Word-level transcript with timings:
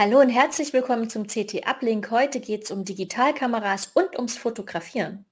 Hallo 0.00 0.20
und 0.20 0.28
herzlich 0.28 0.72
willkommen 0.72 1.10
zum 1.10 1.26
CT 1.26 1.66
Uplink. 1.66 2.12
Heute 2.12 2.38
geht 2.38 2.62
es 2.62 2.70
um 2.70 2.84
Digitalkameras 2.84 3.90
und 3.94 4.14
ums 4.14 4.38
Fotografieren. 4.38 5.24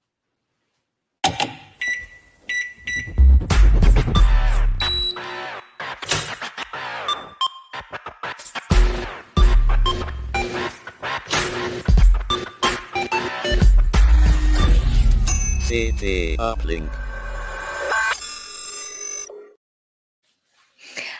CT 15.68 16.40
Uplink. 16.40 16.90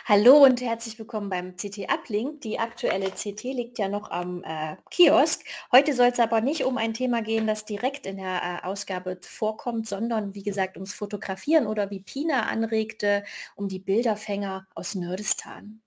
Hallo 0.09 0.41
und 0.41 0.61
herzlich 0.61 0.97
willkommen 0.97 1.29
beim 1.29 1.57
CT 1.57 1.89
Uplink. 1.91 2.39
Die 2.39 2.59
aktuelle 2.59 3.11
CT 3.11 3.43
liegt 3.43 3.77
ja 3.77 3.89
noch 3.89 4.09
am 4.09 4.41
äh, 4.45 4.77
Kiosk. 4.89 5.43
Heute 5.69 5.93
soll 5.93 6.07
es 6.07 6.19
aber 6.21 6.39
nicht 6.39 6.63
um 6.63 6.77
ein 6.77 6.93
Thema 6.93 7.21
gehen, 7.21 7.45
das 7.45 7.65
direkt 7.65 8.05
in 8.05 8.15
der 8.15 8.41
äh, 8.41 8.65
Ausgabe 8.65 9.19
vorkommt, 9.21 9.85
sondern 9.85 10.33
wie 10.33 10.43
gesagt 10.43 10.77
ums 10.77 10.93
Fotografieren 10.93 11.67
oder 11.67 11.89
wie 11.91 11.99
Pina 11.99 12.43
anregte, 12.43 13.25
um 13.57 13.67
die 13.67 13.79
Bilderfänger 13.79 14.65
aus 14.75 14.95
Nerdistan. 14.95 15.81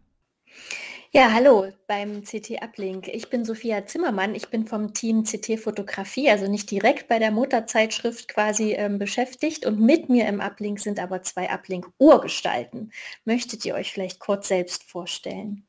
Ja, 1.12 1.32
hallo 1.34 1.68
beim 1.88 2.24
CT 2.24 2.62
Uplink. 2.62 3.08
Ich 3.08 3.32
bin 3.32 3.44
Sophia 3.44 3.84
Zimmermann. 3.88 4.36
Ich 4.36 4.50
bin 4.50 4.68
vom 4.68 4.94
Team 4.94 5.24
CT 5.24 5.60
Fotografie, 5.60 6.30
also 6.30 6.48
nicht 6.48 6.70
direkt 6.70 7.08
bei 7.08 7.18
der 7.18 7.32
Mutterzeitschrift 7.32 8.28
quasi 8.28 8.74
ähm, 8.74 9.00
beschäftigt. 9.00 9.66
Und 9.66 9.80
mit 9.80 10.08
mir 10.08 10.28
im 10.28 10.40
Uplink 10.40 10.80
sind 10.80 11.00
aber 11.00 11.24
zwei 11.24 11.50
Uplink-Urgestalten. 11.50 12.92
Möchtet 13.26 13.66
ihr 13.66 13.74
euch 13.74 13.92
vielleicht 13.92 14.20
kurz 14.20 14.50
selbst 14.50 14.84
vorstellen? 14.84 15.66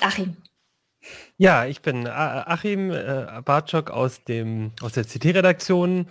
Achim. 0.00 0.38
Ja, 1.36 1.66
ich 1.66 1.82
bin 1.82 2.08
Achim 2.08 2.92
äh, 2.92 3.42
Bartschok 3.44 3.90
aus, 3.90 4.24
dem, 4.24 4.72
aus 4.80 4.92
der 4.92 5.04
CT-Redaktion 5.04 6.10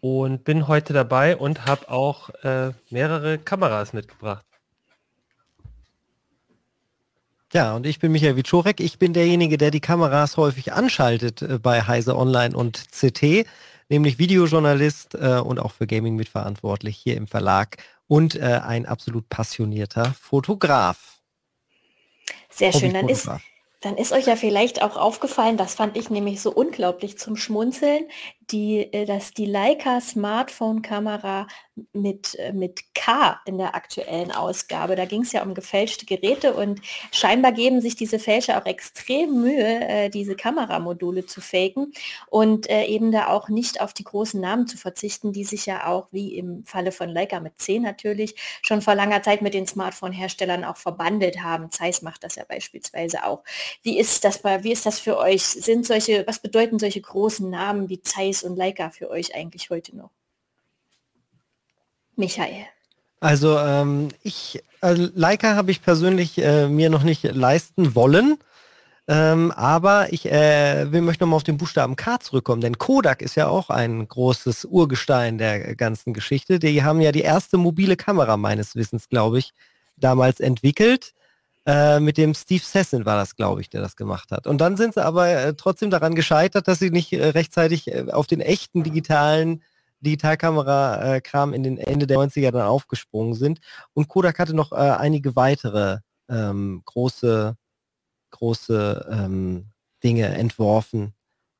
und 0.00 0.44
bin 0.44 0.68
heute 0.68 0.92
dabei 0.92 1.36
und 1.36 1.66
habe 1.66 1.88
auch 1.88 2.30
äh, 2.44 2.70
mehrere 2.90 3.38
Kameras 3.38 3.92
mitgebracht. 3.92 4.46
Ja, 7.52 7.76
und 7.76 7.86
ich 7.86 8.00
bin 8.00 8.12
Michael 8.12 8.36
Wiczorek. 8.36 8.80
Ich 8.80 8.98
bin 8.98 9.12
derjenige, 9.12 9.56
der 9.56 9.70
die 9.70 9.80
Kameras 9.80 10.36
häufig 10.36 10.72
anschaltet 10.72 11.42
äh, 11.42 11.58
bei 11.58 11.82
Heise 11.82 12.16
Online 12.16 12.56
und 12.56 12.82
CT, 12.90 13.46
nämlich 13.88 14.18
Videojournalist 14.18 15.14
äh, 15.14 15.38
und 15.38 15.60
auch 15.60 15.72
für 15.72 15.86
Gaming 15.86 16.16
mitverantwortlich 16.16 16.96
hier 16.96 17.16
im 17.16 17.28
Verlag 17.28 17.76
und 18.08 18.34
äh, 18.34 18.60
ein 18.64 18.86
absolut 18.86 19.28
passionierter 19.28 20.14
Fotograf. 20.20 21.20
Sehr 22.50 22.72
schön, 22.72 22.94
dann 22.94 23.08
ist, 23.08 23.28
dann 23.80 23.96
ist 23.96 24.12
euch 24.12 24.26
ja 24.26 24.34
vielleicht 24.34 24.82
auch 24.82 24.96
aufgefallen, 24.96 25.56
das 25.56 25.74
fand 25.74 25.96
ich 25.96 26.10
nämlich 26.10 26.40
so 26.40 26.50
unglaublich 26.50 27.18
zum 27.18 27.36
Schmunzeln, 27.36 28.06
die, 28.50 28.92
äh, 28.92 29.04
dass 29.04 29.32
die 29.32 29.46
Leica 29.46 30.00
Smartphone-Kamera 30.00 31.46
mit, 31.92 32.36
äh, 32.36 32.52
mit 32.52 32.94
K 32.94 33.40
in 33.44 33.58
der 33.58 33.74
aktuellen 33.74 34.32
Ausgabe, 34.32 34.96
da 34.96 35.04
ging 35.04 35.22
es 35.22 35.32
ja 35.32 35.42
um 35.42 35.54
gefälschte 35.54 36.06
Geräte 36.06 36.54
und 36.54 36.80
scheinbar 37.12 37.52
geben 37.52 37.80
sich 37.80 37.96
diese 37.96 38.18
Fälscher 38.18 38.60
auch 38.60 38.66
extrem 38.66 39.42
Mühe, 39.42 39.88
äh, 39.88 40.08
diese 40.08 40.36
Kameramodule 40.36 41.26
zu 41.26 41.40
faken 41.40 41.92
und 42.28 42.68
eben 42.68 43.12
da 43.12 43.28
auch 43.28 43.48
nicht 43.48 43.80
auf 43.80 43.92
die 43.92 44.04
großen 44.04 44.40
Namen 44.40 44.66
zu 44.66 44.76
verzichten, 44.76 45.32
die 45.32 45.44
sich 45.44 45.66
ja 45.66 45.86
auch, 45.86 46.08
wie 46.10 46.36
im 46.36 46.64
Falle 46.64 46.92
von 46.92 47.08
Leica 47.08 47.40
mit 47.40 47.60
C 47.60 47.78
natürlich, 47.78 48.34
schon 48.62 48.82
vor 48.82 48.94
langer 48.94 49.22
Zeit 49.22 49.42
mit 49.42 49.54
den 49.54 49.66
Smartphone-Herstellern 49.66 50.64
auch 50.64 50.76
verbandelt 50.76 51.42
haben. 51.42 51.70
Zeiss 51.70 52.02
macht 52.02 52.24
das 52.24 52.36
ja 52.36 52.44
beispielsweise 52.48 53.24
auch. 53.24 53.42
Wie 53.82 53.98
ist 53.98 54.24
das 54.24 54.38
bei, 54.38 54.64
wie 54.64 54.72
ist 54.72 54.86
das 54.86 54.98
für 54.98 55.18
euch? 55.18 55.42
Sind 55.42 55.86
solche, 55.86 56.26
was 56.26 56.40
bedeuten 56.40 56.78
solche 56.78 57.00
großen 57.00 57.48
Namen 57.48 57.88
wie 57.88 58.02
Zeiss 58.02 58.35
Zeiss 58.36 58.42
und 58.42 58.56
Leica 58.56 58.90
für 58.90 59.10
euch 59.10 59.34
eigentlich 59.34 59.70
heute 59.70 59.96
noch? 59.96 60.10
Michael. 62.16 62.66
Also 63.20 63.58
ähm, 63.58 64.08
ich, 64.22 64.62
also 64.80 65.08
Leica 65.14 65.54
habe 65.54 65.70
ich 65.70 65.82
persönlich 65.82 66.38
äh, 66.38 66.68
mir 66.68 66.90
noch 66.90 67.02
nicht 67.02 67.22
leisten 67.24 67.94
wollen. 67.94 68.38
Ähm, 69.08 69.52
aber 69.52 70.12
ich 70.12 70.26
äh, 70.26 70.90
will, 70.90 71.00
möchte 71.00 71.22
nochmal 71.22 71.36
auf 71.36 71.44
den 71.44 71.58
Buchstaben 71.58 71.94
K 71.94 72.18
zurückkommen, 72.18 72.60
denn 72.60 72.76
Kodak 72.76 73.22
ist 73.22 73.36
ja 73.36 73.46
auch 73.46 73.70
ein 73.70 74.08
großes 74.08 74.64
Urgestein 74.64 75.38
der 75.38 75.76
ganzen 75.76 76.12
Geschichte. 76.12 76.58
Die 76.58 76.82
haben 76.82 77.00
ja 77.00 77.12
die 77.12 77.20
erste 77.20 77.56
mobile 77.56 77.96
Kamera 77.96 78.36
meines 78.36 78.74
Wissens, 78.74 79.08
glaube 79.08 79.38
ich, 79.38 79.52
damals 79.96 80.40
entwickelt. 80.40 81.14
Äh, 81.66 81.98
mit 81.98 82.16
dem 82.16 82.32
Steve 82.34 82.62
Sessin 82.64 83.04
war 83.04 83.16
das, 83.16 83.34
glaube 83.34 83.60
ich, 83.60 83.68
der 83.68 83.80
das 83.80 83.96
gemacht 83.96 84.30
hat. 84.30 84.46
Und 84.46 84.60
dann 84.60 84.76
sind 84.76 84.94
sie 84.94 85.04
aber 85.04 85.28
äh, 85.28 85.54
trotzdem 85.54 85.90
daran 85.90 86.14
gescheitert, 86.14 86.68
dass 86.68 86.78
sie 86.78 86.90
nicht 86.90 87.12
äh, 87.12 87.30
rechtzeitig 87.30 87.88
äh, 87.88 88.06
auf 88.12 88.28
den 88.28 88.40
echten 88.40 88.84
digitalen 88.84 89.62
Digitalkamera-Kram 90.00 91.52
in 91.52 91.64
den 91.64 91.78
Ende 91.78 92.06
der 92.06 92.18
90er 92.18 92.52
dann 92.52 92.62
aufgesprungen 92.62 93.34
sind. 93.34 93.58
Und 93.94 94.06
Kodak 94.08 94.38
hatte 94.38 94.54
noch 94.54 94.70
äh, 94.70 94.76
einige 94.76 95.34
weitere 95.34 95.98
ähm, 96.28 96.82
große, 96.84 97.56
große 98.30 99.08
ähm, 99.10 99.72
Dinge 100.04 100.26
entworfen 100.26 101.14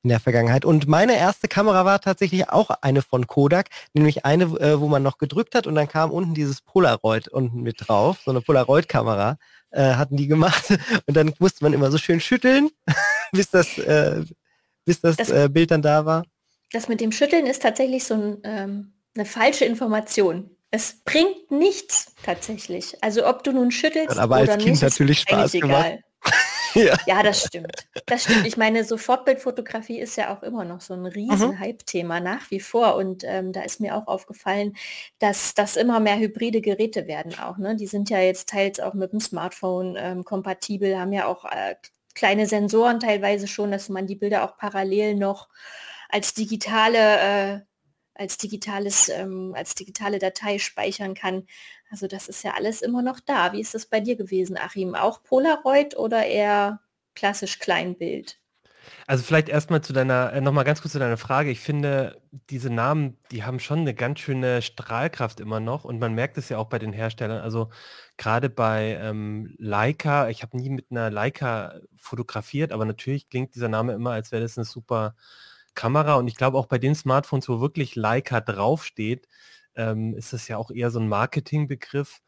in 0.04 0.10
der 0.10 0.20
Vergangenheit. 0.20 0.64
Und 0.64 0.86
meine 0.86 1.16
erste 1.16 1.48
Kamera 1.48 1.84
war 1.84 2.00
tatsächlich 2.00 2.48
auch 2.48 2.70
eine 2.70 3.02
von 3.02 3.26
Kodak, 3.26 3.70
nämlich 3.92 4.24
eine, 4.24 4.44
äh, 4.44 4.80
wo 4.80 4.86
man 4.86 5.02
noch 5.02 5.18
gedrückt 5.18 5.56
hat 5.56 5.66
und 5.66 5.74
dann 5.74 5.88
kam 5.88 6.12
unten 6.12 6.32
dieses 6.32 6.60
Polaroid 6.60 7.26
unten 7.26 7.62
mit 7.62 7.88
drauf, 7.88 8.20
so 8.24 8.30
eine 8.30 8.40
Polaroid-Kamera 8.40 9.36
äh, 9.76 9.94
hatten 9.94 10.16
die 10.16 10.26
gemacht. 10.26 10.64
Und 11.06 11.16
dann 11.16 11.32
musste 11.38 11.62
man 11.62 11.72
immer 11.72 11.90
so 11.90 11.98
schön 11.98 12.20
schütteln, 12.20 12.70
bis 13.32 13.50
das, 13.50 13.78
äh, 13.78 14.24
bis 14.84 15.00
das, 15.00 15.16
das 15.16 15.30
äh, 15.30 15.48
Bild 15.48 15.70
dann 15.70 15.82
da 15.82 16.04
war. 16.04 16.24
Das 16.72 16.88
mit 16.88 17.00
dem 17.00 17.12
Schütteln 17.12 17.46
ist 17.46 17.62
tatsächlich 17.62 18.04
so 18.04 18.14
ein, 18.14 18.38
ähm, 18.42 18.92
eine 19.14 19.24
falsche 19.24 19.64
Information. 19.64 20.50
Es 20.70 20.96
bringt 21.04 21.50
nichts 21.50 22.12
tatsächlich. 22.24 23.02
Also 23.02 23.26
ob 23.26 23.44
du 23.44 23.52
nun 23.52 23.70
schüttelst 23.70 24.18
aber 24.18 24.40
oder 24.40 24.52
als 24.52 24.62
Kind 24.62 24.72
nicht, 24.72 24.82
natürlich 24.82 25.20
Spaß 25.20 25.52
gemacht. 25.52 25.98
Ja. 26.76 26.96
ja, 27.06 27.22
das 27.22 27.44
stimmt. 27.44 27.88
Das 28.06 28.24
stimmt. 28.24 28.46
Ich 28.46 28.56
meine, 28.56 28.84
so 28.84 28.96
Fortbildfotografie 28.96 29.98
ist 29.98 30.16
ja 30.16 30.36
auch 30.36 30.42
immer 30.42 30.64
noch 30.64 30.80
so 30.80 30.94
ein 30.94 31.06
riesen 31.06 31.52
mhm. 31.52 31.58
Hype-Thema 31.58 32.20
nach 32.20 32.50
wie 32.50 32.60
vor. 32.60 32.96
Und 32.96 33.24
ähm, 33.24 33.52
da 33.52 33.62
ist 33.62 33.80
mir 33.80 33.96
auch 33.96 34.06
aufgefallen, 34.06 34.76
dass 35.18 35.54
das 35.54 35.76
immer 35.76 36.00
mehr 36.00 36.18
hybride 36.18 36.60
Geräte 36.60 37.06
werden 37.06 37.38
auch. 37.38 37.56
Ne? 37.56 37.76
Die 37.76 37.86
sind 37.86 38.10
ja 38.10 38.20
jetzt 38.20 38.50
teils 38.50 38.78
auch 38.80 38.94
mit 38.94 39.12
dem 39.12 39.20
Smartphone 39.20 39.96
ähm, 39.98 40.24
kompatibel, 40.24 40.98
haben 40.98 41.12
ja 41.12 41.26
auch 41.26 41.46
äh, 41.46 41.76
kleine 42.14 42.46
Sensoren 42.46 43.00
teilweise 43.00 43.48
schon, 43.48 43.70
dass 43.70 43.88
man 43.88 44.06
die 44.06 44.16
Bilder 44.16 44.44
auch 44.44 44.58
parallel 44.58 45.16
noch 45.16 45.48
als 46.08 46.34
digitale 46.34 46.98
äh, 46.98 47.60
als 48.18 48.38
digitales, 48.38 49.08
ähm, 49.08 49.52
als 49.54 49.74
digitale 49.74 50.18
Datei 50.18 50.58
speichern 50.58 51.14
kann. 51.14 51.46
Also 51.90 52.06
das 52.06 52.28
ist 52.28 52.42
ja 52.42 52.54
alles 52.54 52.82
immer 52.82 53.02
noch 53.02 53.20
da. 53.20 53.52
Wie 53.52 53.60
ist 53.60 53.74
das 53.74 53.86
bei 53.86 54.00
dir 54.00 54.16
gewesen, 54.16 54.56
Achim? 54.58 54.94
Auch 54.94 55.22
Polaroid 55.22 55.96
oder 55.96 56.26
eher 56.26 56.80
klassisch 57.14 57.58
Kleinbild? 57.58 58.38
Also 59.06 59.24
vielleicht 59.24 59.48
erstmal 59.48 59.82
zu 59.82 59.92
deiner, 59.92 60.32
äh, 60.32 60.40
nochmal 60.40 60.64
ganz 60.64 60.80
kurz 60.80 60.92
zu 60.92 60.98
deiner 60.98 61.16
Frage. 61.16 61.50
Ich 61.50 61.60
finde, 61.60 62.20
diese 62.50 62.70
Namen, 62.70 63.18
die 63.30 63.44
haben 63.44 63.60
schon 63.60 63.80
eine 63.80 63.94
ganz 63.94 64.20
schöne 64.20 64.62
Strahlkraft 64.62 65.40
immer 65.40 65.60
noch 65.60 65.84
und 65.84 65.98
man 65.98 66.14
merkt 66.14 66.38
es 66.38 66.48
ja 66.48 66.58
auch 66.58 66.68
bei 66.68 66.78
den 66.78 66.92
Herstellern. 66.92 67.40
Also 67.40 67.70
gerade 68.16 68.50
bei 68.50 68.98
ähm, 69.00 69.54
Leica, 69.58 70.28
ich 70.28 70.42
habe 70.42 70.56
nie 70.56 70.70
mit 70.70 70.86
einer 70.90 71.10
Leica 71.10 71.80
fotografiert, 71.96 72.72
aber 72.72 72.84
natürlich 72.84 73.28
klingt 73.28 73.54
dieser 73.54 73.68
Name 73.68 73.92
immer, 73.92 74.12
als 74.12 74.32
wäre 74.32 74.42
das 74.42 74.58
eine 74.58 74.64
super 74.64 75.14
Kamera 75.74 76.14
und 76.14 76.26
ich 76.26 76.36
glaube 76.36 76.58
auch 76.58 76.66
bei 76.66 76.78
den 76.78 76.94
Smartphones, 76.94 77.48
wo 77.48 77.60
wirklich 77.60 77.96
Leica 77.96 78.40
draufsteht, 78.40 79.28
ähm, 79.76 80.14
ist 80.14 80.32
das 80.32 80.48
ja 80.48 80.56
auch 80.56 80.70
eher 80.70 80.90
so 80.90 81.00
ein 81.00 81.08
Marketingbegriff. 81.08 82.20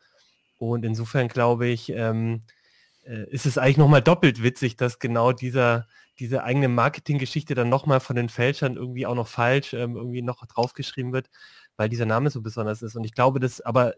Und 0.59 0.85
insofern 0.85 1.29
glaube 1.29 1.69
ich, 1.69 1.91
ähm, 1.91 2.43
äh, 3.05 3.29
ist 3.31 3.47
es 3.47 3.59
eigentlich 3.59 3.77
nochmal 3.77 4.03
doppelt 4.03 4.43
witzig, 4.43 4.77
dass 4.77 4.99
genau 4.99 5.33
dieser, 5.33 5.87
diese 6.19 6.43
eigene 6.45 6.69
Marketinggeschichte 6.69 7.55
dann 7.55 7.69
nochmal 7.69 8.01
von 8.01 8.17
den 8.17 8.29
Fälschern 8.29 8.77
irgendwie 8.77 9.07
auch 9.07 9.15
noch 9.15 9.29
falsch 9.29 9.75
ähm, 9.75 9.97
irgendwie 9.97 10.23
noch 10.23 10.45
draufgeschrieben 10.47 11.13
wird, 11.13 11.31
weil 11.77 11.89
dieser 11.89 12.07
Name 12.07 12.31
so 12.31 12.43
besonders 12.43 12.83
ist. 12.83 12.97
Und 12.97 13.05
ich 13.05 13.15
glaube, 13.15 13.41
das, 13.41 13.61
aber 13.61 13.95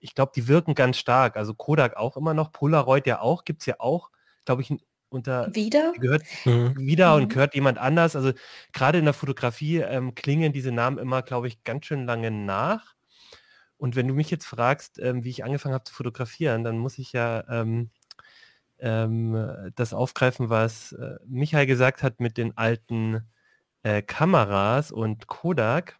ich 0.00 0.14
glaube, 0.14 0.32
die 0.34 0.48
wirken 0.48 0.74
ganz 0.74 0.96
stark. 0.98 1.36
Also 1.36 1.54
Kodak 1.54 1.96
auch 1.96 2.16
immer 2.16 2.34
noch, 2.34 2.52
Polaroid 2.52 3.06
ja 3.06 3.20
auch, 3.20 3.44
gibt 3.44 3.62
es 3.62 3.66
ja 3.66 3.76
auch 3.78 4.10
glaube 4.48 4.62
ich, 4.62 4.74
unter 5.10 5.54
wieder 5.54 5.92
gehört 5.98 6.22
mhm. 6.44 6.78
wieder 6.78 7.16
mhm. 7.16 7.22
und 7.22 7.28
gehört 7.32 7.54
jemand 7.54 7.78
anders. 7.78 8.16
Also 8.16 8.32
gerade 8.72 8.98
in 8.98 9.04
der 9.04 9.14
Fotografie 9.14 9.78
ähm, 9.78 10.14
klingen 10.14 10.52
diese 10.52 10.72
Namen 10.72 10.98
immer, 10.98 11.22
glaube 11.22 11.48
ich, 11.48 11.64
ganz 11.64 11.86
schön 11.86 12.04
lange 12.04 12.30
nach. 12.30 12.94
Und 13.76 13.96
wenn 13.96 14.08
du 14.08 14.14
mich 14.14 14.30
jetzt 14.30 14.46
fragst, 14.46 14.98
ähm, 14.98 15.24
wie 15.24 15.30
ich 15.30 15.44
angefangen 15.44 15.74
habe 15.74 15.84
zu 15.84 15.94
fotografieren, 15.94 16.64
dann 16.64 16.78
muss 16.78 16.98
ich 16.98 17.12
ja 17.12 17.44
ähm, 17.48 17.90
ähm, 18.80 19.72
das 19.74 19.94
aufgreifen, 19.94 20.50
was 20.50 20.92
äh, 20.92 21.16
Michael 21.26 21.66
gesagt 21.66 22.02
hat 22.02 22.20
mit 22.20 22.36
den 22.36 22.56
alten 22.56 23.22
äh, 23.82 24.02
Kameras 24.02 24.90
und 24.90 25.26
Kodak. 25.26 25.98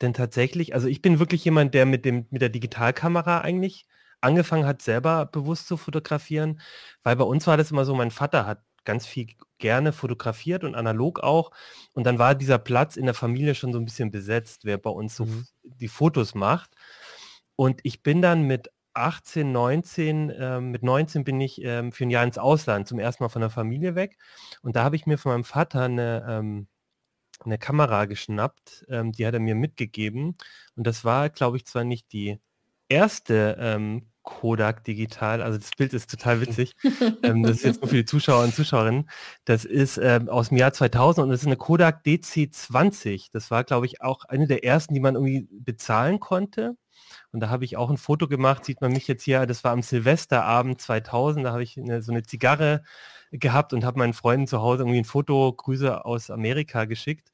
Denn 0.00 0.14
tatsächlich, 0.14 0.74
also 0.74 0.88
ich 0.88 1.00
bin 1.02 1.18
wirklich 1.18 1.44
jemand, 1.44 1.74
der 1.74 1.86
mit, 1.86 2.04
dem, 2.04 2.26
mit 2.30 2.42
der 2.42 2.50
Digitalkamera 2.50 3.40
eigentlich 3.40 3.86
angefangen 4.20 4.66
hat, 4.66 4.82
selber 4.82 5.26
bewusst 5.26 5.68
zu 5.68 5.76
fotografieren, 5.76 6.60
weil 7.02 7.16
bei 7.16 7.24
uns 7.24 7.46
war 7.46 7.56
das 7.56 7.70
immer 7.70 7.84
so, 7.84 7.94
mein 7.94 8.10
Vater 8.10 8.46
hat 8.46 8.62
ganz 8.84 9.06
viel 9.06 9.28
gerne 9.58 9.92
fotografiert 9.92 10.64
und 10.64 10.74
analog 10.74 11.20
auch. 11.20 11.50
Und 11.92 12.04
dann 12.04 12.18
war 12.18 12.34
dieser 12.34 12.58
Platz 12.58 12.96
in 12.96 13.04
der 13.04 13.14
Familie 13.14 13.54
schon 13.54 13.72
so 13.72 13.78
ein 13.78 13.84
bisschen 13.84 14.10
besetzt, 14.10 14.64
wer 14.64 14.78
bei 14.78 14.90
uns 14.90 15.16
so 15.16 15.26
mhm. 15.26 15.46
die 15.62 15.88
Fotos 15.88 16.34
macht. 16.34 16.70
Und 17.56 17.80
ich 17.82 18.02
bin 18.02 18.22
dann 18.22 18.42
mit 18.42 18.70
18, 18.94 19.52
19, 19.52 20.30
äh, 20.30 20.60
mit 20.60 20.82
19 20.82 21.24
bin 21.24 21.40
ich 21.40 21.62
ähm, 21.62 21.92
für 21.92 22.04
ein 22.04 22.10
Jahr 22.10 22.24
ins 22.24 22.38
Ausland, 22.38 22.88
zum 22.88 22.98
ersten 22.98 23.24
Mal 23.24 23.28
von 23.28 23.42
der 23.42 23.50
Familie 23.50 23.94
weg. 23.94 24.16
Und 24.62 24.76
da 24.76 24.84
habe 24.84 24.96
ich 24.96 25.06
mir 25.06 25.18
von 25.18 25.32
meinem 25.32 25.44
Vater 25.44 25.82
eine, 25.82 26.24
ähm, 26.28 26.68
eine 27.44 27.58
Kamera 27.58 28.06
geschnappt, 28.06 28.86
ähm, 28.88 29.12
die 29.12 29.26
hat 29.26 29.34
er 29.34 29.40
mir 29.40 29.54
mitgegeben. 29.54 30.36
Und 30.76 30.86
das 30.86 31.04
war, 31.04 31.28
glaube 31.30 31.58
ich, 31.58 31.66
zwar 31.66 31.84
nicht 31.84 32.12
die 32.12 32.40
erste 32.88 33.56
ähm, 33.60 34.06
Kodak 34.22 34.82
Digital, 34.84 35.40
also 35.40 35.56
das 35.56 35.70
Bild 35.70 35.94
ist 35.94 36.10
total 36.10 36.40
witzig. 36.42 36.74
ähm, 37.22 37.44
das 37.44 37.58
ist 37.58 37.64
jetzt 37.64 37.80
nur 37.80 37.88
für 37.88 37.96
die 37.96 38.04
Zuschauer 38.04 38.44
und 38.44 38.54
Zuschauerinnen. 38.54 39.08
Das 39.44 39.64
ist 39.64 39.98
ähm, 39.98 40.28
aus 40.28 40.48
dem 40.48 40.58
Jahr 40.58 40.72
2000 40.72 41.24
und 41.24 41.30
das 41.30 41.40
ist 41.40 41.46
eine 41.46 41.56
Kodak 41.56 42.02
DC20. 42.04 43.28
Das 43.32 43.50
war, 43.50 43.64
glaube 43.64 43.86
ich, 43.86 44.02
auch 44.02 44.24
eine 44.24 44.46
der 44.46 44.64
ersten, 44.64 44.94
die 44.94 45.00
man 45.00 45.14
irgendwie 45.14 45.48
bezahlen 45.50 46.20
konnte. 46.20 46.76
Und 47.32 47.40
da 47.40 47.50
habe 47.50 47.64
ich 47.64 47.76
auch 47.76 47.90
ein 47.90 47.98
Foto 47.98 48.26
gemacht, 48.28 48.64
sieht 48.64 48.80
man 48.80 48.92
mich 48.92 49.06
jetzt 49.08 49.22
hier, 49.22 49.46
das 49.46 49.62
war 49.62 49.72
am 49.72 49.82
Silvesterabend 49.82 50.80
2000, 50.80 51.46
da 51.46 51.52
habe 51.52 51.62
ich 51.62 51.78
eine, 51.78 52.02
so 52.02 52.10
eine 52.10 52.22
Zigarre 52.22 52.82
gehabt 53.30 53.72
und 53.72 53.84
habe 53.84 53.98
meinen 53.98 54.12
Freunden 54.12 54.46
zu 54.46 54.60
Hause 54.60 54.82
irgendwie 54.82 55.00
ein 55.00 55.04
Foto, 55.04 55.52
Grüße 55.52 56.04
aus 56.04 56.30
Amerika 56.30 56.84
geschickt. 56.84 57.30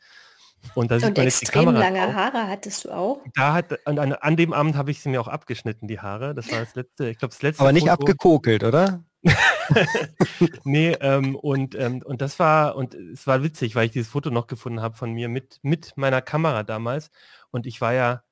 Und, 0.74 0.90
da 0.90 0.96
und 0.96 1.18
extrem 1.18 1.70
lange 1.70 2.08
auch. 2.08 2.12
Haare 2.14 2.48
hattest 2.48 2.84
du 2.84 2.90
auch? 2.90 3.20
Da 3.34 3.52
hat, 3.52 3.86
an, 3.86 3.98
an 3.98 4.36
dem 4.36 4.52
Abend 4.52 4.76
habe 4.76 4.90
ich 4.90 5.00
sie 5.00 5.08
mir 5.08 5.20
auch 5.20 5.28
abgeschnitten, 5.28 5.88
die 5.88 6.00
Haare. 6.00 6.34
Das 6.34 6.50
war 6.50 6.60
das 6.60 6.74
letzte, 6.74 7.08
ich 7.08 7.18
glaube 7.18 7.32
das 7.32 7.42
letzte. 7.42 7.62
Aber 7.62 7.72
nicht 7.72 7.88
Foto. 7.88 7.94
abgekokelt, 7.94 8.64
oder? 8.64 9.04
nee, 10.64 10.92
ähm, 11.00 11.36
und, 11.36 11.74
ähm, 11.74 12.02
und 12.04 12.20
das 12.20 12.38
war, 12.38 12.76
und 12.76 12.94
es 12.94 13.26
war 13.26 13.42
witzig, 13.42 13.74
weil 13.74 13.86
ich 13.86 13.92
dieses 13.92 14.08
Foto 14.08 14.30
noch 14.30 14.46
gefunden 14.46 14.80
habe 14.80 14.96
von 14.96 15.12
mir 15.12 15.28
mit, 15.28 15.58
mit 15.62 15.92
meiner 15.96 16.22
Kamera 16.22 16.62
damals. 16.62 17.10
Und 17.50 17.66
ich 17.66 17.80
war 17.80 17.92
ja 17.92 18.22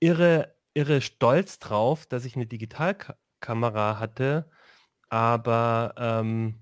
irre, 0.00 0.54
irre 0.74 1.00
stolz 1.00 1.58
drauf, 1.58 2.06
dass 2.06 2.24
ich 2.24 2.36
eine 2.36 2.46
Digitalkamera 2.46 3.98
hatte, 3.98 4.48
aber 5.08 5.94
ähm, 5.96 6.60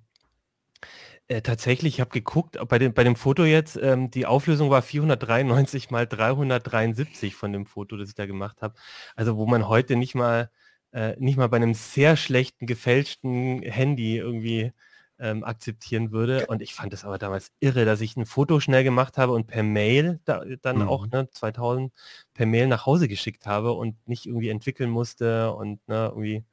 äh, 1.29 1.43
tatsächlich, 1.43 1.95
ich 1.95 2.01
habe 2.01 2.11
geguckt, 2.11 2.59
bei 2.69 2.79
dem, 2.79 2.93
bei 2.93 3.05
dem 3.05 3.17
Foto 3.17 3.45
jetzt, 3.45 3.77
ähm, 3.81 4.11
die 4.11 4.27
Auflösung 4.27 4.71
war 4.71 4.83
493 4.83 5.91
mal 5.91 6.07
373 6.07 7.35
von 7.35 7.53
dem 7.53 7.67
Foto, 7.67 7.97
das 7.97 8.11
ich 8.11 8.15
da 8.15 8.27
gemacht 8.27 8.63
habe. 8.63 8.75
Also 9.17 9.37
wo 9.37 9.47
man 9.47 9.69
heute 9.69 9.97
nicht 9.97 10.15
mal, 10.15 10.51
äh, 10.93 11.17
nicht 11.19 11.37
mal 11.39 11.49
bei 11.49 11.57
einem 11.57 11.75
sehr 11.75 12.17
schlechten, 12.17 12.67
gefälschten 12.67 13.63
Handy 13.63 14.19
irgendwie 14.19 14.73
ähm, 15.19 15.45
akzeptieren 15.45 16.13
würde. 16.13 16.47
Und 16.47 16.61
ich 16.61 16.75
fand 16.75 16.93
es 16.93 17.05
aber 17.05 17.19
damals 17.19 17.53
irre, 17.61 17.85
dass 17.85 18.03
ich 18.03 18.17
ein 18.17 18.27
Foto 18.27 18.61
schnell 18.61 18.85
gemacht 18.85 19.17
habe 19.17 19.33
und 19.33 19.47
per 19.47 19.63
Mail 19.63 20.21
da, 20.25 20.45
dann 20.61 20.79
mhm. 20.79 20.89
auch 20.89 21.07
ne, 21.07 21.31
2000 21.31 21.93
per 22.35 22.47
Mail 22.47 22.67
nach 22.67 22.85
Hause 22.85 23.09
geschickt 23.09 23.47
habe 23.47 23.73
und 23.73 23.97
nicht 24.07 24.27
irgendwie 24.27 24.51
entwickeln 24.51 24.91
musste 24.91 25.53
und 25.55 25.87
ne, 25.89 26.09
irgendwie 26.09 26.45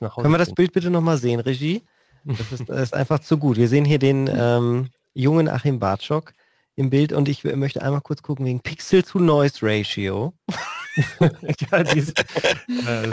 nach 0.00 0.16
Hause. 0.16 0.22
Können 0.22 0.34
wir 0.34 0.38
das 0.38 0.54
Bild 0.54 0.72
bitte 0.72 0.90
nochmal 0.90 1.18
sehen, 1.18 1.40
Regie? 1.40 1.84
Das 2.28 2.52
ist, 2.52 2.68
das 2.68 2.82
ist, 2.82 2.94
einfach 2.94 3.20
zu 3.20 3.38
gut. 3.38 3.56
Wir 3.56 3.68
sehen 3.68 3.84
hier 3.84 3.98
den 3.98 4.28
ähm, 4.32 4.88
jungen 5.14 5.48
Achim 5.48 5.78
Bartschok 5.78 6.34
im 6.76 6.90
Bild 6.90 7.12
und 7.12 7.28
ich 7.28 7.42
möchte 7.44 7.82
einmal 7.82 8.02
kurz 8.02 8.22
gucken 8.22 8.44
wegen 8.44 8.60
Pixel 8.60 9.02
to 9.02 9.18
Noise 9.18 9.58
Ratio. 9.62 10.34
ja, 11.20 11.82
diese, 11.82 12.12
äh, 12.12 13.10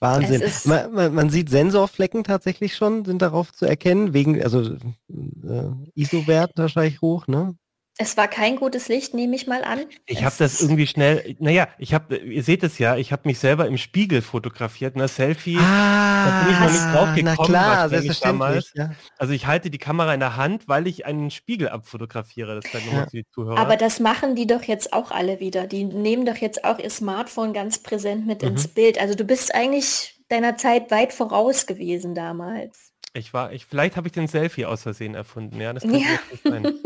Wahnsinn. 0.00 0.42
Man, 0.64 0.92
man, 0.92 1.14
man, 1.14 1.30
sieht 1.30 1.48
Sensorflecken 1.48 2.24
tatsächlich 2.24 2.76
schon, 2.76 3.04
sind 3.04 3.22
darauf 3.22 3.52
zu 3.52 3.64
erkennen, 3.64 4.12
wegen, 4.12 4.42
also 4.42 4.62
äh, 4.62 5.70
ISO-Wert 5.94 6.52
wahrscheinlich 6.56 7.00
hoch, 7.00 7.26
ne? 7.26 7.56
Es 7.96 8.16
war 8.16 8.26
kein 8.26 8.56
gutes 8.56 8.88
Licht, 8.88 9.14
nehme 9.14 9.36
ich 9.36 9.46
mal 9.46 9.62
an. 9.62 9.84
Ich 10.06 10.24
habe 10.24 10.34
das 10.36 10.60
irgendwie 10.60 10.88
schnell, 10.88 11.36
naja, 11.38 11.68
ich 11.78 11.94
habe, 11.94 12.16
ihr 12.16 12.42
seht 12.42 12.64
es 12.64 12.78
ja, 12.78 12.96
ich 12.96 13.12
habe 13.12 13.22
mich 13.26 13.38
selber 13.38 13.68
im 13.68 13.78
Spiegel 13.78 14.20
fotografiert, 14.20 14.96
ne, 14.96 15.06
Selfie, 15.06 15.58
ah, 15.58 16.26
da 16.26 16.42
bin 16.42 16.54
ich 16.54 16.60
noch 16.60 16.72
nicht 16.72 16.94
drauf 16.94 17.14
gekommen, 17.14 17.52
na 17.52 17.88
klar, 17.88 17.88
damals. 18.20 18.72
Ja. 18.74 18.90
Also 19.16 19.32
ich 19.32 19.46
halte 19.46 19.70
die 19.70 19.78
Kamera 19.78 20.12
in 20.12 20.18
der 20.18 20.36
Hand, 20.36 20.66
weil 20.66 20.88
ich 20.88 21.06
einen 21.06 21.30
Spiegel 21.30 21.68
abfotografiere, 21.68 22.56
das 22.56 22.66
vielleicht 22.68 22.86
nochmal 22.86 23.04
ja. 23.04 23.10
die 23.10 23.26
Zuhörer. 23.30 23.58
Aber 23.58 23.76
das 23.76 24.00
machen 24.00 24.34
die 24.34 24.48
doch 24.48 24.64
jetzt 24.64 24.92
auch 24.92 25.12
alle 25.12 25.38
wieder, 25.38 25.68
die 25.68 25.84
nehmen 25.84 26.26
doch 26.26 26.36
jetzt 26.36 26.64
auch 26.64 26.80
ihr 26.80 26.90
Smartphone 26.90 27.52
ganz 27.52 27.78
präsent 27.78 28.26
mit 28.26 28.42
mhm. 28.42 28.48
ins 28.48 28.66
Bild. 28.66 29.00
Also 29.00 29.14
du 29.14 29.22
bist 29.22 29.54
eigentlich 29.54 30.20
deiner 30.28 30.56
Zeit 30.56 30.90
weit 30.90 31.12
voraus 31.12 31.66
gewesen 31.66 32.16
damals. 32.16 32.93
Ich 33.16 33.32
war, 33.32 33.52
ich, 33.52 33.64
vielleicht 33.64 33.96
habe 33.96 34.08
ich 34.08 34.12
den 34.12 34.26
Selfie 34.26 34.66
aus 34.66 34.82
Versehen 34.82 35.14
erfunden, 35.14 35.60
ja, 35.60 35.72
das 35.72 35.84
ja. 35.84 36.00
sein. 36.42 36.74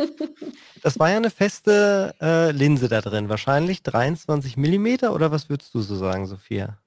Das 0.82 0.98
war 1.00 1.10
ja 1.10 1.16
eine 1.16 1.30
feste 1.30 2.14
äh, 2.20 2.52
Linse 2.52 2.88
da 2.88 3.00
drin, 3.00 3.28
wahrscheinlich 3.28 3.82
23 3.82 4.56
Millimeter 4.56 5.12
oder 5.12 5.32
was 5.32 5.48
würdest 5.48 5.75
du 5.75 5.80
so 5.80 5.96
sagen, 5.96 6.26
Sophia? 6.26 6.78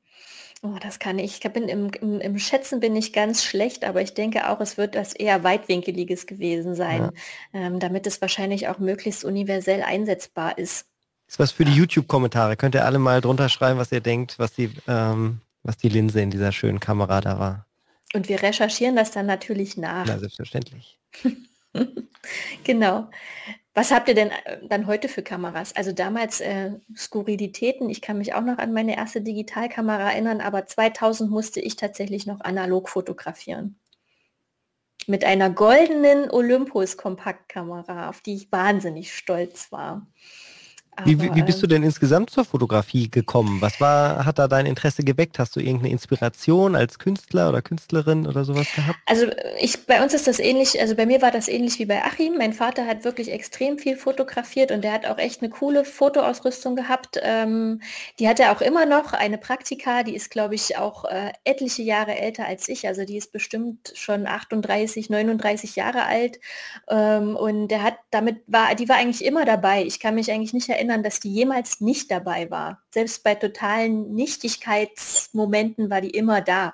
Oh, 0.64 0.78
das 0.80 1.00
kann 1.00 1.18
ich. 1.20 1.44
Ich 1.44 1.54
bin 1.54 1.68
im, 1.68 1.90
im, 2.00 2.22
im, 2.22 2.38
Schätzen 2.38 2.80
bin 2.80 2.96
ich 2.96 3.14
ganz 3.14 3.44
schlecht, 3.44 3.84
aber 3.84 4.02
ich 4.02 4.14
denke 4.14 4.50
auch, 4.50 4.62
es 4.62 4.78
wird 4.78 4.96
das 4.96 5.14
eher 5.14 5.44
weitwinkeliges 5.44 6.28
gewesen 6.28 6.76
sein, 6.76 7.12
ja. 7.54 7.60
ähm, 7.60 7.80
damit 7.80 8.06
es 8.06 8.22
wahrscheinlich 8.22 8.68
auch 8.68 8.78
möglichst 8.78 9.26
universell 9.26 9.82
einsetzbar 9.82 10.58
ist. 10.58 10.86
Ist 11.28 11.40
was 11.40 11.52
für 11.52 11.66
die 11.66 11.74
YouTube-Kommentare. 11.74 12.58
Könnt 12.58 12.76
ihr 12.76 12.86
alle 12.86 13.00
mal 13.00 13.22
drunter 13.22 13.50
schreiben, 13.50 13.80
was 13.80 13.92
ihr 13.92 14.02
denkt, 14.02 14.38
was 14.38 14.54
die, 14.54 14.72
ähm, 14.88 15.42
was 15.64 15.78
die 15.78 15.90
Linse 15.90 16.22
in 16.22 16.30
dieser 16.30 16.52
schönen 16.52 16.80
Kamera 16.80 17.22
da 17.22 17.40
war. 17.40 17.66
Und 18.14 18.30
wir 18.30 18.42
recherchieren 18.42 18.96
das 18.96 19.12
dann 19.12 19.26
natürlich 19.26 19.78
nach. 19.78 20.06
Na, 20.06 20.20
selbstverständlich. 20.20 21.00
genau. 22.64 23.10
Was 23.74 23.92
habt 23.92 24.10
ihr 24.10 24.16
denn 24.16 24.32
äh, 24.32 24.60
dann 24.68 24.86
heute 24.86 25.08
für 25.08 25.24
Kameras? 25.24 25.76
Also 25.76 25.94
damals 25.94 26.42
äh, 26.42 26.72
Skurrilitäten. 26.96 27.90
Ich 27.90 28.02
kann 28.02 28.18
mich 28.18 28.34
auch 28.34 28.42
noch 28.42 28.58
an 28.58 28.74
meine 28.74 28.98
erste 28.98 29.22
Digitalkamera 29.22 30.12
erinnern, 30.12 30.42
aber 30.42 30.66
2000 30.66 31.32
musste 31.32 31.62
ich 31.62 31.78
tatsächlich 31.78 32.26
noch 32.26 32.42
analog 32.42 32.90
fotografieren. 32.90 33.80
Mit 35.08 35.24
einer 35.24 35.50
goldenen 35.50 36.30
Olympus 36.30 36.98
Kompaktkamera, 36.98 38.10
auf 38.10 38.22
die 38.22 38.36
ich 38.36 38.52
wahnsinnig 38.52 39.16
stolz 39.16 39.72
war. 39.72 40.06
Wie, 41.06 41.20
wie, 41.36 41.42
bist 41.42 41.64
du 41.64 41.68
denn 41.68 41.84
insgesamt 41.84 42.30
zur 42.30 42.44
Fotografie 42.44 43.10
gekommen? 43.10 43.62
Was 43.62 43.80
war, 43.80 44.26
hat 44.26 44.38
da 44.38 44.48
dein 44.48 44.66
Interesse 44.66 45.04
geweckt? 45.04 45.40
Hast 45.40 45.56
du 45.56 45.60
irgendeine 45.60 45.90
Inspiration 45.90 46.76
als 46.76 47.00
Künstler 47.00 47.50
oder 47.50 47.62
Künstlerin 47.62 48.28
oder 48.28 48.44
sowas 48.44 48.68
gehabt? 48.76 49.00
Also 49.06 49.28
ich, 49.60 49.86
bei 49.88 50.04
uns 50.04 50.14
ist 50.14 50.28
das 50.28 50.40
ähnlich, 50.40 50.80
also 50.80 50.96
bei 50.96 51.06
mir 51.06 51.22
war 51.22 51.32
das 51.32 51.48
ähnlich 51.48 51.80
wie 51.80 51.86
bei 51.86 52.04
Achim. 52.04 52.38
Mein 52.38 52.54
Vater 52.54 52.86
hat 52.86 53.04
wirklich 53.06 53.32
extrem 53.32 53.80
viel 53.80 53.96
fotografiert 53.96 54.72
und 54.72 54.84
der 54.84 54.92
hat 54.92 55.06
auch 55.06 55.18
echt 55.18 55.42
eine 55.42 55.50
coole 55.50 55.86
Fotoausrüstung 55.86 56.76
gehabt. 56.76 57.20
Ähm, 57.24 57.82
die 58.20 58.28
hat 58.28 58.40
er 58.40 58.52
auch 58.52 58.62
immer 58.62 58.86
noch, 58.86 59.14
eine 59.14 59.38
Praktika, 59.38 60.04
die 60.04 60.16
ist 60.16 60.30
glaube 60.30 60.56
ich 60.56 60.78
auch 60.78 61.06
äh, 61.06 61.32
etliche 61.46 61.84
Jahre 61.84 62.18
älter 62.18 62.46
als 62.46 62.68
ich. 62.70 62.88
Also 62.88 63.06
die 63.06 63.18
ist 63.18 63.32
bestimmt 63.32 63.94
schon 63.96 64.28
38, 64.28 65.10
39 65.10 65.78
Jahre 65.78 66.04
alt. 66.04 66.40
Ähm, 66.90 67.36
und 67.36 67.70
der 67.70 67.82
hat 67.82 67.96
damit 68.12 68.42
war, 68.46 68.76
die 68.76 68.90
war 68.90 68.98
eigentlich 68.98 69.26
immer 69.26 69.46
dabei. 69.46 69.84
Ich 69.84 70.00
kann 70.00 70.16
mich 70.16 70.32
eigentlich 70.32 70.54
nicht 70.54 70.70
erinnern, 70.70 70.81
erinnern, 70.82 71.04
dass 71.04 71.20
die 71.20 71.32
jemals 71.32 71.80
nicht 71.80 72.10
dabei 72.10 72.50
war. 72.50 72.82
Selbst 72.92 73.24
bei 73.24 73.36
totalen 73.36 74.14
Nichtigkeitsmomenten 74.14 75.90
war 75.92 76.02
die 76.02 76.10
immer 76.10 76.42
da. 76.42 76.74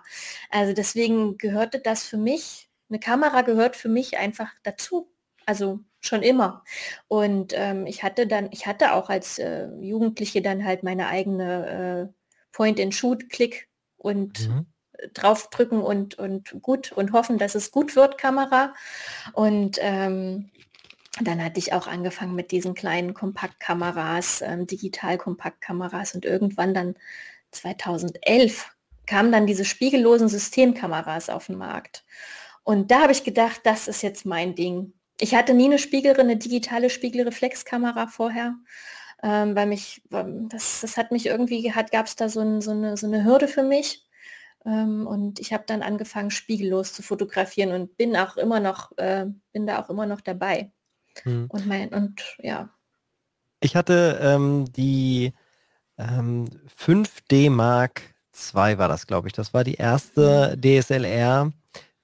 Also 0.50 0.74
deswegen 0.74 1.38
gehörte 1.38 1.80
das 1.80 2.04
für 2.04 2.18
mich, 2.18 2.70
eine 2.90 3.00
Kamera 3.00 3.42
gehört 3.42 3.76
für 3.76 3.90
mich 3.90 4.18
einfach 4.18 4.50
dazu. 4.64 5.12
Also 5.46 5.82
schon 6.00 6.24
immer. 6.24 6.64
Und 7.08 7.54
ähm, 7.56 7.86
ich 7.86 8.04
hatte 8.04 8.28
dann, 8.28 8.50
ich 8.52 8.66
hatte 8.66 8.94
auch 8.94 9.10
als 9.10 9.40
äh, 9.40 9.68
Jugendliche 9.82 10.42
dann 10.42 10.64
halt 10.64 10.84
meine 10.84 11.08
eigene 11.08 12.10
äh, 12.10 12.34
Point-and-Shoot-Klick 12.54 13.68
und 13.98 14.48
mhm 14.48 14.66
draufdrücken 15.14 15.82
und, 15.82 16.18
und 16.18 16.60
gut 16.62 16.92
und 16.92 17.12
hoffen, 17.12 17.38
dass 17.38 17.54
es 17.54 17.70
gut 17.72 17.96
wird, 17.96 18.18
Kamera. 18.18 18.74
Und 19.34 19.78
ähm, 19.80 20.50
dann 21.22 21.44
hatte 21.44 21.60
ich 21.60 21.74
auch 21.74 21.88
angefangen 21.88 22.36
mit 22.36 22.52
diesen 22.52 22.74
kleinen 22.74 23.14
Kompaktkameras, 23.14 24.42
ähm, 24.42 24.68
Digital-Kompaktkameras 24.68 26.16
und 26.16 26.26
irgendwann 26.26 26.74
dann 26.74 26.96
2011 27.52 28.70
kamen 29.06 29.32
dann 29.32 29.48
diese 29.48 29.66
spiegellosen 29.66 30.28
Systemkameras 30.28 31.30
auf 31.30 31.48
den 31.48 31.58
Markt. 31.58 32.04
Und 32.64 32.92
da 32.92 33.04
habe 33.04 33.14
ich 33.14 33.24
gedacht, 33.24 33.62
das 33.64 33.88
ist 33.88 34.04
jetzt 34.04 34.26
mein 34.26 34.54
Ding. 34.54 34.94
Ich 35.20 35.34
hatte 35.34 35.54
nie 35.54 35.66
eine 35.66 35.80
Spiegelre, 35.80 36.22
eine 36.22 36.38
digitale 36.38 36.90
Spiegelreflexkamera 36.90 38.08
vorher, 38.08 38.56
ähm, 39.24 39.56
weil 39.56 39.68
mich, 39.68 40.04
ähm, 40.12 40.50
das, 40.50 40.82
das 40.82 40.98
hat 40.98 41.12
mich 41.12 41.26
irgendwie, 41.26 41.74
hat, 41.74 41.92
gab 41.92 42.06
es 42.08 42.16
da 42.16 42.30
so, 42.30 42.42
ein, 42.42 42.62
so, 42.62 42.72
eine, 42.72 42.98
so 42.98 43.08
eine 43.08 43.24
Hürde 43.24 43.48
für 43.48 43.64
mich. 43.64 44.06
Ähm, 44.66 45.08
und 45.08 45.40
ich 45.40 45.54
habe 45.54 45.64
dann 45.66 45.82
angefangen, 45.82 46.30
spiegellos 46.30 46.94
zu 46.94 47.02
fotografieren 47.02 47.72
und 47.72 47.98
bin 47.98 48.16
auch 48.18 48.38
immer 48.38 48.60
noch, 48.60 48.92
äh, 48.98 49.28
bin 49.54 49.66
da 49.66 49.82
auch 49.82 49.90
immer 49.90 50.06
noch 50.06 50.22
dabei. 50.22 50.72
Hm. 51.24 51.48
Und 51.50 51.68
mein, 51.68 51.90
und 51.90 52.38
ja. 52.40 52.70
Ich 53.60 53.76
hatte 53.76 54.20
ähm, 54.22 54.66
die 54.74 55.34
ähm, 55.98 56.48
5D 56.80 57.50
Mark 57.50 58.02
II 58.54 58.78
war 58.78 58.88
das, 58.88 59.08
glaube 59.08 59.28
ich. 59.28 59.34
Das 59.34 59.54
war 59.54 59.64
die 59.64 59.76
erste 59.76 60.56
mhm. 60.56 60.62
DSLR, 60.62 61.52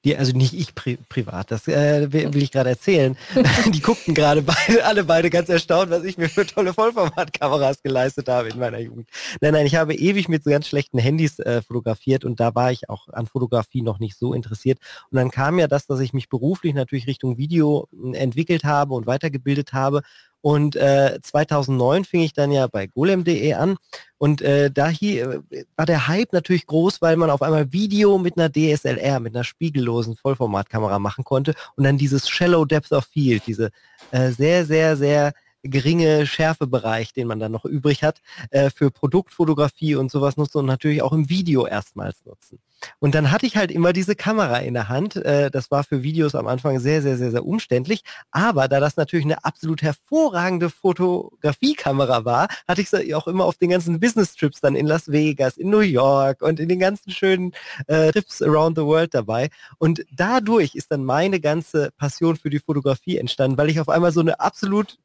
die, 0.03 0.17
also 0.17 0.33
nicht 0.33 0.53
ich 0.53 0.75
pri 0.75 0.97
privat, 1.09 1.51
das 1.51 1.67
äh, 1.67 2.11
will, 2.11 2.41
ich 2.41 2.51
gerade 2.51 2.69
erzählen. 2.69 3.17
die 3.73 3.81
guckten 3.81 4.13
gerade 4.13 4.41
beide, 4.41 4.85
alle 4.85 5.03
beide 5.03 5.29
ganz 5.29 5.49
erstaunt, 5.49 5.91
was 5.91 6.03
ich 6.03 6.17
mir 6.17 6.29
für 6.29 6.45
tolle 6.45 6.73
Vollformatkameras 6.73 7.81
geleistet 7.81 8.27
habe 8.27 8.49
in 8.49 8.59
meiner 8.59 8.79
Jugend. 8.79 9.09
Nein, 9.41 9.53
nein, 9.53 9.65
ich 9.65 9.75
habe 9.75 9.93
ewig 9.93 10.27
mit 10.27 10.43
so 10.43 10.49
ganz 10.49 10.67
schlechten 10.67 10.97
Handys 10.97 11.39
äh, 11.39 11.61
fotografiert 11.61 12.25
und 12.25 12.39
da 12.39 12.53
war 12.53 12.71
ich 12.71 12.89
auch 12.89 13.07
an 13.09 13.27
Fotografie 13.27 13.81
noch 13.81 13.99
nicht 13.99 14.17
so 14.17 14.33
interessiert. 14.33 14.79
Und 15.09 15.17
dann 15.17 15.31
kam 15.31 15.59
ja 15.59 15.67
das, 15.67 15.87
dass 15.87 15.99
ich 15.99 16.13
mich 16.13 16.29
beruflich 16.29 16.73
natürlich 16.73 17.07
Richtung 17.07 17.37
Video 17.37 17.87
hm, 17.91 18.13
entwickelt 18.13 18.63
habe 18.63 18.93
und 18.93 19.07
weitergebildet 19.07 19.73
habe 19.73 20.01
und 20.43 20.75
äh, 20.75 21.19
2009 21.21 22.03
fing 22.03 22.19
ich 22.19 22.33
dann 22.33 22.51
ja 22.51 22.67
bei 22.67 22.87
golem.de 22.87 23.53
an. 23.53 23.77
Und 24.17 24.41
äh, 24.41 24.69
da 24.69 24.89
hier 24.89 25.41
äh, 25.51 25.63
war 25.77 25.85
der 25.85 26.09
Hype 26.09 26.33
natürlich 26.33 26.67
groß, 26.67 27.01
weil 27.01 27.15
man 27.15 27.29
auf 27.29 27.41
einmal 27.41 27.71
Video 27.71 28.17
mit 28.17 28.37
einer 28.37 28.51
DSLR, 28.51 29.21
mit 29.21 29.33
einer 29.33 29.45
spiegellosen 29.45 30.17
Vollformatkamera 30.17 30.99
machen 30.99 31.23
konnte. 31.23 31.53
Und 31.77 31.85
dann 31.85 31.97
dieses 31.97 32.27
Shallow 32.27 32.65
Depth 32.65 32.91
of 32.91 33.05
Field, 33.05 33.43
diese 33.47 33.71
äh, 34.11 34.31
sehr, 34.31 34.65
sehr, 34.65 34.97
sehr 34.97 35.31
geringe 35.63 36.25
Schärfebereich, 36.27 37.13
den 37.13 37.27
man 37.27 37.39
dann 37.39 37.51
noch 37.51 37.65
übrig 37.65 38.03
hat, 38.03 38.21
äh, 38.51 38.69
für 38.69 38.91
Produktfotografie 38.91 39.95
und 39.95 40.11
sowas 40.11 40.37
nutzen 40.37 40.59
und 40.59 40.65
natürlich 40.65 41.01
auch 41.01 41.13
im 41.13 41.29
Video 41.29 41.65
erstmals 41.65 42.25
nutzen. 42.25 42.59
Und 42.99 43.15
dann 43.15 43.31
hatte 43.31 43.45
ich 43.45 43.55
halt 43.55 43.71
immer 43.71 43.93
diese 43.93 44.15
Kamera 44.15 44.57
in 44.57 44.73
der 44.73 44.89
Hand. 44.89 45.15
Äh, 45.15 45.49
das 45.51 45.71
war 45.71 45.83
für 45.83 46.03
Videos 46.03 46.35
am 46.35 46.47
Anfang 46.47 46.79
sehr, 46.79 47.01
sehr, 47.01 47.17
sehr, 47.17 47.31
sehr 47.31 47.45
umständlich. 47.45 48.03
Aber 48.31 48.67
da 48.67 48.79
das 48.79 48.97
natürlich 48.97 49.25
eine 49.25 49.43
absolut 49.45 49.81
hervorragende 49.81 50.69
Fotografiekamera 50.69 52.25
war, 52.25 52.47
hatte 52.67 52.81
ich 52.81 52.89
sie 52.89 53.15
auch 53.15 53.27
immer 53.27 53.45
auf 53.45 53.57
den 53.57 53.69
ganzen 53.69 53.99
Business-Trips 53.99 54.61
dann 54.61 54.75
in 54.75 54.85
Las 54.85 55.11
Vegas, 55.11 55.57
in 55.57 55.69
New 55.69 55.79
York 55.79 56.41
und 56.41 56.59
in 56.59 56.69
den 56.69 56.79
ganzen 56.79 57.11
schönen 57.11 57.53
äh, 57.87 58.11
Trips 58.11 58.41
around 58.41 58.77
the 58.77 58.83
world 58.83 59.13
dabei. 59.13 59.49
Und 59.77 60.05
dadurch 60.11 60.75
ist 60.75 60.91
dann 60.91 61.03
meine 61.03 61.39
ganze 61.39 61.91
Passion 61.97 62.35
für 62.35 62.49
die 62.49 62.59
Fotografie 62.59 63.17
entstanden, 63.17 63.57
weil 63.57 63.69
ich 63.69 63.79
auf 63.79 63.89
einmal 63.89 64.11
so 64.11 64.19
eine 64.19 64.39
absolut 64.39 64.97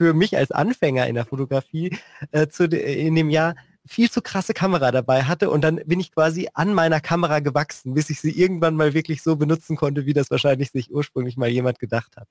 für 0.00 0.14
mich 0.14 0.34
als 0.34 0.50
Anfänger 0.50 1.06
in 1.08 1.14
der 1.14 1.26
Fotografie 1.26 1.94
äh, 2.30 2.48
zu, 2.48 2.64
in 2.64 3.14
dem 3.14 3.28
Jahr 3.28 3.54
viel 3.84 4.10
zu 4.10 4.22
krasse 4.22 4.54
Kamera 4.54 4.92
dabei 4.92 5.24
hatte 5.24 5.50
und 5.50 5.62
dann 5.62 5.76
bin 5.84 6.00
ich 6.00 6.10
quasi 6.10 6.48
an 6.54 6.72
meiner 6.72 7.00
Kamera 7.00 7.40
gewachsen, 7.40 7.92
bis 7.92 8.08
ich 8.08 8.18
sie 8.18 8.30
irgendwann 8.30 8.76
mal 8.76 8.94
wirklich 8.94 9.22
so 9.22 9.36
benutzen 9.36 9.76
konnte, 9.76 10.06
wie 10.06 10.14
das 10.14 10.30
wahrscheinlich 10.30 10.70
sich 10.70 10.90
ursprünglich 10.90 11.36
mal 11.36 11.50
jemand 11.50 11.78
gedacht 11.78 12.16
hat. 12.16 12.28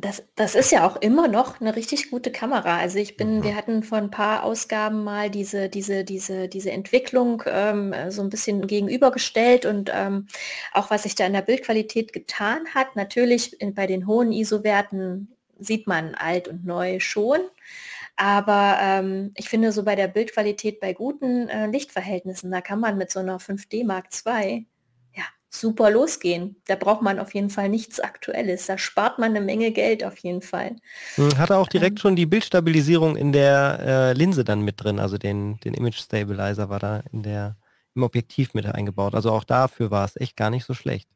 Das, 0.00 0.22
das 0.34 0.54
ist 0.54 0.72
ja 0.72 0.86
auch 0.86 0.96
immer 0.96 1.28
noch 1.28 1.60
eine 1.60 1.76
richtig 1.76 2.10
gute 2.10 2.32
Kamera. 2.32 2.78
Also 2.78 2.98
ich 2.98 3.18
bin, 3.18 3.42
wir 3.42 3.54
hatten 3.54 3.82
vor 3.82 3.98
ein 3.98 4.10
paar 4.10 4.42
Ausgaben 4.42 5.04
mal 5.04 5.30
diese, 5.30 5.68
diese, 5.68 6.04
diese, 6.04 6.48
diese 6.48 6.70
Entwicklung 6.70 7.42
ähm, 7.46 7.94
so 8.08 8.22
ein 8.22 8.30
bisschen 8.30 8.66
gegenübergestellt 8.66 9.66
und 9.66 9.90
ähm, 9.94 10.26
auch 10.72 10.90
was 10.90 11.02
sich 11.02 11.16
da 11.16 11.26
in 11.26 11.34
der 11.34 11.42
Bildqualität 11.42 12.14
getan 12.14 12.66
hat. 12.74 12.96
Natürlich 12.96 13.60
in, 13.60 13.74
bei 13.74 13.86
den 13.86 14.06
hohen 14.06 14.32
ISO-Werten 14.32 15.35
sieht 15.58 15.86
man 15.86 16.14
alt 16.14 16.48
und 16.48 16.64
neu 16.64 17.00
schon. 17.00 17.40
Aber 18.16 18.78
ähm, 18.80 19.32
ich 19.36 19.48
finde 19.48 19.72
so 19.72 19.82
bei 19.84 19.94
der 19.94 20.08
Bildqualität 20.08 20.80
bei 20.80 20.94
guten 20.94 21.48
äh, 21.48 21.66
Lichtverhältnissen, 21.66 22.50
da 22.50 22.62
kann 22.62 22.80
man 22.80 22.96
mit 22.96 23.10
so 23.10 23.20
einer 23.20 23.38
5D 23.38 23.84
Mark 23.84 24.06
II 24.26 24.66
ja, 25.14 25.24
super 25.50 25.90
losgehen. 25.90 26.56
Da 26.66 26.76
braucht 26.76 27.02
man 27.02 27.18
auf 27.18 27.34
jeden 27.34 27.50
Fall 27.50 27.68
nichts 27.68 28.00
Aktuelles. 28.00 28.66
Da 28.66 28.78
spart 28.78 29.18
man 29.18 29.30
eine 29.30 29.42
Menge 29.42 29.70
Geld 29.70 30.02
auf 30.02 30.16
jeden 30.18 30.40
Fall. 30.40 30.76
Hm, 31.16 31.36
hat 31.36 31.50
er 31.50 31.58
auch 31.58 31.68
direkt 31.68 31.98
ähm, 31.98 32.00
schon 32.00 32.16
die 32.16 32.26
Bildstabilisierung 32.26 33.16
in 33.16 33.32
der 33.32 33.78
äh, 33.80 34.12
Linse 34.14 34.44
dann 34.44 34.62
mit 34.62 34.82
drin, 34.82 34.98
also 34.98 35.18
den, 35.18 35.60
den 35.60 35.74
Image 35.74 35.98
Stabilizer 35.98 36.70
war 36.70 36.78
da 36.78 37.02
in 37.12 37.22
der, 37.22 37.56
im 37.94 38.02
Objektiv 38.02 38.54
mit 38.54 38.64
eingebaut. 38.64 39.14
Also 39.14 39.30
auch 39.30 39.44
dafür 39.44 39.90
war 39.90 40.06
es 40.06 40.16
echt 40.16 40.36
gar 40.36 40.48
nicht 40.48 40.64
so 40.64 40.72
schlecht. 40.72 41.08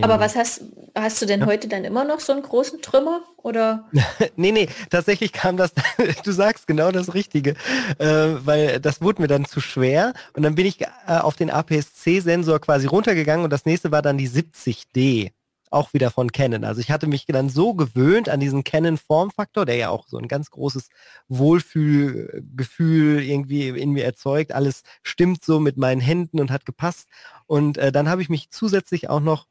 Aber 0.00 0.20
was 0.20 0.36
hast, 0.36 0.62
hast 0.94 1.20
du 1.20 1.26
denn 1.26 1.40
ja. 1.40 1.46
heute 1.46 1.68
dann 1.68 1.84
immer 1.84 2.04
noch 2.04 2.20
so 2.20 2.32
einen 2.32 2.42
großen 2.42 2.80
Trümmer? 2.80 3.22
Oder? 3.36 3.88
nee, 4.36 4.52
nee, 4.52 4.68
tatsächlich 4.90 5.32
kam 5.32 5.56
das, 5.56 5.72
du 6.24 6.32
sagst 6.32 6.66
genau 6.66 6.90
das 6.90 7.14
Richtige, 7.14 7.54
äh, 7.98 8.06
weil 8.44 8.80
das 8.80 9.00
wurde 9.00 9.22
mir 9.22 9.28
dann 9.28 9.44
zu 9.44 9.60
schwer 9.60 10.12
und 10.34 10.42
dann 10.42 10.54
bin 10.54 10.66
ich 10.66 10.80
äh, 10.80 10.86
auf 11.06 11.36
den 11.36 11.50
APS-C-Sensor 11.50 12.60
quasi 12.60 12.86
runtergegangen 12.86 13.44
und 13.44 13.50
das 13.50 13.64
nächste 13.64 13.92
war 13.92 14.02
dann 14.02 14.18
die 14.18 14.28
70D, 14.28 15.32
auch 15.70 15.94
wieder 15.94 16.10
von 16.10 16.32
Canon. 16.32 16.64
Also 16.64 16.80
ich 16.80 16.90
hatte 16.90 17.06
mich 17.06 17.26
dann 17.26 17.48
so 17.48 17.74
gewöhnt 17.74 18.28
an 18.28 18.40
diesen 18.40 18.64
Canon-Formfaktor, 18.64 19.64
der 19.64 19.76
ja 19.76 19.88
auch 19.88 20.06
so 20.08 20.18
ein 20.18 20.28
ganz 20.28 20.50
großes 20.50 20.88
Wohlfühlgefühl 21.28 23.22
irgendwie 23.22 23.68
in 23.68 23.92
mir 23.92 24.04
erzeugt. 24.04 24.52
Alles 24.52 24.82
stimmt 25.02 25.44
so 25.44 25.60
mit 25.60 25.76
meinen 25.76 26.00
Händen 26.00 26.40
und 26.40 26.50
hat 26.50 26.66
gepasst. 26.66 27.08
Und 27.46 27.78
äh, 27.78 27.92
dann 27.92 28.08
habe 28.08 28.20
ich 28.20 28.28
mich 28.28 28.50
zusätzlich 28.50 29.08
auch 29.08 29.20
noch 29.20 29.46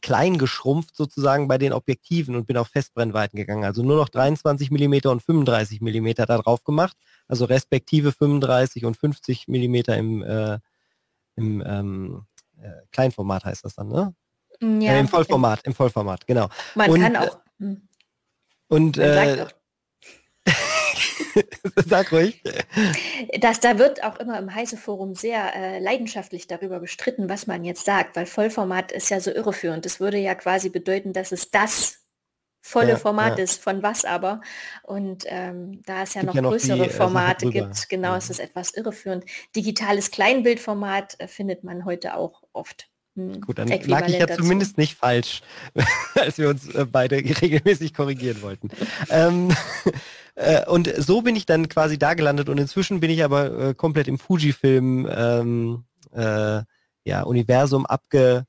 klein 0.00 0.38
geschrumpft 0.38 0.96
sozusagen 0.96 1.48
bei 1.48 1.58
den 1.58 1.72
Objektiven 1.72 2.36
und 2.36 2.46
bin 2.46 2.56
auf 2.56 2.68
Festbrennweiten 2.68 3.36
gegangen. 3.36 3.64
Also 3.64 3.82
nur 3.82 3.96
noch 3.96 4.08
23 4.08 4.70
mm 4.70 5.08
und 5.08 5.22
35 5.22 5.80
mm 5.80 6.08
da 6.16 6.38
drauf 6.38 6.64
gemacht. 6.64 6.96
Also 7.28 7.44
respektive 7.44 8.12
35 8.12 8.84
und 8.84 8.96
50 8.96 9.48
mm 9.48 9.74
im, 9.92 10.22
äh, 10.22 10.58
im 11.36 11.62
ähm, 11.66 12.26
äh, 12.58 12.70
Kleinformat 12.92 13.44
heißt 13.44 13.64
das 13.64 13.74
dann, 13.74 13.88
ne? 13.88 14.14
Mm, 14.60 14.80
ja. 14.80 14.92
Äh, 14.92 15.00
Im 15.00 15.08
Vollformat, 15.08 15.64
im 15.64 15.74
Vollformat, 15.74 16.26
genau. 16.26 16.48
Man 16.74 16.90
und, 16.90 17.00
kann 17.00 17.16
auch. 17.16 17.40
Äh, 17.60 17.64
hm. 17.64 17.88
Und 18.68 18.98
äh, 18.98 19.46
Sag 21.86 22.12
ruhig. 22.12 22.42
Das, 23.40 23.60
da 23.60 23.78
wird 23.78 24.02
auch 24.02 24.18
immer 24.18 24.38
im 24.38 24.54
Heise-Forum 24.54 25.14
sehr 25.14 25.54
äh, 25.54 25.78
leidenschaftlich 25.78 26.46
darüber 26.46 26.80
gestritten, 26.80 27.28
was 27.28 27.46
man 27.46 27.64
jetzt 27.64 27.84
sagt, 27.84 28.16
weil 28.16 28.26
Vollformat 28.26 28.92
ist 28.92 29.10
ja 29.10 29.20
so 29.20 29.30
irreführend. 29.30 29.84
Das 29.84 30.00
würde 30.00 30.18
ja 30.18 30.34
quasi 30.34 30.68
bedeuten, 30.68 31.12
dass 31.12 31.32
es 31.32 31.50
das 31.50 32.00
volle 32.62 32.90
ja, 32.90 32.96
Format 32.96 33.38
ja. 33.38 33.44
ist, 33.44 33.62
von 33.62 33.82
was 33.82 34.04
aber. 34.04 34.40
Und 34.82 35.24
ähm, 35.26 35.82
da 35.86 36.02
es 36.02 36.14
ja 36.14 36.22
noch 36.22 36.34
ja 36.34 36.42
größere 36.42 36.84
die, 36.84 36.84
äh, 36.84 36.90
Formate 36.90 37.46
äh, 37.46 37.50
gibt, 37.50 37.88
genau, 37.88 38.14
ist 38.16 38.30
es 38.30 38.38
etwas 38.38 38.74
irreführend. 38.74 39.24
Digitales 39.56 40.10
Kleinbildformat 40.10 41.18
äh, 41.18 41.28
findet 41.28 41.64
man 41.64 41.84
heute 41.84 42.14
auch 42.16 42.42
oft. 42.52 42.89
Hm, 43.20 43.40
Gut, 43.40 43.58
dann 43.58 43.68
lag 43.68 44.08
ich 44.08 44.18
ja 44.18 44.26
dazu. 44.26 44.42
zumindest 44.42 44.78
nicht 44.78 44.96
falsch, 44.96 45.42
als 46.14 46.38
wir 46.38 46.48
uns 46.48 46.68
äh, 46.74 46.86
beide 46.90 47.16
regelmäßig 47.42 47.94
korrigieren 47.94 48.42
wollten. 48.42 48.70
ähm, 49.10 49.50
äh, 50.34 50.66
und 50.66 50.92
so 50.96 51.22
bin 51.22 51.36
ich 51.36 51.46
dann 51.46 51.68
quasi 51.68 51.98
da 51.98 52.14
gelandet 52.14 52.48
und 52.48 52.58
inzwischen 52.58 53.00
bin 53.00 53.10
ich 53.10 53.24
aber 53.24 53.68
äh, 53.68 53.74
komplett 53.74 54.08
im 54.08 54.18
Fujifilm 54.18 55.08
ähm, 55.10 55.84
äh, 56.12 56.62
ja, 57.04 57.22
Universum 57.22 57.86
abge 57.86 58.46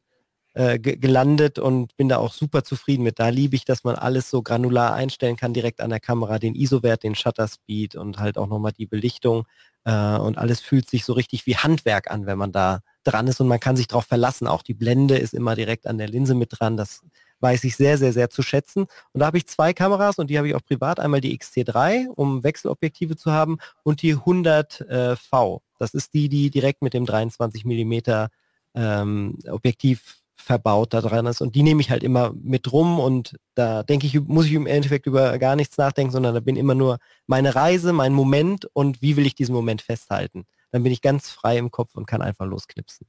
äh, 0.54 0.80
gelandet 0.80 1.60
und 1.60 1.96
bin 1.96 2.10
da 2.10 2.18
auch 2.18 2.34
super 2.34 2.66
zufrieden 2.66 3.04
mit. 3.04 3.20
Da 3.20 3.30
liebe 3.30 3.56
ich, 3.56 3.64
dass 3.64 3.86
man 3.86 3.96
alles 3.96 4.30
so 4.30 4.42
granular 4.42 4.94
einstellen 4.94 5.38
kann, 5.38 5.54
direkt 5.54 5.80
an 5.80 5.92
der 5.92 6.02
Kamera, 6.02 6.40
den 6.40 6.56
ISO-Wert, 6.56 7.04
den 7.04 7.16
Shutter 7.16 7.48
Speed 7.48 7.96
und 7.96 8.20
halt 8.20 8.38
auch 8.38 8.48
nochmal 8.48 8.74
die 8.74 8.86
Belichtung. 8.86 9.46
Äh, 9.84 10.18
und 10.18 10.38
alles 10.38 10.62
fühlt 10.62 10.90
sich 10.90 11.06
so 11.06 11.14
richtig 11.14 11.46
wie 11.46 11.56
Handwerk 11.56 12.12
an, 12.12 12.26
wenn 12.26 12.38
man 12.38 12.52
da 12.52 12.82
dran 13.04 13.28
ist 13.28 13.42
und 13.42 13.48
man 13.48 13.60
kann 13.60 13.76
sich 13.76 13.88
darauf 13.88 14.06
verlassen. 14.06 14.48
Auch 14.48 14.62
die 14.62 14.74
Blende 14.74 15.18
ist 15.18 15.34
immer 15.34 15.56
direkt 15.56 15.88
an 15.88 15.98
der 15.98 16.08
Linse 16.08 16.36
mit 16.36 16.50
dran. 16.60 16.78
Das 16.78 17.02
weiß 17.40 17.64
ich 17.64 17.76
sehr, 17.76 17.98
sehr, 17.98 18.14
sehr 18.14 18.30
zu 18.30 18.44
schätzen. 18.44 18.86
Und 19.14 19.20
da 19.20 19.26
habe 19.26 19.38
ich 19.38 19.48
zwei 19.48 19.74
Kameras 19.74 20.20
und 20.20 20.30
die 20.30 20.38
habe 20.38 20.48
ich 20.48 20.56
auch 20.56 20.64
privat. 20.64 21.00
Einmal 21.00 21.22
die 21.22 21.38
XT3, 21.38 22.08
um 22.08 22.44
Wechselobjektive 22.44 23.16
zu 23.16 23.32
haben 23.32 23.58
und 23.84 24.02
die 24.04 24.16
100V. 24.16 25.56
Äh, 25.56 25.60
das 25.80 25.94
ist 25.96 26.14
die, 26.14 26.30
die 26.30 26.52
direkt 26.52 26.84
mit 26.84 26.94
dem 26.94 27.06
23 27.06 27.66
mm 27.66 28.28
ähm, 28.76 29.40
Objektiv 29.50 30.21
verbaut 30.42 30.94
da 30.94 31.02
dran 31.02 31.26
ist 31.26 31.42
und 31.42 31.56
die 31.56 31.64
nehme 31.64 31.82
ich 31.82 31.90
halt 31.90 32.04
immer 32.04 32.34
mit 32.34 32.72
rum 32.72 33.00
und 33.00 33.38
da 33.56 33.84
denke 33.84 34.08
ich, 34.08 34.20
muss 34.20 34.46
ich 34.46 34.54
im 34.54 34.68
Endeffekt 34.68 35.06
über 35.06 35.38
gar 35.38 35.56
nichts 35.56 35.78
nachdenken, 35.78 36.12
sondern 36.12 36.34
da 36.34 36.40
bin 36.40 36.56
immer 36.56 36.76
nur 36.76 36.98
meine 37.28 37.56
Reise, 37.56 37.94
mein 37.94 38.14
Moment 38.14 38.66
und 38.74 39.02
wie 39.02 39.16
will 39.18 39.26
ich 39.26 39.36
diesen 39.36 39.54
Moment 39.54 39.82
festhalten. 39.82 40.46
Dann 40.72 40.84
bin 40.84 40.92
ich 40.92 41.02
ganz 41.02 41.30
frei 41.30 41.58
im 41.58 41.72
Kopf 41.72 41.96
und 41.96 42.06
kann 42.06 42.22
einfach 42.22 42.46
losknipsen. 42.46 43.08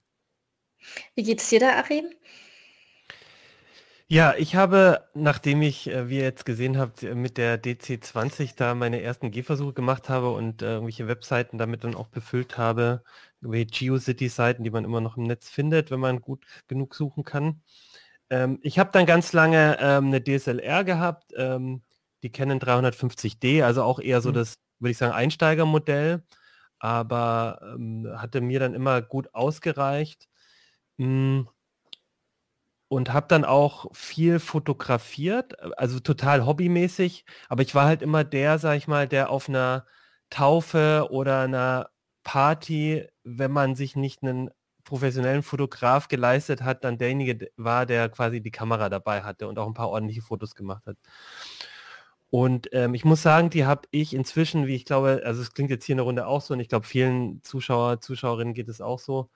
Wie 1.14 1.22
geht 1.22 1.40
es 1.40 1.48
dir 1.48 1.60
da, 1.60 1.78
Achim? 1.78 2.06
Ja, 4.12 4.34
ich 4.36 4.56
habe, 4.56 5.08
nachdem 5.14 5.62
ich, 5.62 5.88
äh, 5.88 6.06
wie 6.10 6.16
ihr 6.18 6.22
jetzt 6.24 6.44
gesehen 6.44 6.76
habt, 6.76 7.02
äh, 7.02 7.14
mit 7.14 7.38
der 7.38 7.56
DC20 7.56 8.54
da 8.56 8.74
meine 8.74 9.00
ersten 9.00 9.30
Gehversuche 9.30 9.72
gemacht 9.72 10.10
habe 10.10 10.32
und 10.32 10.60
äh, 10.60 10.66
irgendwelche 10.74 11.08
Webseiten 11.08 11.56
damit 11.56 11.82
dann 11.82 11.94
auch 11.94 12.08
befüllt 12.08 12.58
habe, 12.58 13.02
wie 13.40 13.64
GeoCity-Seiten, 13.64 14.64
die 14.64 14.70
man 14.70 14.84
immer 14.84 15.00
noch 15.00 15.16
im 15.16 15.22
Netz 15.22 15.48
findet, 15.48 15.90
wenn 15.90 16.00
man 16.00 16.20
gut 16.20 16.44
genug 16.68 16.94
suchen 16.94 17.24
kann. 17.24 17.62
Ähm, 18.30 18.58
ich 18.62 18.78
habe 18.78 18.90
dann 18.92 19.06
ganz 19.06 19.32
lange 19.32 19.78
ähm, 19.80 20.08
eine 20.08 20.22
DSLR 20.22 20.84
gehabt, 20.84 21.32
ähm, 21.36 21.82
die 22.22 22.30
Canon 22.30 22.60
350D, 22.60 23.64
also 23.64 23.82
auch 23.82 23.98
eher 23.98 24.20
so 24.20 24.28
mhm. 24.30 24.34
das, 24.34 24.58
würde 24.78 24.90
ich 24.92 24.98
sagen, 24.98 25.14
Einsteigermodell, 25.14 26.22
aber 26.78 27.60
ähm, 27.76 28.06
hatte 28.16 28.42
mir 28.42 28.60
dann 28.60 28.74
immer 28.74 29.00
gut 29.00 29.34
ausgereicht. 29.34 30.28
Hm 30.98 31.48
und 32.92 33.10
habe 33.10 33.26
dann 33.26 33.46
auch 33.46 33.86
viel 33.94 34.38
fotografiert, 34.38 35.58
also 35.78 35.98
total 35.98 36.44
hobbymäßig, 36.44 37.24
aber 37.48 37.62
ich 37.62 37.74
war 37.74 37.86
halt 37.86 38.02
immer 38.02 38.22
der, 38.22 38.58
sag 38.58 38.76
ich 38.76 38.86
mal, 38.86 39.08
der 39.08 39.30
auf 39.30 39.48
einer 39.48 39.86
Taufe 40.28 41.06
oder 41.10 41.40
einer 41.40 41.88
Party, 42.22 43.06
wenn 43.24 43.50
man 43.50 43.76
sich 43.76 43.96
nicht 43.96 44.22
einen 44.22 44.50
professionellen 44.84 45.42
Fotograf 45.42 46.08
geleistet 46.08 46.60
hat, 46.64 46.84
dann 46.84 46.98
derjenige 46.98 47.50
war, 47.56 47.86
der 47.86 48.10
quasi 48.10 48.42
die 48.42 48.50
Kamera 48.50 48.90
dabei 48.90 49.22
hatte 49.22 49.48
und 49.48 49.58
auch 49.58 49.68
ein 49.68 49.72
paar 49.72 49.88
ordentliche 49.88 50.20
Fotos 50.20 50.54
gemacht 50.54 50.84
hat. 50.84 50.98
Und 52.28 52.68
ähm, 52.72 52.92
ich 52.92 53.06
muss 53.06 53.22
sagen, 53.22 53.48
die 53.48 53.64
habe 53.64 53.88
ich 53.90 54.12
inzwischen, 54.12 54.66
wie 54.66 54.74
ich 54.74 54.84
glaube, 54.84 55.22
also 55.24 55.40
es 55.40 55.54
klingt 55.54 55.70
jetzt 55.70 55.86
hier 55.86 55.94
in 55.94 55.98
der 55.98 56.04
Runde 56.04 56.26
auch 56.26 56.42
so 56.42 56.52
und 56.52 56.60
ich 56.60 56.68
glaube, 56.68 56.86
vielen 56.86 57.42
Zuschauer, 57.42 58.02
Zuschauerinnen 58.02 58.52
geht 58.52 58.68
es 58.68 58.82
auch 58.82 58.98
so, 58.98 59.30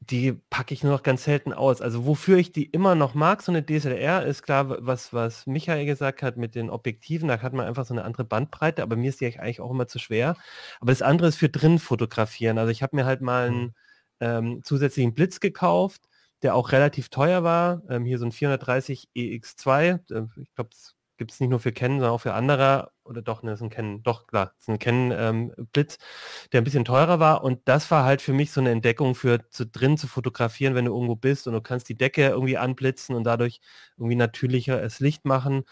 die 0.00 0.32
packe 0.32 0.72
ich 0.72 0.82
nur 0.82 0.92
noch 0.92 1.02
ganz 1.02 1.24
selten 1.24 1.52
aus. 1.52 1.82
Also 1.82 2.06
wofür 2.06 2.38
ich 2.38 2.52
die 2.52 2.64
immer 2.64 2.94
noch 2.94 3.14
mag, 3.14 3.42
so 3.42 3.52
eine 3.52 3.64
DSLR, 3.64 4.24
ist 4.24 4.42
klar, 4.42 4.76
was, 4.86 5.12
was 5.12 5.46
Michael 5.46 5.84
gesagt 5.84 6.22
hat 6.22 6.38
mit 6.38 6.54
den 6.54 6.70
Objektiven, 6.70 7.28
da 7.28 7.40
hat 7.42 7.52
man 7.52 7.66
einfach 7.66 7.84
so 7.84 7.92
eine 7.92 8.04
andere 8.04 8.24
Bandbreite, 8.24 8.82
aber 8.82 8.96
mir 8.96 9.10
ist 9.10 9.20
die 9.20 9.26
eigentlich 9.38 9.60
auch 9.60 9.70
immer 9.70 9.88
zu 9.88 9.98
schwer. 9.98 10.36
Aber 10.80 10.90
das 10.90 11.02
andere 11.02 11.28
ist 11.28 11.36
für 11.36 11.50
drin 11.50 11.78
fotografieren. 11.78 12.58
Also 12.58 12.70
ich 12.70 12.82
habe 12.82 12.96
mir 12.96 13.04
halt 13.04 13.20
mal 13.20 13.48
einen 13.48 13.60
mhm. 13.60 13.72
ähm, 14.20 14.64
zusätzlichen 14.64 15.14
Blitz 15.14 15.38
gekauft, 15.38 16.08
der 16.42 16.54
auch 16.54 16.72
relativ 16.72 17.10
teuer 17.10 17.44
war. 17.44 17.82
Ähm, 17.90 18.04
hier 18.06 18.18
so 18.18 18.24
ein 18.24 18.32
430 18.32 19.10
EX2. 19.14 20.00
Äh, 20.10 20.26
ich 20.42 20.54
glaube, 20.54 20.70
gibt 21.20 21.32
es 21.32 21.40
nicht 21.40 21.50
nur 21.50 21.60
für 21.60 21.70
Canon, 21.70 21.98
sondern 21.98 22.14
auch 22.14 22.22
für 22.22 22.32
andere, 22.32 22.92
oder 23.04 23.20
doch, 23.20 23.42
ne, 23.42 23.52
ist 23.52 23.60
ein 23.60 23.68
Canon, 23.68 24.02
doch 24.02 24.26
klar, 24.26 24.54
ist 24.58 24.70
ein 24.70 24.78
Canon 24.78 25.12
ähm, 25.12 25.52
der 25.76 26.62
ein 26.62 26.64
bisschen 26.64 26.86
teurer 26.86 27.20
war 27.20 27.44
und 27.44 27.60
das 27.66 27.90
war 27.90 28.04
halt 28.04 28.22
für 28.22 28.32
mich 28.32 28.52
so 28.52 28.60
eine 28.62 28.70
Entdeckung 28.70 29.14
für 29.14 29.46
zu, 29.50 29.66
drin 29.66 29.98
zu 29.98 30.06
fotografieren, 30.08 30.74
wenn 30.74 30.86
du 30.86 30.94
irgendwo 30.94 31.16
bist 31.16 31.46
und 31.46 31.52
du 31.52 31.60
kannst 31.60 31.90
die 31.90 31.96
Decke 31.98 32.28
irgendwie 32.28 32.56
anblitzen 32.56 33.14
und 33.14 33.24
dadurch 33.24 33.60
irgendwie 33.98 34.16
natürlicher 34.16 34.80
das 34.80 34.98
Licht 34.98 35.26
machen. 35.26 35.64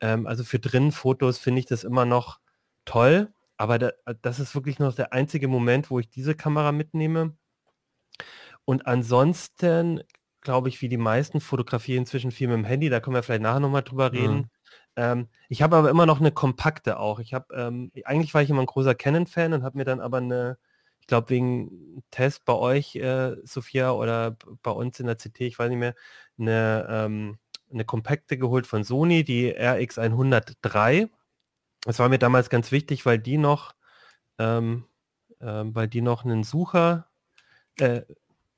Ähm, 0.00 0.26
also 0.26 0.44
für 0.44 0.58
drin 0.58 0.92
Fotos 0.92 1.36
finde 1.38 1.60
ich 1.60 1.66
das 1.66 1.84
immer 1.84 2.06
noch 2.06 2.40
toll, 2.86 3.34
aber 3.58 3.78
da, 3.78 3.90
das 4.22 4.40
ist 4.40 4.54
wirklich 4.54 4.78
noch 4.78 4.94
der 4.94 5.12
einzige 5.12 5.46
Moment, 5.46 5.90
wo 5.90 5.98
ich 5.98 6.08
diese 6.08 6.34
Kamera 6.34 6.72
mitnehme. 6.72 7.36
Und 8.64 8.86
ansonsten 8.86 10.00
glaube 10.40 10.70
ich, 10.70 10.80
wie 10.80 10.88
die 10.88 10.96
meisten 10.96 11.40
fotografieren 11.40 12.04
inzwischen 12.04 12.30
viel 12.30 12.48
mit 12.48 12.56
dem 12.56 12.64
Handy, 12.64 12.88
da 12.88 13.00
können 13.00 13.16
wir 13.16 13.22
vielleicht 13.22 13.42
nachher 13.42 13.60
nochmal 13.60 13.82
drüber 13.82 14.12
reden. 14.12 14.36
Mhm. 14.36 14.50
Ähm, 14.96 15.28
ich 15.48 15.62
habe 15.62 15.76
aber 15.76 15.90
immer 15.90 16.06
noch 16.06 16.20
eine 16.20 16.32
kompakte 16.32 16.98
auch. 16.98 17.20
Ich 17.20 17.34
habe, 17.34 17.54
ähm, 17.54 17.92
eigentlich 18.04 18.34
war 18.34 18.42
ich 18.42 18.50
immer 18.50 18.62
ein 18.62 18.66
großer 18.66 18.94
Canon-Fan 18.94 19.52
und 19.52 19.62
habe 19.62 19.78
mir 19.78 19.84
dann 19.84 20.00
aber 20.00 20.18
eine, 20.18 20.58
ich 21.00 21.06
glaube 21.06 21.30
wegen 21.30 22.02
Test 22.10 22.44
bei 22.44 22.54
euch, 22.54 22.96
äh, 22.96 23.36
Sophia, 23.44 23.92
oder 23.92 24.36
bei 24.62 24.70
uns 24.70 24.98
in 24.98 25.06
der 25.06 25.16
CT, 25.16 25.42
ich 25.42 25.58
weiß 25.58 25.68
nicht 25.68 25.78
mehr, 25.78 25.94
eine, 26.38 26.86
ähm, 26.88 27.38
eine 27.70 27.84
kompakte 27.84 28.38
geholt 28.38 28.66
von 28.66 28.84
Sony, 28.84 29.24
die 29.24 29.54
RX103. 29.54 31.10
Das 31.82 31.98
war 31.98 32.08
mir 32.08 32.18
damals 32.18 32.50
ganz 32.50 32.72
wichtig, 32.72 33.06
weil 33.06 33.18
die 33.18 33.38
noch, 33.38 33.74
ähm, 34.38 34.86
äh, 35.40 35.64
weil 35.66 35.88
die 35.88 36.02
noch 36.02 36.24
einen 36.24 36.44
Sucher, 36.44 37.08
äh, 37.78 38.02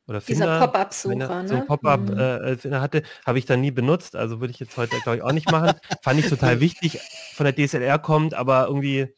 oder 0.09 0.21
Finder, 0.23 0.47
Dieser 0.47 0.67
Pop-Up-Sucher, 0.67 1.43
ne? 1.43 1.49
So 1.49 1.61
Pop-Up 1.61 2.01
mhm. 2.01 2.19
äh, 2.19 2.57
hatte, 2.79 3.03
habe 3.27 3.39
ich 3.39 3.45
dann 3.45 3.61
nie 3.61 3.71
benutzt, 3.71 4.17
also 4.17 4.41
würde 4.41 4.53
ich 4.53 4.59
jetzt 4.59 4.77
heute, 4.77 4.99
glaube 5.01 5.19
ich, 5.19 5.23
auch 5.23 5.33
nicht 5.33 5.51
machen. 5.51 5.79
Fand 6.03 6.19
ich 6.19 6.29
total 6.29 6.61
wichtig, 6.61 7.01
von 7.35 7.45
der 7.45 7.55
DSLR 7.55 7.99
kommt, 7.99 8.33
aber 8.33 8.67
irgendwie, 8.67 9.15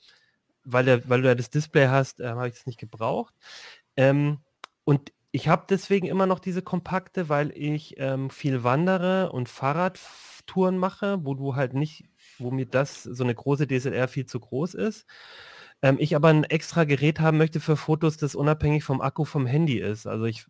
weil, 0.64 0.84
der, 0.84 1.08
weil 1.08 1.22
du 1.22 1.28
ja 1.28 1.34
das 1.36 1.50
Display 1.50 1.86
hast, 1.86 2.20
äh, 2.20 2.28
habe 2.28 2.48
ich 2.48 2.54
es 2.54 2.66
nicht 2.66 2.80
gebraucht. 2.80 3.34
Ähm, 3.96 4.38
und 4.84 5.12
ich 5.30 5.46
habe 5.46 5.64
deswegen 5.70 6.08
immer 6.08 6.26
noch 6.26 6.40
diese 6.40 6.62
kompakte, 6.62 7.28
weil 7.28 7.52
ich 7.56 7.94
ähm, 7.98 8.30
viel 8.30 8.64
wandere 8.64 9.30
und 9.30 9.48
Fahrradtouren 9.48 10.76
mache, 10.76 11.20
wo 11.22 11.34
du 11.34 11.54
halt 11.54 11.72
nicht, 11.72 12.04
wo 12.38 12.50
mir 12.50 12.66
das 12.66 13.04
so 13.04 13.22
eine 13.22 13.34
große 13.34 13.68
DSLR 13.68 14.08
viel 14.08 14.26
zu 14.26 14.40
groß 14.40 14.74
ist. 14.74 15.06
Ähm, 15.82 15.96
ich 15.98 16.14
aber 16.14 16.28
ein 16.28 16.44
extra 16.44 16.84
Gerät 16.84 17.20
haben 17.20 17.38
möchte 17.38 17.60
für 17.60 17.76
Fotos, 17.76 18.16
das 18.16 18.34
unabhängig 18.34 18.84
vom 18.84 19.00
Akku 19.00 19.24
vom 19.24 19.46
Handy 19.46 19.78
ist. 19.78 20.06
Also 20.06 20.24
ich, 20.26 20.46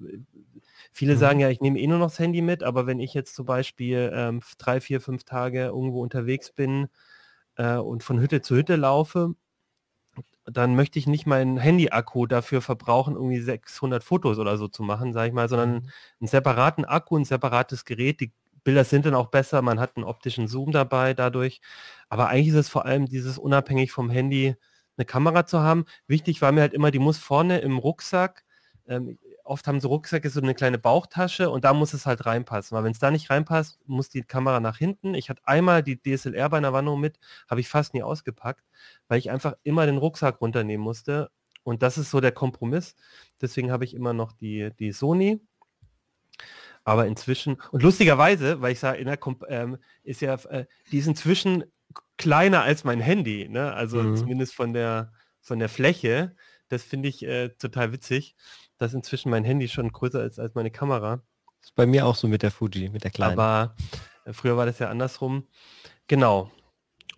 viele 0.92 1.14
mhm. 1.14 1.18
sagen 1.18 1.40
ja, 1.40 1.50
ich 1.50 1.60
nehme 1.60 1.78
eh 1.78 1.86
nur 1.86 1.98
noch 1.98 2.06
das 2.06 2.18
Handy 2.18 2.42
mit, 2.42 2.62
aber 2.62 2.86
wenn 2.86 3.00
ich 3.00 3.14
jetzt 3.14 3.34
zum 3.34 3.46
Beispiel 3.46 4.10
ähm, 4.14 4.40
drei, 4.58 4.80
vier, 4.80 5.00
fünf 5.00 5.24
Tage 5.24 5.66
irgendwo 5.66 6.02
unterwegs 6.02 6.52
bin 6.52 6.88
äh, 7.56 7.76
und 7.76 8.02
von 8.02 8.20
Hütte 8.20 8.42
zu 8.42 8.56
Hütte 8.56 8.76
laufe, 8.76 9.34
dann 10.46 10.74
möchte 10.74 10.98
ich 10.98 11.06
nicht 11.06 11.26
meinen 11.26 11.58
Handy-Akku 11.58 12.26
dafür 12.26 12.60
verbrauchen, 12.62 13.14
irgendwie 13.14 13.40
600 13.40 14.02
Fotos 14.02 14.38
oder 14.38 14.56
so 14.56 14.68
zu 14.68 14.82
machen, 14.82 15.12
sage 15.12 15.28
ich 15.28 15.34
mal, 15.34 15.48
sondern 15.48 15.74
mhm. 15.74 15.90
einen 16.20 16.28
separaten 16.28 16.84
Akku, 16.84 17.16
ein 17.16 17.24
separates 17.24 17.84
Gerät. 17.84 18.20
Die 18.20 18.32
Bilder 18.64 18.84
sind 18.84 19.06
dann 19.06 19.14
auch 19.14 19.28
besser, 19.28 19.62
man 19.62 19.80
hat 19.80 19.96
einen 19.96 20.04
optischen 20.04 20.48
Zoom 20.48 20.72
dabei 20.72 21.14
dadurch. 21.14 21.60
Aber 22.08 22.28
eigentlich 22.28 22.48
ist 22.48 22.54
es 22.54 22.68
vor 22.68 22.84
allem 22.84 23.06
dieses 23.06 23.38
unabhängig 23.38 23.92
vom 23.92 24.10
Handy 24.10 24.56
eine 24.96 25.04
Kamera 25.04 25.46
zu 25.46 25.60
haben. 25.60 25.84
Wichtig 26.06 26.42
war 26.42 26.52
mir 26.52 26.62
halt 26.62 26.74
immer, 26.74 26.90
die 26.90 26.98
muss 26.98 27.18
vorne 27.18 27.58
im 27.60 27.78
Rucksack, 27.78 28.44
ähm, 28.86 29.18
oft 29.44 29.66
haben 29.66 29.80
so 29.80 29.88
Rucksäcke 29.88 30.30
so 30.30 30.40
eine 30.40 30.54
kleine 30.54 30.78
Bauchtasche 30.78 31.50
und 31.50 31.64
da 31.64 31.74
muss 31.74 31.92
es 31.92 32.06
halt 32.06 32.26
reinpassen. 32.26 32.76
Weil 32.76 32.84
wenn 32.84 32.92
es 32.92 32.98
da 32.98 33.10
nicht 33.10 33.30
reinpasst, 33.30 33.78
muss 33.86 34.08
die 34.08 34.22
Kamera 34.22 34.60
nach 34.60 34.78
hinten. 34.78 35.14
Ich 35.14 35.28
hatte 35.28 35.42
einmal 35.44 35.82
die 35.82 36.00
DSLR 36.00 36.48
bei 36.48 36.58
einer 36.58 36.72
Wanderung 36.72 37.00
mit, 37.00 37.18
habe 37.48 37.60
ich 37.60 37.68
fast 37.68 37.94
nie 37.94 38.02
ausgepackt, 38.02 38.64
weil 39.08 39.18
ich 39.18 39.30
einfach 39.30 39.54
immer 39.62 39.86
den 39.86 39.96
Rucksack 39.96 40.40
runternehmen 40.40 40.82
musste. 40.82 41.30
Und 41.62 41.82
das 41.82 41.98
ist 41.98 42.10
so 42.10 42.20
der 42.20 42.32
Kompromiss. 42.32 42.96
Deswegen 43.40 43.70
habe 43.70 43.84
ich 43.84 43.94
immer 43.94 44.12
noch 44.12 44.32
die, 44.32 44.70
die 44.78 44.92
Sony. 44.92 45.40
Aber 46.84 47.06
inzwischen, 47.06 47.58
und 47.72 47.82
lustigerweise, 47.82 48.60
weil 48.62 48.72
ich 48.72 48.80
sage, 48.80 49.04
ähm, 49.48 49.78
ist 50.02 50.20
ja, 50.20 50.34
äh, 50.46 50.66
die 50.90 50.98
ist 50.98 51.06
inzwischen 51.06 51.64
kleiner 52.20 52.62
als 52.62 52.84
mein 52.84 53.00
Handy, 53.00 53.48
ne? 53.48 53.72
Also 53.72 54.02
mhm. 54.02 54.16
zumindest 54.16 54.54
von 54.54 54.74
der 54.74 55.12
von 55.40 55.58
der 55.58 55.70
Fläche. 55.70 56.36
Das 56.68 56.82
finde 56.82 57.08
ich 57.08 57.24
äh, 57.24 57.48
total 57.48 57.92
witzig, 57.92 58.36
dass 58.76 58.94
inzwischen 58.94 59.30
mein 59.30 59.42
Handy 59.42 59.68
schon 59.68 59.90
größer 59.90 60.22
ist 60.24 60.38
als 60.38 60.54
meine 60.54 60.70
Kamera. 60.70 61.22
Das 61.60 61.70
ist 61.70 61.74
bei 61.74 61.86
mir 61.86 62.06
auch 62.06 62.14
so 62.14 62.28
mit 62.28 62.42
der 62.42 62.50
Fuji, 62.50 62.90
mit 62.90 63.04
der 63.04 63.10
kleinen. 63.10 63.32
Aber 63.38 63.74
äh, 64.26 64.34
früher 64.34 64.56
war 64.56 64.66
das 64.66 64.78
ja 64.78 64.90
andersrum. 64.90 65.46
Genau. 66.08 66.50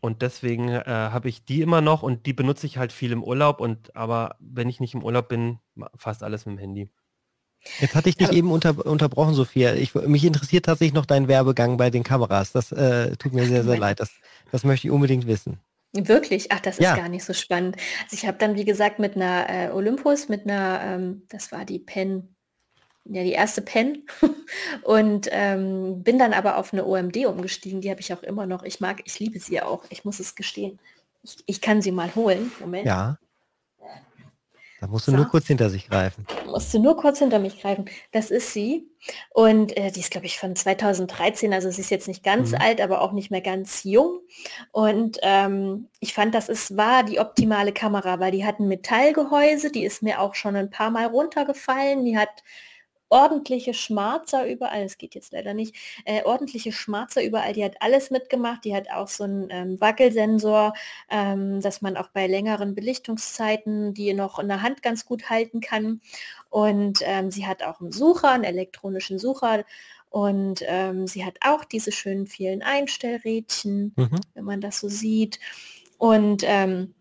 Und 0.00 0.22
deswegen 0.22 0.68
äh, 0.68 0.84
habe 0.86 1.28
ich 1.28 1.44
die 1.44 1.62
immer 1.62 1.80
noch 1.80 2.02
und 2.02 2.26
die 2.26 2.32
benutze 2.32 2.66
ich 2.66 2.78
halt 2.78 2.92
viel 2.92 3.12
im 3.12 3.22
Urlaub 3.22 3.60
und 3.60 3.94
aber 3.94 4.36
wenn 4.38 4.68
ich 4.68 4.80
nicht 4.80 4.94
im 4.94 5.04
Urlaub 5.04 5.28
bin, 5.28 5.58
fast 5.96 6.22
alles 6.22 6.46
mit 6.46 6.56
dem 6.56 6.58
Handy. 6.58 6.90
Jetzt 7.80 7.94
hatte 7.94 8.08
ich 8.08 8.16
dich 8.16 8.28
ja. 8.28 8.34
eben 8.34 8.50
unter, 8.50 8.84
unterbrochen, 8.84 9.34
Sophia. 9.34 9.74
Ich, 9.74 9.94
mich 9.94 10.24
interessiert 10.24 10.64
tatsächlich 10.64 10.94
noch 10.94 11.06
dein 11.06 11.28
Werbegang 11.28 11.76
bei 11.76 11.90
den 11.90 12.02
Kameras. 12.02 12.52
Das 12.52 12.72
äh, 12.72 13.16
tut 13.16 13.34
mir 13.34 13.46
sehr, 13.46 13.64
sehr 13.64 13.78
leid. 13.78 14.00
Das, 14.00 14.10
das 14.52 14.64
möchte 14.64 14.86
ich 14.86 14.92
unbedingt 14.92 15.26
wissen. 15.26 15.58
Wirklich? 15.94 16.52
Ach, 16.52 16.60
das 16.60 16.78
ist 16.78 16.84
ja. 16.84 16.96
gar 16.96 17.08
nicht 17.08 17.24
so 17.24 17.32
spannend. 17.32 17.76
Also 18.04 18.14
ich 18.14 18.26
habe 18.26 18.38
dann, 18.38 18.54
wie 18.54 18.64
gesagt, 18.64 18.98
mit 18.98 19.16
einer 19.16 19.48
äh, 19.48 19.70
Olympus, 19.70 20.28
mit 20.28 20.44
einer, 20.44 20.80
ähm, 20.82 21.22
das 21.28 21.52
war 21.52 21.64
die 21.64 21.78
Pen, 21.78 22.34
ja, 23.04 23.24
die 23.24 23.32
erste 23.32 23.62
Pen 23.62 24.06
und 24.84 25.28
ähm, 25.32 26.02
bin 26.02 26.18
dann 26.18 26.32
aber 26.32 26.56
auf 26.56 26.72
eine 26.72 26.86
OMD 26.86 27.26
umgestiegen. 27.26 27.80
Die 27.80 27.90
habe 27.90 28.00
ich 28.00 28.12
auch 28.12 28.22
immer 28.22 28.46
noch. 28.46 28.62
Ich 28.62 28.80
mag, 28.80 29.02
ich 29.04 29.18
liebe 29.18 29.38
sie 29.38 29.60
auch. 29.60 29.84
Ich 29.90 30.04
muss 30.04 30.20
es 30.20 30.34
gestehen. 30.34 30.78
Ich, 31.22 31.36
ich 31.46 31.60
kann 31.60 31.82
sie 31.82 31.92
mal 31.92 32.14
holen. 32.14 32.52
Moment. 32.60 32.86
Ja. 32.86 33.18
Da 34.82 34.88
musst 34.88 35.06
du 35.06 35.12
so. 35.12 35.16
nur 35.16 35.26
kurz 35.28 35.46
hinter 35.46 35.70
sich 35.70 35.88
greifen. 35.88 36.26
Musst 36.44 36.74
du 36.74 36.80
nur 36.80 36.96
kurz 36.96 37.20
hinter 37.20 37.38
mich 37.38 37.60
greifen. 37.60 37.84
Das 38.10 38.32
ist 38.32 38.52
sie. 38.52 38.90
Und 39.30 39.76
äh, 39.76 39.92
die 39.92 40.00
ist, 40.00 40.10
glaube 40.10 40.26
ich, 40.26 40.40
von 40.40 40.56
2013. 40.56 41.54
Also 41.54 41.70
sie 41.70 41.82
ist 41.82 41.90
jetzt 41.92 42.08
nicht 42.08 42.24
ganz 42.24 42.50
mhm. 42.50 42.58
alt, 42.60 42.80
aber 42.80 43.00
auch 43.00 43.12
nicht 43.12 43.30
mehr 43.30 43.42
ganz 43.42 43.84
jung. 43.84 44.18
Und 44.72 45.18
ähm, 45.22 45.86
ich 46.00 46.14
fand, 46.14 46.34
das 46.34 46.48
ist, 46.48 46.76
war 46.76 47.04
die 47.04 47.20
optimale 47.20 47.72
Kamera, 47.72 48.18
weil 48.18 48.32
die 48.32 48.44
hat 48.44 48.58
ein 48.58 48.66
Metallgehäuse. 48.66 49.70
Die 49.70 49.84
ist 49.84 50.02
mir 50.02 50.20
auch 50.20 50.34
schon 50.34 50.56
ein 50.56 50.70
paar 50.70 50.90
Mal 50.90 51.06
runtergefallen. 51.06 52.04
Die 52.04 52.18
hat 52.18 52.42
ordentliche 53.12 53.74
Schmarzer 53.74 54.48
überall, 54.48 54.82
es 54.82 54.96
geht 54.96 55.14
jetzt 55.14 55.32
leider 55.32 55.52
nicht, 55.52 55.76
äh, 56.06 56.24
ordentliche 56.24 56.72
Schmarzer 56.72 57.22
überall, 57.22 57.52
die 57.52 57.64
hat 57.64 57.76
alles 57.80 58.10
mitgemacht, 58.10 58.64
die 58.64 58.74
hat 58.74 58.90
auch 58.90 59.08
so 59.08 59.24
einen 59.24 59.48
ähm, 59.50 59.80
Wackelsensor, 59.80 60.72
ähm, 61.10 61.60
dass 61.60 61.82
man 61.82 61.98
auch 61.98 62.08
bei 62.08 62.26
längeren 62.26 62.74
Belichtungszeiten 62.74 63.92
die 63.92 64.14
noch 64.14 64.38
in 64.38 64.48
der 64.48 64.62
Hand 64.62 64.82
ganz 64.82 65.04
gut 65.04 65.28
halten 65.28 65.60
kann. 65.60 66.00
Und 66.48 67.00
ähm, 67.02 67.30
sie 67.30 67.46
hat 67.46 67.62
auch 67.62 67.80
einen 67.80 67.92
Sucher, 67.92 68.30
einen 68.30 68.44
elektronischen 68.44 69.18
Sucher 69.18 69.64
und 70.08 70.62
ähm, 70.66 71.06
sie 71.06 71.24
hat 71.24 71.36
auch 71.42 71.64
diese 71.64 71.92
schönen 71.92 72.26
vielen 72.26 72.62
Einstellrädchen, 72.62 73.92
mhm. 73.96 74.20
wenn 74.34 74.44
man 74.44 74.60
das 74.62 74.80
so 74.80 74.88
sieht. 74.88 75.38
Und 75.98 76.42
ähm, 76.46 76.94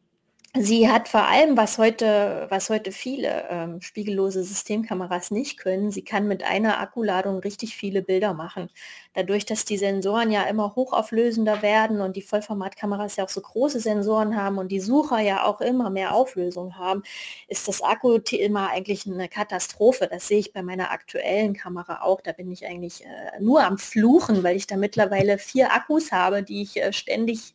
Sie 0.58 0.90
hat 0.90 1.08
vor 1.08 1.28
allem, 1.30 1.56
was 1.56 1.78
heute, 1.78 2.46
was 2.50 2.70
heute 2.70 2.92
viele 2.92 3.48
ähm, 3.50 3.80
spiegellose 3.82 4.44
Systemkameras 4.44 5.32
nicht 5.32 5.58
können, 5.58 5.92
sie 5.92 6.04
kann 6.04 6.28
mit 6.28 6.44
einer 6.44 6.80
Akkuladung 6.80 7.40
richtig 7.40 7.76
viele 7.78 8.02
Bilder 8.02 8.34
machen. 8.34 8.70
Dadurch, 9.14 9.46
dass 9.46 9.66
die 9.66 9.78
Sensoren 9.78 10.32
ja 10.32 10.44
immer 10.44 10.76
hochauflösender 10.76 11.62
werden 11.62 12.02
und 12.02 12.16
die 12.16 12.22
Vollformatkameras 12.22 13.18
ja 13.18 13.26
auch 13.26 13.30
so 13.30 13.42
große 13.42 13.80
Sensoren 13.80 14.36
haben 14.36 14.58
und 14.58 14.70
die 14.70 14.80
Sucher 14.80 15.20
ja 15.20 15.46
auch 15.46 15.60
immer 15.62 15.90
mehr 15.90 16.14
Auflösung 16.14 16.78
haben, 16.78 17.04
ist 17.48 17.68
das 17.68 17.82
Akku-Thema 17.82 18.70
eigentlich 18.70 19.06
eine 19.06 19.28
Katastrophe. 19.28 20.08
Das 20.10 20.28
sehe 20.28 20.40
ich 20.40 20.54
bei 20.54 20.64
meiner 20.64 20.92
aktuellen 20.92 21.54
Kamera 21.54 22.02
auch. 22.04 22.22
Da 22.22 22.32
bin 22.32 22.52
ich 22.52 22.66
eigentlich 22.66 23.04
äh, 23.04 23.42
nur 23.42 23.64
am 23.64 23.78
Fluchen, 23.78 24.44
weil 24.44 24.56
ich 24.56 24.68
da 24.68 24.78
mittlerweile 24.78 25.38
vier 25.38 25.74
Akkus 25.74 26.12
habe, 26.12 26.44
die 26.44 26.62
ich 26.62 26.78
äh, 26.78 26.94
ständig 26.94 27.54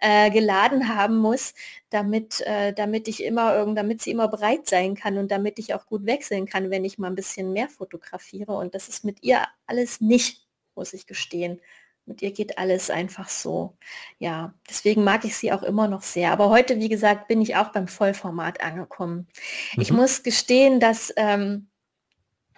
äh, 0.00 0.30
geladen 0.30 0.94
haben 0.94 1.16
muss 1.18 1.54
damit, 1.90 2.40
äh, 2.42 2.72
damit 2.72 3.08
ich 3.08 3.22
immer 3.24 3.66
damit 3.74 4.02
sie 4.02 4.10
immer 4.10 4.28
bereit 4.28 4.68
sein 4.68 4.94
kann 4.94 5.18
und 5.18 5.30
damit 5.30 5.58
ich 5.58 5.74
auch 5.74 5.86
gut 5.86 6.06
wechseln 6.06 6.46
kann, 6.46 6.70
wenn 6.70 6.84
ich 6.84 6.98
mal 6.98 7.08
ein 7.08 7.14
bisschen 7.14 7.52
mehr 7.52 7.68
fotografiere. 7.68 8.52
Und 8.52 8.74
das 8.74 8.88
ist 8.88 9.04
mit 9.04 9.22
ihr 9.22 9.42
alles 9.66 10.00
nicht, 10.00 10.47
muss 10.78 10.94
ich 10.94 11.06
gestehen. 11.06 11.60
Mit 12.06 12.22
ihr 12.22 12.32
geht 12.32 12.56
alles 12.56 12.88
einfach 12.88 13.28
so. 13.28 13.76
Ja, 14.18 14.54
deswegen 14.68 15.04
mag 15.04 15.26
ich 15.26 15.36
sie 15.36 15.52
auch 15.52 15.62
immer 15.62 15.88
noch 15.88 16.02
sehr. 16.02 16.32
Aber 16.32 16.48
heute, 16.48 16.78
wie 16.78 16.88
gesagt, 16.88 17.28
bin 17.28 17.42
ich 17.42 17.56
auch 17.56 17.68
beim 17.68 17.88
Vollformat 17.88 18.62
angekommen. 18.62 19.26
Mhm. 19.74 19.82
Ich 19.82 19.92
muss 19.92 20.22
gestehen, 20.22 20.80
dass 20.80 21.12
ähm, 21.16 21.68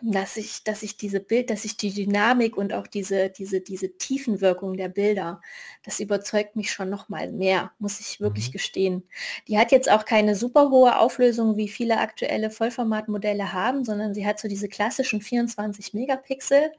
dass 0.02 0.36
ich, 0.36 0.64
dass 0.64 0.82
ich 0.82 0.96
diese 0.96 1.20
Bild, 1.20 1.50
dass 1.50 1.64
ich 1.64 1.76
die 1.76 1.92
Dynamik 1.92 2.56
und 2.56 2.72
auch 2.72 2.86
diese, 2.86 3.30
diese, 3.30 3.60
diese 3.60 3.96
Tiefenwirkung 3.96 4.76
der 4.76 4.88
Bilder, 4.88 5.40
das 5.84 6.00
überzeugt 6.00 6.56
mich 6.56 6.72
schon 6.72 6.90
noch 6.90 7.08
mal 7.08 7.30
mehr, 7.30 7.72
muss 7.78 8.00
ich 8.00 8.20
wirklich 8.20 8.48
mhm. 8.48 8.52
gestehen. 8.52 9.02
Die 9.48 9.58
hat 9.58 9.72
jetzt 9.72 9.90
auch 9.90 10.04
keine 10.04 10.36
super 10.36 10.70
hohe 10.70 10.98
Auflösung, 10.98 11.56
wie 11.56 11.68
viele 11.68 11.98
aktuelle 11.98 12.50
Vollformatmodelle 12.50 13.52
haben, 13.52 13.84
sondern 13.84 14.14
sie 14.14 14.26
hat 14.26 14.40
so 14.40 14.48
diese 14.48 14.68
klassischen 14.68 15.20
24 15.20 15.92
Megapixel. 15.94 16.72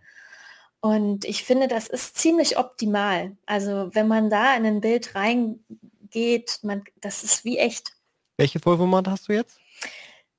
Und 0.82 1.26
ich 1.26 1.44
finde, 1.44 1.68
das 1.68 1.88
ist 1.88 2.18
ziemlich 2.18 2.58
optimal. 2.58 3.38
Also 3.46 3.90
wenn 3.94 4.08
man 4.08 4.30
da 4.30 4.56
in 4.56 4.66
ein 4.66 4.82
Bild 4.82 5.14
reingeht, 5.16 6.60
man, 6.64 6.84
das 7.00 7.24
ist 7.24 7.46
wie 7.46 7.60
echt. 7.60 7.94
Welche 8.38 8.60
Vollformat 8.60 9.08
hast 9.08 9.30
du 9.30 9.34
jetzt? 9.34 9.60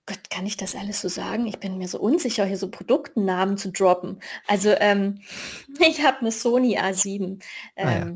Gott, 0.04 0.30
kann 0.30 0.44
ich 0.44 0.56
das 0.56 0.74
alles 0.74 1.00
so 1.00 1.08
sagen? 1.08 1.46
Ich 1.46 1.60
bin 1.60 1.78
mir 1.78 1.86
so 1.86 2.00
unsicher, 2.00 2.44
hier 2.44 2.58
so 2.58 2.68
Produktnamen 2.68 3.56
zu 3.56 3.70
droppen. 3.70 4.20
Also 4.48 4.70
ähm, 4.78 5.20
ich 5.78 6.04
habe 6.04 6.18
eine 6.18 6.32
Sony 6.32 6.76
A7 6.76 7.40
ähm, 7.76 7.86
ah, 7.86 7.90
ja. 7.92 8.12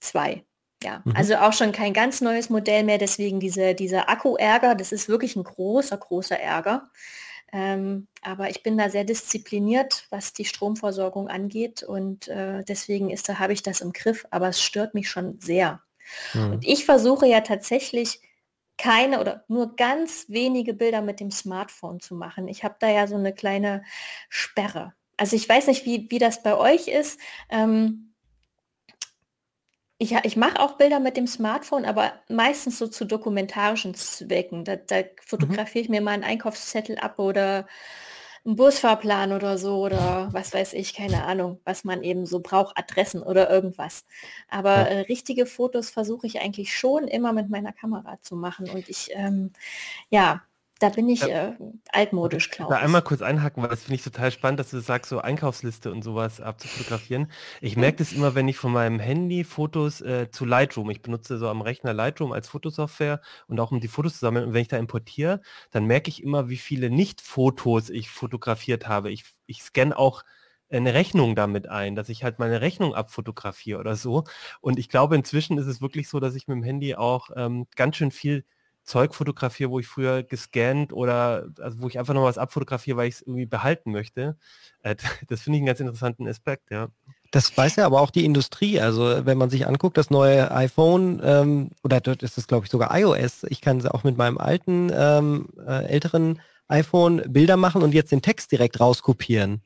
2. 0.00 0.44
Ja, 0.82 1.02
mhm. 1.04 1.12
also 1.14 1.36
auch 1.36 1.52
schon 1.52 1.72
kein 1.72 1.92
ganz 1.92 2.20
neues 2.20 2.50
Modell 2.50 2.84
mehr, 2.84 2.98
deswegen 2.98 3.40
diese, 3.40 3.74
dieser 3.74 4.08
Akku-Ärger, 4.08 4.74
das 4.74 4.92
ist 4.92 5.08
wirklich 5.08 5.34
ein 5.36 5.44
großer, 5.44 5.96
großer 5.96 6.38
Ärger. 6.38 6.90
Ähm, 7.58 8.06
aber 8.20 8.50
ich 8.50 8.62
bin 8.62 8.76
da 8.76 8.90
sehr 8.90 9.04
diszipliniert, 9.04 10.06
was 10.10 10.34
die 10.34 10.44
Stromversorgung 10.44 11.28
angeht 11.28 11.82
und 11.82 12.28
äh, 12.28 12.62
deswegen 12.64 13.08
ist 13.08 13.30
da 13.30 13.38
habe 13.38 13.54
ich 13.54 13.62
das 13.62 13.80
im 13.80 13.94
Griff, 13.94 14.26
aber 14.30 14.48
es 14.48 14.60
stört 14.60 14.92
mich 14.92 15.08
schon 15.08 15.40
sehr. 15.40 15.80
Mhm. 16.34 16.52
Und 16.52 16.66
ich 16.66 16.84
versuche 16.84 17.26
ja 17.26 17.40
tatsächlich 17.40 18.20
keine 18.76 19.20
oder 19.20 19.44
nur 19.48 19.74
ganz 19.74 20.26
wenige 20.28 20.74
Bilder 20.74 21.00
mit 21.00 21.18
dem 21.18 21.30
Smartphone 21.30 21.98
zu 21.98 22.14
machen. 22.14 22.46
Ich 22.46 22.62
habe 22.62 22.76
da 22.78 22.90
ja 22.90 23.06
so 23.06 23.16
eine 23.16 23.32
kleine 23.32 23.84
Sperre. 24.28 24.92
Also 25.16 25.34
ich 25.34 25.48
weiß 25.48 25.68
nicht, 25.68 25.86
wie, 25.86 26.10
wie 26.10 26.18
das 26.18 26.42
bei 26.42 26.58
euch 26.58 26.88
ist. 26.88 27.18
Ähm, 27.48 28.05
ich, 29.98 30.12
ich 30.12 30.36
mache 30.36 30.60
auch 30.60 30.72
Bilder 30.72 31.00
mit 31.00 31.16
dem 31.16 31.26
Smartphone, 31.26 31.84
aber 31.84 32.12
meistens 32.28 32.78
so 32.78 32.86
zu 32.86 33.04
dokumentarischen 33.04 33.94
Zwecken. 33.94 34.64
Da, 34.64 34.76
da 34.76 34.98
mhm. 34.98 35.04
fotografiere 35.24 35.84
ich 35.84 35.88
mir 35.88 36.00
mal 36.00 36.12
einen 36.12 36.24
Einkaufszettel 36.24 36.98
ab 36.98 37.18
oder 37.18 37.66
einen 38.44 38.56
Busfahrplan 38.56 39.32
oder 39.32 39.58
so 39.58 39.84
oder 39.84 40.28
was 40.32 40.54
weiß 40.54 40.74
ich, 40.74 40.94
keine 40.94 41.24
Ahnung, 41.24 41.60
was 41.64 41.82
man 41.82 42.02
eben 42.02 42.26
so 42.26 42.40
braucht, 42.40 42.78
Adressen 42.78 43.22
oder 43.22 43.50
irgendwas. 43.50 44.04
Aber 44.48 44.70
ja. 44.70 44.84
äh, 44.84 45.00
richtige 45.00 45.46
Fotos 45.46 45.90
versuche 45.90 46.26
ich 46.26 46.40
eigentlich 46.40 46.76
schon 46.76 47.08
immer 47.08 47.32
mit 47.32 47.48
meiner 47.48 47.72
Kamera 47.72 48.20
zu 48.20 48.36
machen 48.36 48.68
und 48.70 48.88
ich, 48.88 49.10
ähm, 49.14 49.52
ja, 50.10 50.42
da 50.78 50.90
bin 50.90 51.08
ich 51.08 51.22
äh, 51.22 51.52
altmodisch, 51.90 52.50
glaube 52.50 52.74
ich. 52.74 52.78
Da 52.78 52.84
einmal 52.84 53.00
kurz 53.00 53.22
einhaken, 53.22 53.62
weil 53.62 53.70
das 53.70 53.84
finde 53.84 53.94
ich 53.94 54.02
total 54.02 54.30
spannend, 54.30 54.60
dass 54.60 54.70
du 54.70 54.80
sagst, 54.80 55.08
so 55.08 55.20
Einkaufsliste 55.20 55.90
und 55.90 56.02
sowas 56.02 56.40
abzufotografieren. 56.40 57.30
Ich 57.62 57.76
mhm. 57.76 57.80
merke 57.80 57.98
das 57.98 58.12
immer, 58.12 58.34
wenn 58.34 58.46
ich 58.46 58.58
von 58.58 58.72
meinem 58.72 58.98
Handy 58.98 59.44
Fotos 59.44 60.02
äh, 60.02 60.30
zu 60.30 60.44
Lightroom, 60.44 60.90
ich 60.90 61.00
benutze 61.00 61.38
so 61.38 61.48
am 61.48 61.62
Rechner 61.62 61.94
Lightroom 61.94 62.32
als 62.32 62.48
Fotosoftware 62.48 63.22
und 63.48 63.58
auch 63.58 63.72
um 63.72 63.80
die 63.80 63.88
Fotos 63.88 64.14
zu 64.14 64.18
sammeln. 64.18 64.44
Und 64.44 64.52
wenn 64.52 64.62
ich 64.62 64.68
da 64.68 64.76
importiere, 64.76 65.40
dann 65.70 65.86
merke 65.86 66.10
ich 66.10 66.22
immer, 66.22 66.50
wie 66.50 66.58
viele 66.58 66.90
Nicht-Fotos 66.90 67.88
ich 67.88 68.10
fotografiert 68.10 68.86
habe. 68.86 69.10
Ich, 69.10 69.24
ich 69.46 69.62
scanne 69.62 69.96
auch 69.96 70.24
eine 70.68 70.92
Rechnung 70.92 71.36
damit 71.36 71.68
ein, 71.68 71.94
dass 71.94 72.10
ich 72.10 72.22
halt 72.22 72.38
meine 72.38 72.60
Rechnung 72.60 72.94
abfotografiere 72.94 73.78
oder 73.78 73.96
so. 73.96 74.24
Und 74.60 74.78
ich 74.78 74.90
glaube, 74.90 75.16
inzwischen 75.16 75.56
ist 75.56 75.66
es 75.66 75.80
wirklich 75.80 76.08
so, 76.08 76.20
dass 76.20 76.34
ich 76.34 76.48
mit 76.48 76.56
dem 76.56 76.64
Handy 76.64 76.96
auch 76.96 77.30
ähm, 77.34 77.66
ganz 77.76 77.96
schön 77.96 78.10
viel 78.10 78.44
Zeug 78.86 79.14
fotografiere, 79.14 79.70
wo 79.70 79.80
ich 79.80 79.86
früher 79.86 80.22
gescannt 80.22 80.92
oder 80.92 81.48
also 81.60 81.80
wo 81.80 81.88
ich 81.88 81.98
einfach 81.98 82.14
noch 82.14 82.22
was 82.22 82.38
abfotografiere, 82.38 82.96
weil 82.96 83.08
ich 83.08 83.16
es 83.16 83.22
irgendwie 83.22 83.46
behalten 83.46 83.90
möchte. 83.90 84.36
Äh, 84.82 84.96
das 85.28 85.42
finde 85.42 85.58
ich 85.58 85.60
einen 85.60 85.66
ganz 85.66 85.80
interessanten 85.80 86.26
Aspekt, 86.28 86.70
ja. 86.70 86.88
Das 87.32 87.56
weiß 87.56 87.76
ja 87.76 87.86
aber 87.86 88.00
auch 88.00 88.10
die 88.10 88.24
Industrie. 88.24 88.80
Also 88.80 89.26
wenn 89.26 89.36
man 89.36 89.50
sich 89.50 89.66
anguckt, 89.66 89.98
das 89.98 90.10
neue 90.10 90.52
iPhone 90.52 91.20
ähm, 91.22 91.70
oder 91.82 92.00
dort 92.00 92.22
ist 92.22 92.38
es 92.38 92.46
glaube 92.46 92.66
ich 92.66 92.70
sogar 92.70 92.96
iOS. 92.96 93.44
Ich 93.48 93.60
kann 93.60 93.84
auch 93.88 94.04
mit 94.04 94.16
meinem 94.16 94.38
alten 94.38 94.90
ähm, 94.94 95.48
äh, 95.66 95.86
älteren 95.86 96.40
iPhone 96.68 97.22
Bilder 97.26 97.56
machen 97.56 97.82
und 97.82 97.92
jetzt 97.92 98.12
den 98.12 98.22
Text 98.22 98.52
direkt 98.52 98.80
rauskopieren 98.80 99.60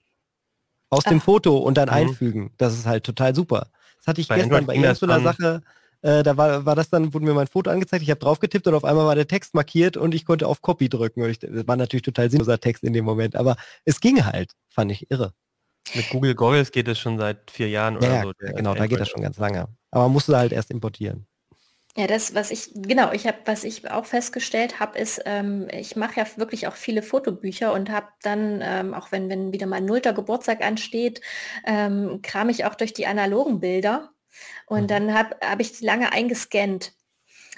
aus 0.88 1.04
Ach. 1.04 1.10
dem 1.10 1.20
Foto 1.20 1.58
und 1.58 1.76
dann 1.76 1.88
mhm. 1.88 1.94
einfügen. 1.94 2.50
Das 2.56 2.74
ist 2.74 2.86
halt 2.86 3.04
total 3.04 3.34
super. 3.34 3.68
Das 3.98 4.06
hatte 4.06 4.20
ich 4.22 4.28
bei 4.28 4.36
gestern 4.36 4.54
Android 4.54 4.66
bei 4.66 4.74
irgendeiner 4.74 5.20
Sache 5.20 5.62
äh, 6.02 6.22
da 6.22 6.36
war, 6.36 6.64
war 6.64 6.74
das 6.74 6.90
dann, 6.90 7.12
wurde 7.12 7.24
mir 7.24 7.34
mein 7.34 7.46
Foto 7.46 7.70
angezeigt, 7.70 8.02
ich 8.02 8.10
habe 8.10 8.20
drauf 8.20 8.40
getippt 8.40 8.66
und 8.66 8.74
auf 8.74 8.84
einmal 8.84 9.06
war 9.06 9.14
der 9.14 9.28
Text 9.28 9.54
markiert 9.54 9.96
und 9.96 10.14
ich 10.14 10.24
konnte 10.24 10.46
auf 10.46 10.62
Copy 10.62 10.88
drücken. 10.88 11.22
Und 11.22 11.30
ich, 11.30 11.38
das 11.38 11.66
war 11.66 11.76
natürlich 11.76 12.02
total 12.02 12.30
sinnloser 12.30 12.60
Text 12.60 12.84
in 12.84 12.92
dem 12.92 13.04
Moment, 13.04 13.36
aber 13.36 13.56
es 13.84 14.00
ging 14.00 14.24
halt, 14.24 14.52
fand 14.68 14.92
ich 14.92 15.10
irre. 15.10 15.34
Mit 15.94 16.08
Google 16.10 16.34
Goggles 16.34 16.72
geht 16.72 16.88
es 16.88 16.98
schon 16.98 17.18
seit 17.18 17.50
vier 17.50 17.68
Jahren 17.68 17.96
oder 17.96 18.06
ja, 18.06 18.22
so. 18.22 18.32
Ja, 18.40 18.52
genau, 18.52 18.74
da 18.74 18.86
geht 18.86 19.00
das 19.00 19.08
schon 19.08 19.22
ganz 19.22 19.38
lange. 19.38 19.68
Aber 19.90 20.04
man 20.04 20.12
musste 20.12 20.36
halt 20.36 20.52
erst 20.52 20.70
importieren. 20.70 21.26
Ja, 21.96 22.06
das, 22.06 22.34
was 22.34 22.52
ich, 22.52 22.70
genau, 22.74 23.10
ich 23.12 23.26
habe, 23.26 23.38
was 23.46 23.64
ich 23.64 23.90
auch 23.90 24.06
festgestellt 24.06 24.78
habe, 24.78 24.96
ist, 24.96 25.20
ähm, 25.24 25.66
ich 25.72 25.96
mache 25.96 26.20
ja 26.20 26.26
wirklich 26.36 26.68
auch 26.68 26.76
viele 26.76 27.02
Fotobücher 27.02 27.72
und 27.72 27.90
habe 27.90 28.06
dann, 28.22 28.60
ähm, 28.62 28.94
auch 28.94 29.10
wenn, 29.10 29.28
wenn 29.28 29.52
wieder 29.52 29.66
mein 29.66 29.86
nullter 29.86 30.12
Geburtstag 30.12 30.64
ansteht, 30.64 31.20
ähm, 31.66 32.20
kram 32.22 32.48
ich 32.48 32.64
auch 32.64 32.76
durch 32.76 32.92
die 32.92 33.06
analogen 33.06 33.58
Bilder 33.58 34.12
und 34.66 34.82
mhm. 34.82 34.86
dann 34.88 35.14
habe 35.14 35.36
hab 35.40 35.60
ich 35.60 35.72
die 35.72 35.84
lange 35.84 36.12
eingescannt. 36.12 36.94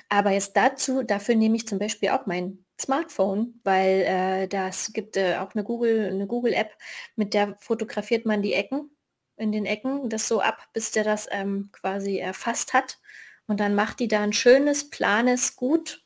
Aber 0.09 0.31
jetzt 0.31 0.57
dazu, 0.57 1.03
dafür 1.03 1.37
nehme 1.37 1.57
ich 1.57 1.67
zum 1.67 1.79
Beispiel 1.79 2.11
auch 2.11 2.27
mein 2.27 2.65
Smartphone, 2.81 3.61
weil 3.65 4.03
äh, 4.03 4.49
das 4.49 4.93
gibt 4.93 5.17
äh, 5.17 5.37
auch 5.37 5.55
eine 5.55 5.65
Google, 5.65 6.11
eine 6.11 6.27
Google-App, 6.27 6.73
mit 7.17 7.35
der 7.35 7.57
fotografiert 7.61 8.27
man 8.27 8.43
die 8.43 8.53
Ecken 8.55 8.91
in 9.37 9.53
den 9.53 9.67
Ecken, 9.67 10.09
das 10.11 10.29
so 10.29 10.41
ab, 10.41 10.69
bis 10.73 10.91
der 10.91 11.05
das 11.05 11.29
ähm, 11.31 11.71
quasi 11.73 12.19
erfasst 12.19 12.75
hat. 12.75 12.99
Und 13.47 13.61
dann 13.61 13.75
macht 13.75 14.01
die 14.01 14.09
da 14.09 14.23
ein 14.23 14.33
schönes, 14.33 14.91
planes, 14.91 15.57
gut 15.57 16.03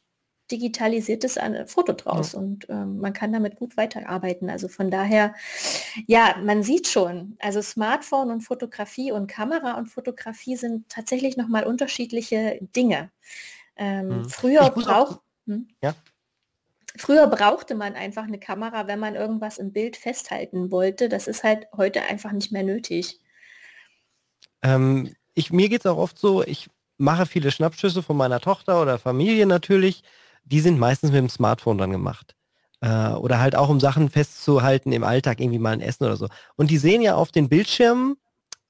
digitalisiertes 0.51 1.39
Foto 1.67 1.93
draus 1.93 2.33
ja. 2.33 2.39
und 2.39 2.69
ähm, 2.69 2.99
man 2.99 3.13
kann 3.13 3.33
damit 3.33 3.57
gut 3.57 3.77
weiterarbeiten. 3.77 4.49
Also 4.49 4.69
von 4.69 4.91
daher, 4.91 5.35
ja, 6.07 6.37
man 6.43 6.63
sieht 6.63 6.89
schon, 6.89 7.37
also 7.41 7.61
Smartphone 7.63 8.31
und 8.31 8.43
Fotografie 8.43 9.13
und 9.13 9.27
Kamera 9.27 9.77
und 9.79 9.87
Fotografie 9.87 10.57
sind 10.57 10.89
tatsächlich 10.89 11.37
nochmal 11.37 11.65
unterschiedliche 11.65 12.59
Dinge. 12.75 13.11
Ähm, 13.77 14.09
mhm. 14.09 14.29
Früher 14.29 14.71
braucht 14.71 15.21
hm? 15.47 15.69
ja. 15.83 15.95
Früher 16.99 17.27
brauchte 17.27 17.75
man 17.75 17.95
einfach 17.95 18.25
eine 18.25 18.39
Kamera, 18.39 18.87
wenn 18.87 18.99
man 18.99 19.17
irgendwas 19.17 19.59
im 19.59 19.73
Bild 19.73 19.97
festhalten 19.97 20.71
wollte. 20.71 21.09
Das 21.11 21.27
ist 21.27 21.45
halt 21.45 21.67
heute 21.77 22.03
einfach 22.03 22.33
nicht 22.33 22.53
mehr 22.53 22.63
nötig. 22.63 23.21
Ähm, 24.63 25.15
ich, 25.35 25.53
mir 25.53 25.69
geht 25.69 25.81
es 25.81 25.87
auch 25.87 25.99
oft 25.99 26.19
so, 26.19 26.43
ich 26.43 26.71
mache 26.97 27.27
viele 27.27 27.51
Schnappschüsse 27.51 28.03
von 28.03 28.17
meiner 28.17 28.41
Tochter 28.41 28.81
oder 28.81 28.99
Familie 28.99 29.47
natürlich 29.47 30.03
die 30.47 30.61
sind 30.61 30.79
meistens 30.79 31.11
mit 31.11 31.19
dem 31.19 31.29
Smartphone 31.29 31.79
dann 31.79 31.91
gemacht. 31.91 32.35
Äh, 32.81 33.11
oder 33.11 33.41
halt 33.41 33.57
auch 33.57 33.69
um 33.69 33.81
Sachen 33.81 34.11
festzuhalten 34.11 34.93
im 34.93 35.05
Alltag, 35.05 35.41
irgendwie 35.41 35.59
mal 35.59 35.73
ein 35.73 35.81
Essen 35.81 36.05
oder 36.05 36.17
so. 36.17 36.29
Und 36.57 36.71
die 36.71 36.79
sehen 36.79 37.03
ja 37.03 37.15
auf 37.15 37.33
den 37.33 37.49
Bildschirmen 37.49 38.17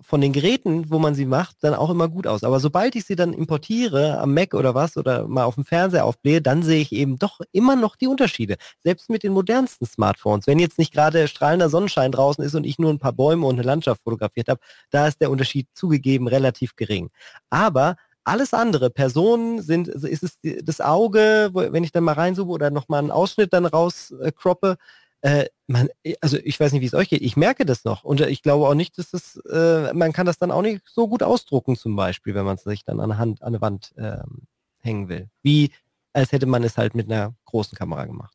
von 0.01 0.21
den 0.21 0.33
Geräten, 0.33 0.91
wo 0.91 0.99
man 0.99 1.15
sie 1.15 1.25
macht, 1.25 1.57
dann 1.63 1.75
auch 1.75 1.91
immer 1.91 2.09
gut 2.09 2.27
aus. 2.27 2.45
Aber 2.45 2.61
sobald 2.61 2.95
ich 2.97 3.05
sie 3.07 3.17
dann 3.17 3.33
importiere 3.33 4.19
am 4.19 4.35
Mac 4.35 4.55
oder 4.55 4.75
was 4.75 4.97
oder 4.97 5.27
mal 5.27 5.45
auf 5.45 5.55
dem 5.55 5.65
Fernseher 5.65 6.05
aufblähe, 6.05 6.43
dann 6.43 6.63
sehe 6.63 6.81
ich 6.81 6.93
eben 6.93 7.19
doch 7.19 7.41
immer 7.53 7.77
noch 7.77 7.97
die 7.97 8.07
Unterschiede. 8.07 8.57
Selbst 8.85 9.09
mit 9.09 9.23
den 9.23 9.33
modernsten 9.33 9.87
Smartphones. 9.87 10.47
Wenn 10.47 10.59
jetzt 10.59 10.79
nicht 10.79 10.93
gerade 10.93 11.29
strahlender 11.29 11.71
Sonnenschein 11.71 12.13
draußen 12.13 12.45
ist 12.45 12.55
und 12.55 12.65
ich 12.65 12.79
nur 12.79 12.93
ein 12.93 12.99
paar 12.99 13.15
Bäume 13.15 13.47
und 13.47 13.55
eine 13.55 13.63
Landschaft 13.63 14.03
fotografiert 14.03 14.49
habe, 14.49 14.61
da 14.91 15.09
ist 15.09 15.21
der 15.21 15.31
Unterschied 15.31 15.67
zugegeben 15.73 16.29
relativ 16.29 16.77
gering. 16.77 17.11
Aber 17.49 17.97
alles 18.27 18.55
andere, 18.55 18.91
Personen 18.91 19.63
sind, 19.63 19.89
ist 19.89 20.23
es 20.23 20.39
das 20.65 20.81
Auge, 20.81 21.51
wenn 21.53 21.85
ich 21.85 21.93
dann 21.93 22.05
mal 22.05 22.13
reinsuche 22.13 22.49
oder 22.49 22.71
nochmal 22.71 23.01
einen 23.01 23.11
Ausschnitt 23.11 23.53
dann 23.53 23.67
rauskroppe, 23.67 24.77
äh, 25.23 25.43
äh, 25.43 25.47
man, 25.67 25.89
also 26.21 26.37
ich 26.45 26.61
weiß 26.61 26.73
nicht, 26.73 26.83
wie 26.83 26.87
es 26.87 26.95
euch 26.95 27.09
geht. 27.09 27.23
Ich 27.23 27.37
merke 27.37 27.65
das 27.65 27.85
noch. 27.85 28.05
Und 28.05 28.21
äh, 28.21 28.29
ich 28.29 28.43
glaube 28.43 28.69
auch 28.69 28.75
nicht, 28.75 28.99
dass 28.99 29.11
das, 29.11 29.37
äh, 29.51 29.93
man 29.93 30.13
kann 30.13 30.27
das 30.27 30.39
dann 30.39 30.51
auch 30.51 30.63
nicht 30.63 30.83
so 30.87 31.09
gut 31.09 31.23
ausdrucken, 31.23 31.77
zum 31.77 31.97
Beispiel, 31.97 32.35
wenn 32.35 32.45
man 32.45 32.57
es 32.57 32.63
sich 32.63 32.85
dann 32.85 33.01
an 33.01 33.09
der 33.09 33.19
Hand, 33.19 33.43
an 33.43 33.53
der 33.53 33.63
Wand 33.63 33.93
ähm, 33.97 34.43
hängen 34.81 35.09
will. 35.09 35.29
Wie 35.43 35.73
als 36.17 36.33
hätte 36.33 36.47
man 36.47 36.65
es 36.65 36.79
halt 36.79 36.95
mit 36.95 37.11
einer 37.11 37.35
großen 37.45 37.77
Kamera 37.77 38.07
gemacht. 38.07 38.35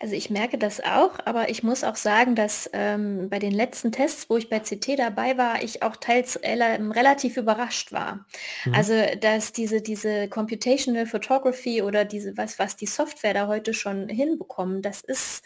Also 0.00 0.14
ich 0.14 0.30
merke 0.30 0.58
das 0.58 0.80
auch, 0.80 1.18
aber 1.24 1.48
ich 1.48 1.62
muss 1.62 1.84
auch 1.84 1.96
sagen, 1.96 2.34
dass 2.34 2.68
ähm, 2.72 3.28
bei 3.28 3.38
den 3.38 3.52
letzten 3.52 3.92
Tests, 3.92 4.28
wo 4.28 4.36
ich 4.36 4.48
bei 4.48 4.60
CT 4.60 4.98
dabei 4.98 5.36
war, 5.36 5.62
ich 5.62 5.82
auch 5.82 5.96
teils 5.96 6.40
relativ 6.42 7.36
überrascht 7.36 7.92
war. 7.92 8.26
Mhm. 8.64 8.74
Also 8.74 8.94
dass 9.20 9.52
diese, 9.52 9.82
diese 9.82 10.28
Computational 10.28 11.06
Photography 11.06 11.82
oder 11.82 12.04
diese, 12.04 12.36
was, 12.36 12.58
was 12.58 12.76
die 12.76 12.86
Software 12.86 13.34
da 13.34 13.46
heute 13.46 13.74
schon 13.74 14.08
hinbekommen, 14.08 14.82
das 14.82 15.02
ist 15.02 15.44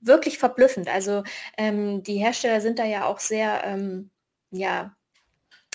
wirklich 0.00 0.38
verblüffend. 0.38 0.88
Also 0.88 1.24
ähm, 1.56 2.02
die 2.02 2.18
Hersteller 2.18 2.60
sind 2.60 2.78
da 2.78 2.84
ja 2.84 3.06
auch 3.06 3.18
sehr 3.18 3.62
ähm, 3.64 4.10
ja, 4.50 4.96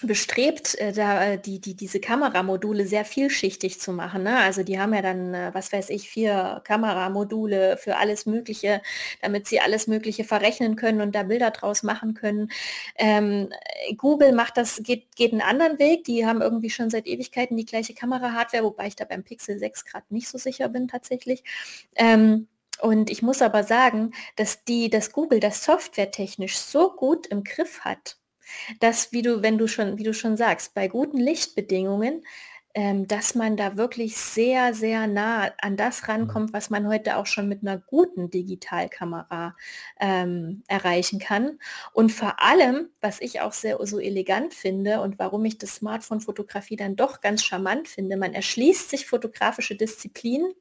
bestrebt, 0.08 0.76
äh, 0.80 0.92
da 0.92 1.24
äh, 1.24 1.38
die, 1.40 1.60
die, 1.60 1.76
diese 1.76 2.00
Kameramodule 2.00 2.86
sehr 2.86 3.06
vielschichtig 3.06 3.80
zu 3.80 3.92
machen. 3.94 4.24
Ne? 4.24 4.38
Also 4.40 4.64
die 4.64 4.80
haben 4.80 4.94
ja 4.94 5.02
dann, 5.02 5.34
äh, 5.34 5.52
was 5.54 5.72
weiß 5.72 5.90
ich, 5.90 6.10
vier 6.10 6.62
Kameramodule 6.64 7.78
für 7.78 7.98
alles 7.98 8.26
Mögliche, 8.26 8.82
damit 9.22 9.48
sie 9.48 9.60
alles 9.60 9.88
Mögliche 9.88 10.24
verrechnen 10.24 10.76
können 10.76 11.02
und 11.02 11.14
da 11.16 11.24
Bilder 11.24 11.52
draus 11.52 11.84
machen 11.84 12.14
können. 12.14 12.50
Ähm, 12.98 13.50
Google 13.98 14.34
macht 14.34 14.58
das, 14.58 14.82
geht, 14.84 15.16
geht 15.16 15.32
einen 15.32 15.42
anderen 15.42 15.80
Weg. 15.80 16.04
Die 16.06 16.26
haben 16.26 16.42
irgendwie 16.42 16.70
schon 16.70 16.90
seit 16.90 17.08
Ewigkeiten 17.08 17.58
die 17.58 17.66
gleiche 17.66 17.94
Kamera-Hardware, 17.94 18.64
wobei 18.64 18.88
ich 18.88 18.96
da 18.96 19.06
beim 19.06 19.24
Pixel 19.24 19.60
6 19.60 19.86
gerade 19.86 20.06
nicht 20.10 20.28
so 20.28 20.38
sicher 20.38 20.70
bin 20.70 20.88
tatsächlich. 20.88 21.44
Ähm, 21.96 22.48
und 22.82 23.10
ich 23.10 23.22
muss 23.22 23.42
aber 23.42 23.64
sagen, 23.64 24.12
dass 24.36 24.64
die, 24.66 24.90
dass 24.90 25.12
Google 25.12 25.40
das 25.40 25.64
softwaretechnisch 25.64 26.58
so 26.58 26.92
gut 26.92 27.28
im 27.28 27.44
Griff 27.44 27.82
hat, 27.82 28.18
dass, 28.80 29.12
wie 29.12 29.22
du, 29.22 29.42
wenn 29.42 29.58
du 29.58 29.68
schon, 29.68 29.98
wie 29.98 30.04
du 30.04 30.14
schon 30.14 30.38
sagst, 30.38 30.74
bei 30.74 30.88
guten 30.88 31.18
Lichtbedingungen 31.18 32.24
ähm, 32.76 33.08
dass 33.08 33.36
man 33.36 33.56
da 33.56 33.78
wirklich 33.78 34.18
sehr, 34.18 34.74
sehr 34.74 35.06
nah 35.06 35.52
an 35.62 35.78
das 35.78 36.02
mhm. 36.02 36.08
rankommt, 36.08 36.54
was 36.54 36.70
man 36.70 36.88
heute 36.88 37.18
auch 37.18 37.28
schon 37.28 37.48
mit 37.48 37.62
einer 37.62 37.78
guten 37.78 38.32
Digitalkamera 38.32 39.56
ähm, 40.00 40.64
erreichen 40.68 41.20
kann. 41.20 41.60
Und 41.94 42.12
vor 42.12 42.42
allem, 42.42 42.90
was 43.00 43.22
ich 43.22 43.42
auch 43.42 43.54
sehr 43.54 43.78
so 43.86 44.00
elegant 44.00 44.54
finde 44.54 45.02
und 45.02 45.20
warum 45.20 45.46
ich 45.46 45.58
das 45.60 45.76
Smartphone-Fotografie 45.76 46.76
dann 46.76 46.96
doch 46.96 47.22
ganz 47.22 47.44
charmant 47.44 47.88
finde, 47.88 48.18
man 48.18 48.34
erschließt 48.34 48.90
sich 48.90 49.06
fotografische 49.06 49.76
Disziplinen, 49.76 50.52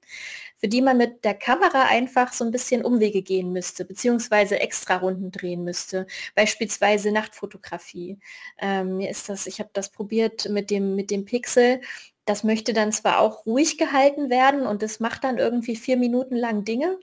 für 0.63 0.69
die 0.69 0.83
man 0.83 0.97
mit 0.97 1.25
der 1.25 1.35
Kamera 1.35 1.87
einfach 1.87 2.33
so 2.33 2.45
ein 2.45 2.53
bisschen 2.53 2.85
Umwege 2.85 3.23
gehen 3.23 3.53
müsste, 3.53 3.85
beziehungsweise 3.85 4.61
extra 4.61 4.97
Runden 4.97 5.33
drehen 5.33 5.65
müsste. 5.65 6.07
Beispielsweise 6.35 7.11
Nachtfotografie. 7.11 8.19
Ähm, 8.59 8.99
mir 8.99 9.11
ist 9.11 9.29
das, 9.29 9.47
ich 9.47 9.59
habe 9.59 9.71
das 9.73 9.91
probiert 9.91 10.49
mit 10.49 10.71
dem, 10.71 10.95
mit 10.95 11.11
dem 11.11 11.25
Pixel 11.25 11.81
das 12.25 12.45
möchte 12.45 12.73
dann 12.73 12.93
zwar 12.93 13.19
auch 13.19 13.47
ruhig 13.47 13.79
gehalten 13.79 14.31
werden 14.31 14.65
und 14.65 14.85
es 14.85 15.01
macht 15.01 15.25
dann 15.25 15.39
irgendwie 15.39 15.75
vier 15.75 15.97
Minuten 15.97 16.37
lang 16.37 16.65
Dinge, 16.65 16.97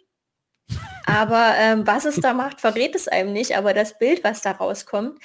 aber 1.09 1.55
ähm, 1.57 1.87
was 1.87 2.05
es 2.05 2.17
da 2.17 2.33
macht, 2.33 2.61
verrät 2.61 2.93
es 2.95 3.07
einem 3.07 3.33
nicht. 3.33 3.57
Aber 3.57 3.73
das 3.73 3.97
Bild, 3.97 4.23
was 4.23 4.41
da 4.41 4.51
rauskommt, 4.51 5.19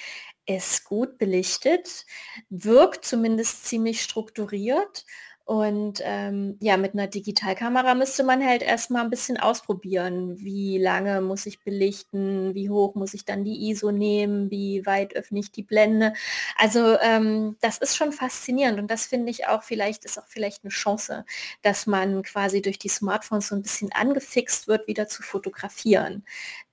ist 0.46 0.84
gut 0.84 1.18
belichtet, 1.18 2.06
wirkt 2.48 3.04
zumindest 3.04 3.66
ziemlich 3.66 4.02
strukturiert 4.02 5.04
und 5.46 6.00
ähm, 6.02 6.56
ja, 6.60 6.78
mit 6.78 6.94
einer 6.94 7.06
Digitalkamera 7.06 7.94
müsste 7.94 8.24
man 8.24 8.42
halt 8.42 8.62
erstmal 8.62 9.04
ein 9.04 9.10
bisschen 9.10 9.38
ausprobieren. 9.38 10.40
Wie 10.40 10.78
lange 10.78 11.20
muss 11.20 11.44
ich 11.44 11.62
belichten? 11.62 12.54
Wie 12.54 12.70
hoch 12.70 12.94
muss 12.94 13.12
ich 13.12 13.26
dann 13.26 13.44
die 13.44 13.68
ISO 13.68 13.92
nehmen? 13.92 14.50
Wie 14.50 14.86
weit 14.86 15.14
öffne 15.14 15.40
ich 15.40 15.52
die 15.52 15.62
Blende? 15.62 16.14
Also 16.56 16.98
ähm, 16.98 17.56
das 17.60 17.76
ist 17.76 17.94
schon 17.94 18.12
faszinierend 18.12 18.78
und 18.78 18.90
das 18.90 19.04
finde 19.04 19.30
ich 19.30 19.46
auch 19.46 19.62
vielleicht, 19.62 20.06
ist 20.06 20.18
auch 20.18 20.26
vielleicht 20.28 20.64
eine 20.64 20.70
Chance, 20.70 21.26
dass 21.60 21.86
man 21.86 22.22
quasi 22.22 22.62
durch 22.62 22.78
die 22.78 22.88
Smartphones 22.88 23.48
so 23.48 23.54
ein 23.54 23.62
bisschen 23.62 23.92
angefixt 23.92 24.66
wird, 24.66 24.86
wieder 24.88 25.08
zu 25.08 25.22
fotografieren. 25.22 26.24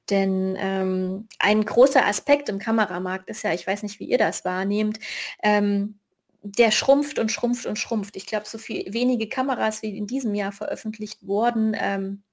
Denn 0.09 0.57
ähm, 0.59 1.27
ein 1.39 1.63
großer 1.63 2.05
Aspekt 2.05 2.49
im 2.49 2.59
Kameramarkt 2.59 3.29
ist 3.29 3.43
ja, 3.43 3.53
ich 3.53 3.65
weiß 3.67 3.83
nicht, 3.83 3.99
wie 3.99 4.05
ihr 4.05 4.17
das 4.17 4.45
wahrnehmt, 4.45 4.99
ähm, 5.43 6.00
der 6.43 6.71
schrumpft 6.71 7.19
und 7.19 7.31
schrumpft 7.31 7.65
und 7.65 7.77
schrumpft. 7.77 8.15
Ich 8.15 8.25
glaube, 8.25 8.47
so 8.47 8.57
viel 8.57 8.91
wenige 8.93 9.29
Kameras 9.29 9.81
wie 9.81 9.95
in 9.95 10.07
diesem 10.07 10.33
Jahr 10.33 10.51
veröffentlicht 10.51 11.25
wurden, 11.25 11.75
ähm, 11.79 12.23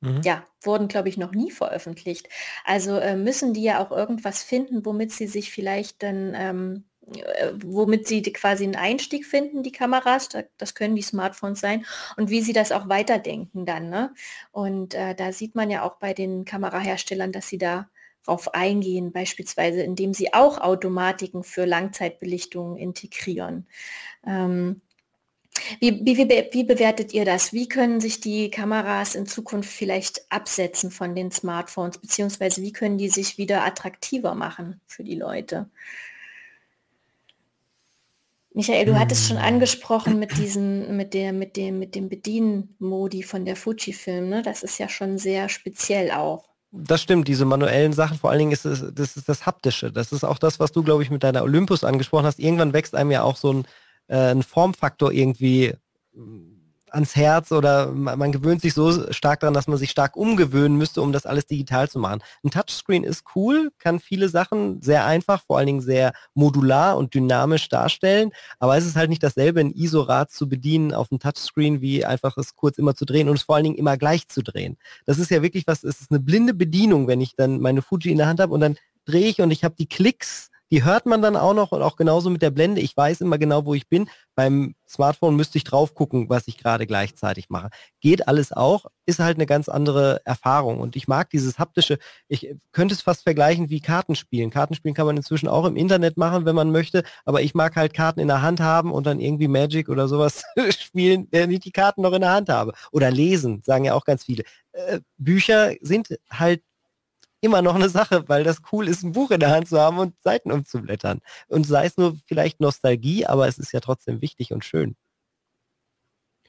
mhm. 0.00 0.22
ja, 0.24 0.44
wurden, 0.62 0.88
glaube 0.88 1.08
ich, 1.08 1.18
noch 1.18 1.32
nie 1.32 1.50
veröffentlicht. 1.50 2.28
Also 2.64 2.96
äh, 2.96 3.16
müssen 3.16 3.52
die 3.52 3.62
ja 3.62 3.84
auch 3.84 3.90
irgendwas 3.90 4.42
finden, 4.42 4.84
womit 4.86 5.12
sie 5.12 5.26
sich 5.26 5.50
vielleicht 5.50 6.02
dann, 6.02 6.34
ähm, 6.34 6.84
äh, 7.14 7.52
womit 7.62 8.08
sie 8.08 8.22
quasi 8.22 8.64
einen 8.64 8.76
Einstieg 8.76 9.26
finden, 9.26 9.62
die 9.62 9.72
Kameras, 9.72 10.30
das 10.56 10.74
können 10.74 10.96
die 10.96 11.02
Smartphones 11.02 11.60
sein, 11.60 11.84
und 12.16 12.30
wie 12.30 12.40
sie 12.40 12.54
das 12.54 12.72
auch 12.72 12.88
weiterdenken 12.88 13.66
dann. 13.66 13.90
Ne? 13.90 14.14
Und 14.52 14.94
äh, 14.94 15.14
da 15.14 15.32
sieht 15.32 15.54
man 15.54 15.70
ja 15.70 15.82
auch 15.82 15.96
bei 15.96 16.14
den 16.14 16.46
Kameraherstellern, 16.46 17.32
dass 17.32 17.48
sie 17.48 17.58
da 17.58 17.90
darauf 18.24 18.54
eingehen, 18.54 19.12
beispielsweise 19.12 19.82
indem 19.82 20.14
sie 20.14 20.32
auch 20.34 20.58
Automatiken 20.58 21.42
für 21.42 21.64
Langzeitbelichtungen 21.64 22.76
integrieren. 22.76 23.66
Ähm, 24.26 24.80
wie, 25.80 26.04
wie, 26.04 26.16
wie, 26.18 26.64
bewertet 26.64 27.12
ihr 27.12 27.24
das? 27.24 27.52
Wie 27.52 27.68
können 27.68 28.00
sich 28.00 28.20
die 28.20 28.50
Kameras 28.50 29.14
in 29.14 29.26
Zukunft 29.26 29.70
vielleicht 29.70 30.30
absetzen 30.30 30.90
von 30.90 31.14
den 31.14 31.30
Smartphones, 31.30 31.98
beziehungsweise 31.98 32.62
wie 32.62 32.72
können 32.72 32.98
die 32.98 33.08
sich 33.08 33.36
wieder 33.36 33.64
attraktiver 33.64 34.34
machen 34.34 34.80
für 34.86 35.04
die 35.04 35.16
Leute? 35.16 35.68
Michael, 38.52 38.84
du 38.84 38.98
hattest 38.98 39.28
schon 39.28 39.38
hm. 39.38 39.44
angesprochen 39.44 40.18
mit 40.18 40.36
diesen, 40.36 40.96
mit 40.96 41.14
der, 41.14 41.32
mit 41.32 41.56
dem, 41.56 41.78
mit 41.78 41.94
dem 41.94 42.08
Bedienmodi 42.08 43.22
von 43.22 43.44
der 43.44 43.54
Fujifilm, 43.54 44.28
ne? 44.28 44.42
Das 44.42 44.62
ist 44.62 44.78
ja 44.78 44.88
schon 44.88 45.18
sehr 45.18 45.48
speziell 45.48 46.10
auch. 46.10 46.49
Das 46.72 47.02
stimmt, 47.02 47.26
diese 47.26 47.44
manuellen 47.44 47.92
Sachen, 47.92 48.16
vor 48.16 48.30
allen 48.30 48.38
Dingen 48.38 48.52
ist 48.52 48.64
es, 48.64 48.84
das 48.94 49.16
ist 49.16 49.28
das 49.28 49.44
Haptische. 49.44 49.90
Das 49.90 50.12
ist 50.12 50.22
auch 50.22 50.38
das, 50.38 50.60
was 50.60 50.70
du, 50.70 50.84
glaube 50.84 51.02
ich, 51.02 51.10
mit 51.10 51.24
deiner 51.24 51.42
Olympus 51.42 51.82
angesprochen 51.82 52.26
hast. 52.26 52.38
Irgendwann 52.38 52.72
wächst 52.72 52.94
einem 52.94 53.10
ja 53.10 53.22
auch 53.22 53.36
so 53.36 53.52
ein, 53.52 53.64
äh, 54.06 54.30
ein 54.30 54.42
Formfaktor 54.44 55.10
irgendwie 55.12 55.74
ans 56.92 57.16
Herz 57.16 57.52
oder 57.52 57.92
man, 57.92 58.18
man, 58.18 58.32
gewöhnt 58.32 58.60
sich 58.60 58.74
so 58.74 59.12
stark 59.12 59.40
daran, 59.40 59.54
dass 59.54 59.66
man 59.66 59.78
sich 59.78 59.90
stark 59.90 60.16
umgewöhnen 60.16 60.76
müsste, 60.76 61.02
um 61.02 61.12
das 61.12 61.26
alles 61.26 61.46
digital 61.46 61.88
zu 61.88 61.98
machen. 61.98 62.22
Ein 62.44 62.50
Touchscreen 62.50 63.04
ist 63.04 63.24
cool, 63.34 63.70
kann 63.78 64.00
viele 64.00 64.28
Sachen 64.28 64.82
sehr 64.82 65.06
einfach, 65.06 65.42
vor 65.46 65.58
allen 65.58 65.66
Dingen 65.66 65.80
sehr 65.80 66.12
modular 66.34 66.96
und 66.96 67.14
dynamisch 67.14 67.68
darstellen, 67.68 68.30
aber 68.58 68.76
es 68.76 68.86
ist 68.86 68.96
halt 68.96 69.10
nicht 69.10 69.22
dasselbe, 69.22 69.60
ein 69.60 69.72
ISO-Rad 69.72 70.30
zu 70.30 70.48
bedienen 70.48 70.92
auf 70.92 71.10
einem 71.10 71.20
Touchscreen, 71.20 71.80
wie 71.80 72.04
einfach 72.04 72.36
es 72.36 72.54
kurz 72.56 72.78
immer 72.78 72.94
zu 72.94 73.04
drehen 73.04 73.28
und 73.28 73.36
es 73.36 73.42
vor 73.42 73.56
allen 73.56 73.64
Dingen 73.64 73.76
immer 73.76 73.96
gleich 73.96 74.28
zu 74.28 74.42
drehen. 74.42 74.76
Das 75.06 75.18
ist 75.18 75.30
ja 75.30 75.42
wirklich 75.42 75.66
was, 75.66 75.84
es 75.84 76.00
ist 76.00 76.10
eine 76.10 76.20
blinde 76.20 76.54
Bedienung, 76.54 77.06
wenn 77.08 77.20
ich 77.20 77.36
dann 77.36 77.60
meine 77.60 77.82
Fuji 77.82 78.10
in 78.10 78.18
der 78.18 78.26
Hand 78.26 78.40
habe 78.40 78.52
und 78.52 78.60
dann 78.60 78.76
drehe 79.04 79.26
ich 79.28 79.40
und 79.40 79.50
ich 79.50 79.64
habe 79.64 79.74
die 79.78 79.88
Klicks 79.88 80.50
die 80.70 80.84
hört 80.84 81.06
man 81.06 81.20
dann 81.20 81.36
auch 81.36 81.54
noch 81.54 81.72
und 81.72 81.82
auch 81.82 81.96
genauso 81.96 82.30
mit 82.30 82.42
der 82.42 82.50
Blende. 82.50 82.80
Ich 82.80 82.96
weiß 82.96 83.20
immer 83.20 83.38
genau, 83.38 83.66
wo 83.66 83.74
ich 83.74 83.88
bin. 83.88 84.08
Beim 84.34 84.74
Smartphone 84.88 85.36
müsste 85.36 85.58
ich 85.58 85.64
drauf 85.64 85.94
gucken, 85.94 86.28
was 86.28 86.48
ich 86.48 86.58
gerade 86.58 86.86
gleichzeitig 86.86 87.50
mache. 87.50 87.70
Geht 88.00 88.28
alles 88.28 88.52
auch, 88.52 88.86
ist 89.04 89.18
halt 89.18 89.36
eine 89.36 89.46
ganz 89.46 89.68
andere 89.68 90.20
Erfahrung. 90.24 90.80
Und 90.80 90.96
ich 90.96 91.08
mag 91.08 91.30
dieses 91.30 91.58
haptische, 91.58 91.98
ich 92.28 92.54
könnte 92.72 92.94
es 92.94 93.02
fast 93.02 93.24
vergleichen 93.24 93.68
wie 93.68 93.80
Kartenspielen. 93.80 94.50
Kartenspielen 94.50 94.94
kann 94.94 95.06
man 95.06 95.16
inzwischen 95.16 95.48
auch 95.48 95.64
im 95.64 95.76
Internet 95.76 96.16
machen, 96.16 96.44
wenn 96.44 96.54
man 96.54 96.70
möchte, 96.70 97.02
aber 97.24 97.42
ich 97.42 97.54
mag 97.54 97.76
halt 97.76 97.92
Karten 97.92 98.20
in 98.20 98.28
der 98.28 98.42
Hand 98.42 98.60
haben 98.60 98.92
und 98.92 99.06
dann 99.06 99.20
irgendwie 99.20 99.48
Magic 99.48 99.88
oder 99.88 100.08
sowas 100.08 100.44
spielen, 100.70 101.26
wenn 101.30 101.50
ich 101.50 101.60
die 101.60 101.72
Karten 101.72 102.02
noch 102.02 102.12
in 102.12 102.22
der 102.22 102.32
Hand 102.32 102.48
habe. 102.48 102.72
Oder 102.92 103.10
lesen, 103.10 103.62
sagen 103.64 103.84
ja 103.84 103.94
auch 103.94 104.04
ganz 104.04 104.24
viele. 104.24 104.44
Äh, 104.72 105.00
Bücher 105.18 105.74
sind 105.80 106.18
halt 106.30 106.62
immer 107.40 107.62
noch 107.62 107.74
eine 107.74 107.88
Sache, 107.88 108.28
weil 108.28 108.44
das 108.44 108.58
cool 108.72 108.88
ist, 108.88 109.02
ein 109.02 109.12
Buch 109.12 109.30
in 109.30 109.40
der 109.40 109.50
Hand 109.50 109.68
zu 109.68 109.80
haben 109.80 109.98
und 109.98 110.14
Seiten 110.22 110.52
umzublättern. 110.52 111.20
Und 111.48 111.66
sei 111.66 111.86
es 111.86 111.96
nur 111.96 112.16
vielleicht 112.26 112.60
Nostalgie, 112.60 113.26
aber 113.26 113.48
es 113.48 113.58
ist 113.58 113.72
ja 113.72 113.80
trotzdem 113.80 114.20
wichtig 114.20 114.52
und 114.52 114.64
schön. 114.64 114.96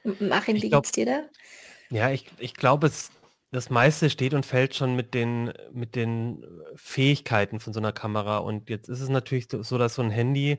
Machim, 0.04 0.60
wie 0.60 0.70
geht's 0.70 0.92
dir 0.92 1.06
da? 1.06 1.22
Ja, 1.90 2.10
ich, 2.10 2.26
ich 2.38 2.54
glaube, 2.54 2.88
es 2.88 3.10
das 3.52 3.68
meiste 3.68 4.08
steht 4.08 4.32
und 4.32 4.46
fällt 4.46 4.74
schon 4.74 4.96
mit 4.96 5.12
den, 5.12 5.52
mit 5.72 5.94
den 5.94 6.42
Fähigkeiten 6.74 7.60
von 7.60 7.74
so 7.74 7.80
einer 7.80 7.92
Kamera. 7.92 8.38
Und 8.38 8.70
jetzt 8.70 8.88
ist 8.88 9.00
es 9.00 9.10
natürlich 9.10 9.48
so, 9.50 9.76
dass 9.76 9.94
so 9.94 10.02
ein 10.02 10.10
Handy 10.10 10.58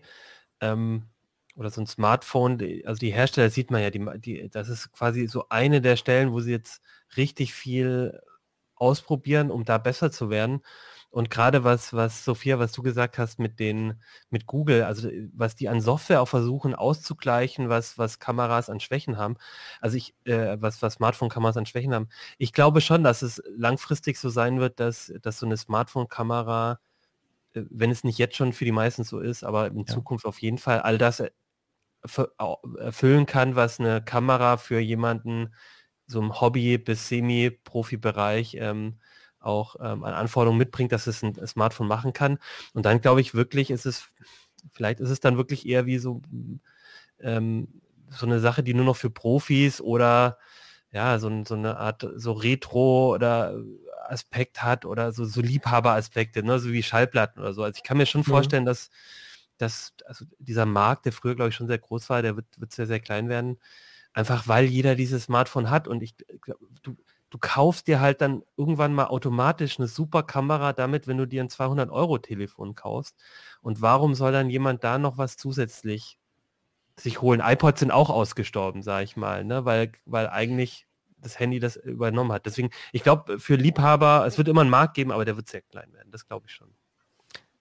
ähm, 0.62 1.08
oder 1.56 1.72
so 1.72 1.82
ein 1.82 1.88
Smartphone, 1.88 2.60
also 2.86 3.00
die 3.00 3.12
Hersteller 3.12 3.50
sieht 3.50 3.72
man 3.72 3.82
ja, 3.82 3.90
die, 3.90 4.06
die, 4.20 4.50
das 4.50 4.70
ist 4.70 4.92
quasi 4.92 5.28
so 5.28 5.46
eine 5.50 5.82
der 5.82 5.96
Stellen, 5.96 6.34
wo 6.34 6.40
sie 6.40 6.52
jetzt 6.52 6.82
richtig 7.18 7.54
viel 7.56 8.22
ausprobieren, 8.84 9.50
um 9.50 9.64
da 9.64 9.78
besser 9.78 10.12
zu 10.12 10.30
werden. 10.30 10.62
Und 11.10 11.30
gerade 11.30 11.64
was, 11.64 11.94
was 11.94 12.26
Sophia, 12.26 12.58
was 12.58 12.72
du 12.72 12.82
gesagt 12.82 13.20
hast 13.20 13.38
mit 13.38 13.60
den, 13.60 14.02
mit 14.32 14.48
Google, 14.48 14.84
also 14.84 15.10
was 15.32 15.56
die 15.56 15.70
an 15.70 15.80
Software 15.80 16.22
auch 16.22 16.28
versuchen 16.28 16.74
auszugleichen, 16.74 17.70
was, 17.70 18.00
was 18.00 18.18
Kameras 18.18 18.68
an 18.68 18.80
Schwächen 18.80 19.16
haben, 19.16 19.38
also 19.80 19.96
ich, 19.96 20.16
äh, 20.26 20.58
was, 20.60 20.82
was 20.82 20.96
Smartphone-Kameras 20.96 21.56
an 21.56 21.68
Schwächen 21.68 21.94
haben. 21.94 22.10
Ich 22.40 22.52
glaube 22.52 22.82
schon, 22.82 23.04
dass 23.04 23.22
es 23.22 23.44
langfristig 23.56 24.18
so 24.18 24.30
sein 24.30 24.60
wird, 24.60 24.80
dass, 24.80 25.14
dass 25.22 25.38
so 25.38 25.46
eine 25.46 25.56
Smartphone-Kamera, 25.56 26.80
äh, 27.54 27.62
wenn 27.70 27.92
es 27.92 28.04
nicht 28.04 28.18
jetzt 28.18 28.36
schon 28.36 28.52
für 28.52 28.66
die 28.66 28.72
meisten 28.72 29.04
so 29.04 29.20
ist, 29.20 29.44
aber 29.44 29.68
in 29.68 29.82
ja. 29.82 29.86
Zukunft 29.86 30.26
auf 30.26 30.42
jeden 30.42 30.58
Fall 30.58 30.82
all 30.82 30.98
das 30.98 31.22
erfüllen 32.80 33.28
kann, 33.28 33.56
was 33.56 33.80
eine 33.80 34.02
Kamera 34.04 34.58
für 34.58 34.80
jemanden 34.80 35.54
so 36.14 36.22
im 36.22 36.40
Hobby- 36.40 36.78
bis 36.78 37.10
Semi-Profi-Bereich 37.10 38.56
ähm, 38.60 38.96
auch 39.40 39.76
ähm, 39.82 40.04
an 40.04 40.14
Anforderungen 40.14 40.58
mitbringt, 40.58 40.92
dass 40.92 41.08
es 41.08 41.22
ein 41.24 41.36
Smartphone 41.46 41.88
machen 41.88 42.14
kann. 42.14 42.40
Und 42.74 42.86
dann 42.86 43.02
glaube 43.02 43.22
ich 43.22 43.34
wirklich, 43.34 43.70
ist 43.70 43.86
es, 43.86 44.10
vielleicht 44.72 45.00
ist 45.02 45.10
es 45.10 45.20
dann 45.20 45.38
wirklich 45.38 45.68
eher 45.68 45.86
wie 45.86 45.98
so, 45.98 46.22
ähm, 47.20 47.68
so 48.10 48.26
eine 48.26 48.40
Sache, 48.40 48.64
die 48.64 48.74
nur 48.74 48.86
noch 48.86 48.96
für 48.96 49.10
Profis 49.10 49.82
oder 49.82 50.38
ja, 50.92 51.18
so, 51.20 51.44
so 51.44 51.56
eine 51.56 51.78
Art 51.78 52.08
so 52.16 52.34
Retro 52.34 53.14
oder 53.14 53.56
Aspekt 54.08 54.62
hat 54.62 54.86
oder 54.86 55.12
so, 55.12 55.26
so 55.26 55.42
Liebhaberaspekte, 55.42 56.44
ne? 56.44 56.60
so 56.60 56.72
wie 56.72 56.84
Schallplatten 56.84 57.42
oder 57.42 57.54
so. 57.54 57.64
Also 57.64 57.78
ich 57.78 57.84
kann 57.84 57.98
mir 57.98 58.06
schon 58.06 58.22
mhm. 58.22 58.26
vorstellen, 58.26 58.66
dass, 58.66 58.92
dass 59.58 59.94
also 60.06 60.26
dieser 60.38 60.66
Markt, 60.66 61.06
der 61.06 61.12
früher, 61.12 61.36
glaube 61.36 61.50
ich, 61.50 61.56
schon 61.56 61.68
sehr 61.68 61.80
groß 61.80 62.10
war, 62.10 62.22
der 62.22 62.36
wird, 62.36 62.46
wird 62.58 62.72
sehr, 62.72 62.86
sehr 62.86 63.00
klein 63.00 63.28
werden. 63.28 63.58
Einfach 64.14 64.48
weil 64.48 64.66
jeder 64.66 64.96
dieses 64.96 65.24
Smartphone 65.24 65.70
hat 65.70 65.88
und 65.88 66.04
ich, 66.04 66.16
du, 66.84 66.96
du 67.30 67.38
kaufst 67.40 67.88
dir 67.88 68.00
halt 68.00 68.22
dann 68.22 68.44
irgendwann 68.58 68.94
mal 68.94 69.08
automatisch 69.08 69.80
eine 69.80 69.88
super 69.88 70.22
Kamera 70.22 70.72
damit, 70.72 71.08
wenn 71.08 71.18
du 71.18 71.26
dir 71.26 71.42
ein 71.44 71.50
200 71.50 71.90
Euro 71.90 72.20
Telefon 72.20 72.76
kaufst. 72.76 73.16
Und 73.62 73.82
warum 73.82 74.14
soll 74.14 74.32
dann 74.32 74.52
jemand 74.52 74.84
da 74.84 75.00
noch 75.00 75.18
was 75.18 75.36
zusätzlich 75.36 76.20
sich 76.96 77.22
holen? 77.22 77.42
iPods 77.44 77.80
sind 77.80 77.92
auch 77.92 78.12
ausgestorben, 78.12 78.84
sage 78.84 79.06
ich 79.06 79.18
mal, 79.18 79.44
ne? 79.44 79.66
weil, 79.66 79.92
weil 80.06 80.30
eigentlich 80.30 80.86
das 81.18 81.40
Handy 81.40 81.60
das 81.60 81.76
übernommen 81.76 82.32
hat. 82.32 82.46
Deswegen, 82.46 82.70
ich 82.92 83.02
glaube, 83.02 83.40
für 83.40 83.56
Liebhaber, 83.56 84.26
es 84.28 84.38
wird 84.38 84.48
immer 84.48 84.62
einen 84.62 84.70
Markt 84.70 84.94
geben, 84.94 85.12
aber 85.12 85.26
der 85.26 85.36
wird 85.36 85.50
sehr 85.50 85.62
klein 85.62 85.92
werden. 85.94 86.12
Das 86.12 86.28
glaube 86.28 86.46
ich 86.48 86.54
schon. 86.54 86.76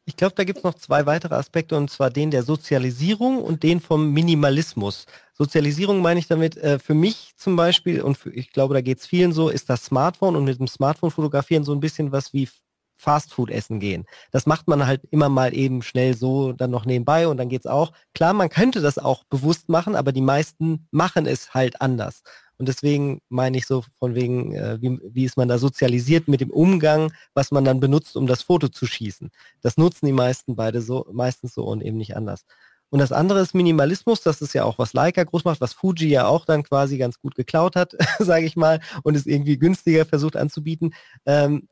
Ich 0.05 0.17
glaube, 0.17 0.35
da 0.35 0.43
gibt 0.43 0.59
es 0.59 0.65
noch 0.65 0.75
zwei 0.75 1.07
weitere 1.07 1.37
Aspekte, 1.37 1.77
und 1.77 1.89
zwar 1.89 2.11
den 2.11 2.33
der 2.33 2.43
Sozialisierung 2.43 3.41
und 3.41 3.63
den 3.63 3.81
vom 3.81 4.11
Minimalismus. 4.11 5.07
Sozialisierung 5.33 6.03
meine 6.03 6.19
ich 6.19 6.27
damit, 6.27 6.57
äh, 6.57 6.81
für 6.81 6.95
mich 6.95 7.35
zum 7.37 7.55
Beispiel, 7.55 8.03
und 8.03 8.19
für, 8.19 8.31
ich 8.31 8.51
glaube, 8.51 8.75
da 8.75 8.81
geht 8.81 8.99
es 8.99 9.07
vielen 9.07 9.33
so, 9.33 9.49
ist 9.49 9.71
das 9.71 9.85
Smartphone 9.85 10.35
und 10.35 10.45
mit 10.45 10.59
dem 10.59 10.67
Smartphone 10.67 11.13
fotografieren 11.13 11.65
so 11.65 11.73
ein 11.73 11.81
bisschen 11.81 12.11
was 12.11 12.33
wie 12.33 12.49
Fastfood 12.97 13.51
essen 13.51 13.81
gehen. 13.81 14.05
Das 14.31 14.47
macht 14.47 14.69
man 14.69 14.87
halt 14.87 15.03
immer 15.11 15.29
mal 15.29 15.55
eben 15.55 15.83
schnell 15.83 16.17
so 16.17 16.53
dann 16.53 16.71
noch 16.71 16.85
nebenbei 16.85 17.27
und 17.29 17.37
dann 17.37 17.49
geht's 17.49 17.67
auch. 17.67 17.93
Klar, 18.15 18.33
man 18.33 18.49
könnte 18.49 18.81
das 18.81 18.99
auch 18.99 19.25
bewusst 19.25 19.69
machen, 19.69 19.97
aber 19.97 20.13
die 20.13 20.21
meisten 20.21 20.87
machen 20.91 21.27
es 21.27 21.55
halt 21.55 21.81
anders. 21.81 22.23
Und 22.63 22.69
deswegen 22.69 23.21
meine 23.29 23.59
ich 23.59 23.67
so 23.67 23.83
von 23.99 24.15
wegen, 24.15 24.55
äh, 24.55 24.81
wie, 24.81 24.97
wie 25.03 25.25
ist 25.25 25.37
man 25.37 25.49
da 25.49 25.59
sozialisiert 25.59 26.29
mit 26.29 26.41
dem 26.41 26.53
Umgang, 26.53 27.13
was 27.35 27.51
man 27.51 27.65
dann 27.65 27.81
benutzt, 27.81 28.17
um 28.17 28.29
das 28.29 28.43
Foto 28.43 28.69
zu 28.69 28.87
schießen. 28.87 29.33
Das 29.63 29.79
nutzen 29.79 30.07
die 30.07 30.13
meisten 30.13 30.55
beide 30.55 30.81
so, 30.81 31.05
meistens 31.11 31.55
so 31.55 31.65
und 31.65 31.83
eben 31.83 31.97
nicht 31.97 32.15
anders. 32.17 32.45
Und 32.89 33.01
das 33.01 33.11
andere 33.11 33.41
ist 33.41 33.53
Minimalismus, 33.53 34.21
das 34.21 34.41
ist 34.41 34.53
ja 34.53 34.63
auch, 34.63 34.79
was 34.79 34.93
Leica 34.93 35.25
groß 35.25 35.45
macht, 35.45 35.61
was 35.61 35.73
Fuji 35.73 36.09
ja 36.09 36.29
auch 36.29 36.45
dann 36.45 36.63
quasi 36.63 36.99
ganz 36.99 37.19
gut 37.19 37.35
geklaut 37.35 37.75
hat, 37.75 37.97
sage 38.21 38.47
ich 38.47 38.55
mal, 38.55 38.79
und 39.03 39.17
es 39.17 39.27
irgendwie 39.27 39.59
günstiger 39.59 40.07
versucht 40.07 40.37
anzubieten. 40.37 40.95
Ähm, 41.27 41.67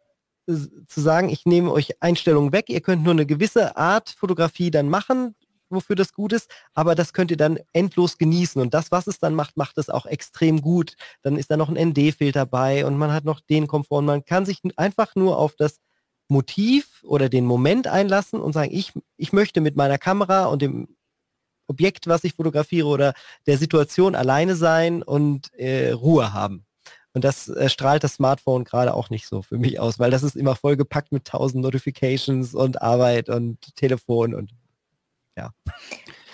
zu 0.49 1.01
sagen, 1.01 1.29
ich 1.29 1.47
nehme 1.47 1.71
euch 1.71 2.03
Einstellungen 2.03 2.51
weg, 2.51 2.69
ihr 2.69 2.81
könnt 2.81 3.05
nur 3.05 3.13
eine 3.13 3.27
gewisse 3.27 3.77
Art 3.77 4.11
Fotografie 4.11 4.73
dann 4.73 4.89
machen, 4.89 5.37
wofür 5.71 5.97
das 5.97 6.13
gut 6.13 6.33
ist, 6.33 6.51
aber 6.75 6.95
das 6.95 7.13
könnt 7.13 7.31
ihr 7.31 7.37
dann 7.37 7.59
endlos 7.73 8.19
genießen 8.19 8.61
und 8.61 8.75
das, 8.75 8.91
was 8.91 9.07
es 9.07 9.19
dann 9.19 9.35
macht, 9.35 9.57
macht 9.57 9.79
es 9.79 9.89
auch 9.89 10.07
extrem 10.07 10.61
gut. 10.61 10.95
Dann 11.23 11.37
ist 11.37 11.51
da 11.51 11.57
noch 11.57 11.69
ein 11.69 11.91
ND-Filter 11.91 12.47
bei 12.47 12.85
und 12.85 12.97
man 12.97 13.13
hat 13.13 13.25
noch 13.25 13.41
den 13.41 13.67
Komfort 13.67 13.99
und 13.99 14.07
man 14.07 14.25
kann 14.25 14.47
sich 14.47 14.61
einfach 14.77 15.15
nur 15.15 15.39
auf 15.39 15.55
das 15.57 15.81
Motiv 16.29 17.03
oder 17.05 17.29
den 17.29 17.45
Moment 17.45 17.87
einlassen 17.87 18.41
und 18.41 18.53
sagen, 18.53 18.71
ich, 18.73 18.93
ich 19.17 19.33
möchte 19.33 19.61
mit 19.61 19.77
meiner 19.77 19.99
Kamera 19.99 20.47
und 20.47 20.63
dem 20.63 20.89
Objekt, 21.67 22.07
was 22.07 22.25
ich 22.25 22.35
fotografiere 22.35 22.89
oder 22.89 23.15
der 23.47 23.59
Situation 23.59 24.15
alleine 24.15 24.57
sein 24.57 25.03
und 25.03 25.53
äh, 25.55 25.93
Ruhe 25.93 26.33
haben. 26.33 26.67
Und 27.13 27.25
das 27.25 27.49
äh, 27.49 27.69
strahlt 27.69 28.05
das 28.05 28.15
Smartphone 28.15 28.65
gerade 28.65 28.95
auch 28.95 29.11
nicht 29.11 29.27
so 29.27 29.43
für 29.43 29.59
mich 29.59 29.81
aus, 29.81 29.99
weil 29.99 30.11
das 30.11 30.23
ist 30.23 30.37
immer 30.37 30.55
vollgepackt 30.55 31.13
mit 31.13 31.25
tausend 31.25 31.63
Notifications 31.63 32.55
und 32.55 32.83
Arbeit 32.83 33.29
und 33.29 33.75
Telefon 33.77 34.35
und 34.35 34.53
ja. 35.41 35.51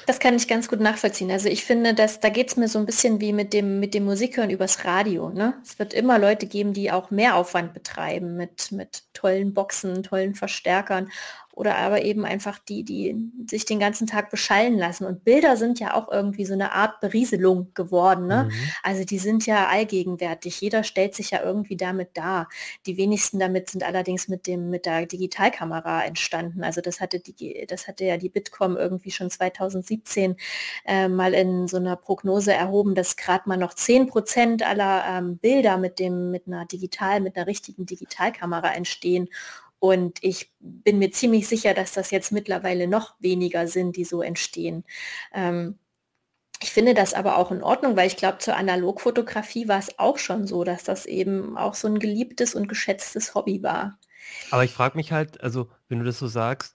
Das 0.06 0.20
kann 0.20 0.36
ich 0.36 0.46
ganz 0.46 0.68
gut 0.68 0.78
nachvollziehen. 0.78 1.32
Also 1.32 1.48
ich 1.48 1.64
finde, 1.64 1.92
dass 1.92 2.20
da 2.20 2.28
geht 2.28 2.48
es 2.48 2.56
mir 2.56 2.68
so 2.68 2.78
ein 2.78 2.86
bisschen 2.86 3.20
wie 3.20 3.32
mit 3.32 3.52
dem, 3.52 3.80
mit 3.80 3.92
dem 3.92 4.04
Musikhören 4.04 4.50
übers 4.50 4.84
Radio. 4.84 5.30
Ne? 5.30 5.54
Es 5.64 5.80
wird 5.80 5.92
immer 5.92 6.20
Leute 6.20 6.46
geben, 6.46 6.72
die 6.72 6.92
auch 6.92 7.10
mehr 7.10 7.34
Aufwand 7.34 7.74
betreiben 7.74 8.36
mit, 8.36 8.70
mit 8.70 9.02
tollen 9.14 9.52
Boxen, 9.52 10.04
tollen 10.04 10.36
Verstärkern 10.36 11.10
oder 11.56 11.78
aber 11.78 12.02
eben 12.02 12.26
einfach 12.26 12.58
die, 12.58 12.84
die 12.84 13.16
sich 13.48 13.64
den 13.64 13.80
ganzen 13.80 14.06
Tag 14.06 14.30
beschallen 14.30 14.76
lassen. 14.76 15.06
Und 15.06 15.24
Bilder 15.24 15.56
sind 15.56 15.80
ja 15.80 15.94
auch 15.94 16.12
irgendwie 16.12 16.44
so 16.44 16.52
eine 16.52 16.72
Art 16.72 17.00
Berieselung 17.00 17.72
geworden. 17.72 18.26
Ne? 18.26 18.50
Mhm. 18.50 18.52
Also 18.82 19.04
die 19.04 19.18
sind 19.18 19.46
ja 19.46 19.66
allgegenwärtig. 19.66 20.60
Jeder 20.60 20.84
stellt 20.84 21.14
sich 21.14 21.30
ja 21.30 21.42
irgendwie 21.42 21.78
damit 21.78 22.10
dar. 22.12 22.50
Die 22.84 22.98
wenigsten 22.98 23.38
damit 23.38 23.70
sind 23.70 23.84
allerdings 23.84 24.28
mit 24.28 24.46
dem 24.46 24.68
mit 24.68 24.84
der 24.84 25.06
Digitalkamera 25.06 26.04
entstanden. 26.04 26.62
Also 26.62 26.82
das 26.82 27.00
hatte 27.00 27.20
die, 27.20 27.64
das 27.66 27.88
hatte 27.88 28.04
ja 28.04 28.18
die 28.18 28.28
Bitkom 28.28 28.76
irgendwie 28.76 29.10
schon 29.10 29.30
2017 29.30 30.36
äh, 30.84 31.08
mal 31.08 31.32
in 31.32 31.68
so 31.68 31.78
einer 31.78 31.96
Prognose 31.96 32.52
erhoben, 32.52 32.94
dass 32.94 33.16
gerade 33.16 33.48
mal 33.48 33.56
noch 33.56 33.72
10 33.72 34.08
Prozent 34.08 34.62
aller 34.62 35.04
ähm, 35.08 35.38
Bilder 35.38 35.78
mit 35.78 36.00
dem 36.00 36.30
mit 36.30 36.46
einer 36.48 36.66
digital 36.66 37.22
mit 37.22 37.34
einer 37.34 37.46
richtigen 37.46 37.86
Digitalkamera 37.86 38.74
entstehen. 38.74 39.30
Und 39.78 40.18
ich 40.22 40.52
bin 40.58 40.98
mir 40.98 41.10
ziemlich 41.10 41.48
sicher, 41.48 41.74
dass 41.74 41.92
das 41.92 42.10
jetzt 42.10 42.32
mittlerweile 42.32 42.88
noch 42.88 43.14
weniger 43.20 43.68
sind, 43.68 43.96
die 43.96 44.04
so 44.04 44.22
entstehen. 44.22 44.84
Ähm, 45.32 45.78
ich 46.62 46.70
finde 46.70 46.94
das 46.94 47.12
aber 47.12 47.36
auch 47.36 47.50
in 47.50 47.62
Ordnung, 47.62 47.96
weil 47.96 48.06
ich 48.06 48.16
glaube, 48.16 48.38
zur 48.38 48.56
Analogfotografie 48.56 49.68
war 49.68 49.78
es 49.78 49.98
auch 49.98 50.18
schon 50.18 50.46
so, 50.46 50.64
dass 50.64 50.84
das 50.84 51.04
eben 51.04 51.56
auch 51.58 51.74
so 51.74 51.86
ein 51.88 51.98
geliebtes 51.98 52.54
und 52.54 52.68
geschätztes 52.68 53.34
Hobby 53.34 53.62
war. 53.62 53.98
Aber 54.50 54.64
ich 54.64 54.72
frage 54.72 54.96
mich 54.96 55.12
halt, 55.12 55.40
also 55.42 55.68
wenn 55.88 55.98
du 55.98 56.04
das 56.04 56.18
so 56.18 56.26
sagst, 56.26 56.74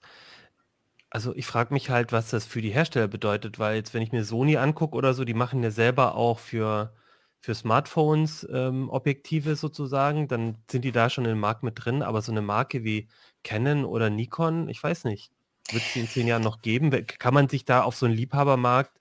also 1.10 1.36
ich 1.36 1.46
frage 1.46 1.74
mich 1.74 1.90
halt, 1.90 2.12
was 2.12 2.30
das 2.30 2.46
für 2.46 2.62
die 2.62 2.70
Hersteller 2.70 3.08
bedeutet, 3.08 3.60
weil 3.60 3.76
jetzt, 3.76 3.94
wenn 3.94 4.02
ich 4.02 4.12
mir 4.12 4.24
Sony 4.24 4.58
angucke 4.58 4.96
oder 4.96 5.14
so, 5.14 5.26
die 5.26 5.34
machen 5.34 5.62
ja 5.64 5.72
selber 5.72 6.16
auch 6.16 6.40
für 6.40 6.94
für 7.41 7.56
Smartphones 7.56 8.47
ähm, 8.54 8.89
Objektive 8.89 9.56
sozusagen, 9.56 10.27
dann 10.27 10.58
sind 10.69 10.86
die 10.86 10.91
da 10.91 11.10
schon 11.10 11.25
im 11.25 11.39
Markt 11.39 11.63
mit 11.63 11.73
drin, 11.84 12.04
aber 12.04 12.21
so 12.21 12.32
eine 12.32 12.41
Marke 12.41 12.84
wie 12.84 13.08
Canon 13.43 13.84
oder 13.84 14.10
Nikon, 14.12 14.69
ich 14.69 14.82
weiß 14.82 15.06
nicht, 15.06 15.32
wird 15.71 15.84
es 15.84 15.95
in 15.95 16.08
zehn 16.08 16.27
Jahren 16.27 16.43
noch 16.43 16.62
geben? 16.62 16.91
Kann 17.08 17.34
man 17.34 17.49
sich 17.49 17.65
da 17.65 17.82
auf 17.82 17.95
so 17.95 18.06
einen 18.06 18.15
Liebhabermarkt, 18.15 18.99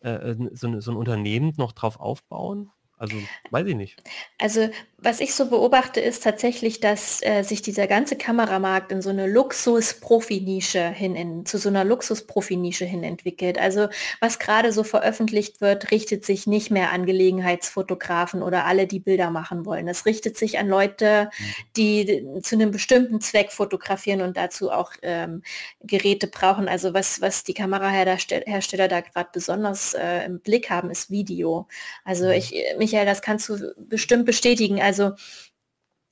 äh, 0.00 0.10
äh 0.10 0.50
so, 0.52 0.80
so 0.80 0.92
ein 0.92 0.96
Unternehmen 0.96 1.52
noch 1.56 1.72
drauf 1.72 2.00
aufbauen? 2.00 2.70
Also 2.96 3.16
weiß 3.50 3.66
ich 3.66 3.74
nicht. 3.74 4.02
Also 4.38 4.70
was 5.04 5.20
ich 5.20 5.34
so 5.34 5.50
beobachte, 5.50 6.00
ist 6.00 6.22
tatsächlich, 6.22 6.80
dass 6.80 7.22
äh, 7.22 7.42
sich 7.42 7.60
dieser 7.60 7.86
ganze 7.86 8.16
Kameramarkt 8.16 8.90
in 8.90 9.02
so 9.02 9.10
eine 9.10 9.26
Luxus-Profi-Nische 9.26 10.88
hin, 10.88 11.14
in, 11.14 11.44
zu 11.44 11.58
so 11.58 11.68
einer 11.68 11.84
Luxus-Profi-Nische 11.84 12.86
hin 12.86 13.04
entwickelt. 13.04 13.58
Also 13.58 13.88
was 14.20 14.38
gerade 14.38 14.72
so 14.72 14.82
veröffentlicht 14.82 15.60
wird, 15.60 15.90
richtet 15.90 16.24
sich 16.24 16.46
nicht 16.46 16.70
mehr 16.70 16.90
an 16.90 17.04
Gelegenheitsfotografen 17.04 18.42
oder 18.42 18.64
alle, 18.64 18.86
die 18.86 18.98
Bilder 18.98 19.30
machen 19.30 19.66
wollen. 19.66 19.88
Es 19.88 20.06
richtet 20.06 20.38
sich 20.38 20.58
an 20.58 20.68
Leute, 20.68 21.28
mhm. 21.38 21.44
die 21.76 22.26
zu 22.42 22.54
einem 22.54 22.70
bestimmten 22.70 23.20
Zweck 23.20 23.52
fotografieren 23.52 24.22
und 24.22 24.38
dazu 24.38 24.70
auch 24.70 24.92
ähm, 25.02 25.42
Geräte 25.82 26.28
brauchen. 26.28 26.66
Also 26.66 26.94
was, 26.94 27.20
was 27.20 27.44
die 27.44 27.54
Kamerahersteller 27.54 28.88
da 28.88 29.02
gerade 29.02 29.28
besonders 29.34 29.92
äh, 29.92 30.24
im 30.24 30.40
Blick 30.40 30.70
haben, 30.70 30.90
ist 30.90 31.10
Video. 31.10 31.68
Also 32.04 32.24
mhm. 32.26 32.32
ich, 32.32 32.54
Michael, 32.78 33.04
das 33.04 33.20
kannst 33.20 33.50
du 33.50 33.74
bestimmt 33.76 34.24
bestätigen. 34.24 34.80
Also 34.80 34.93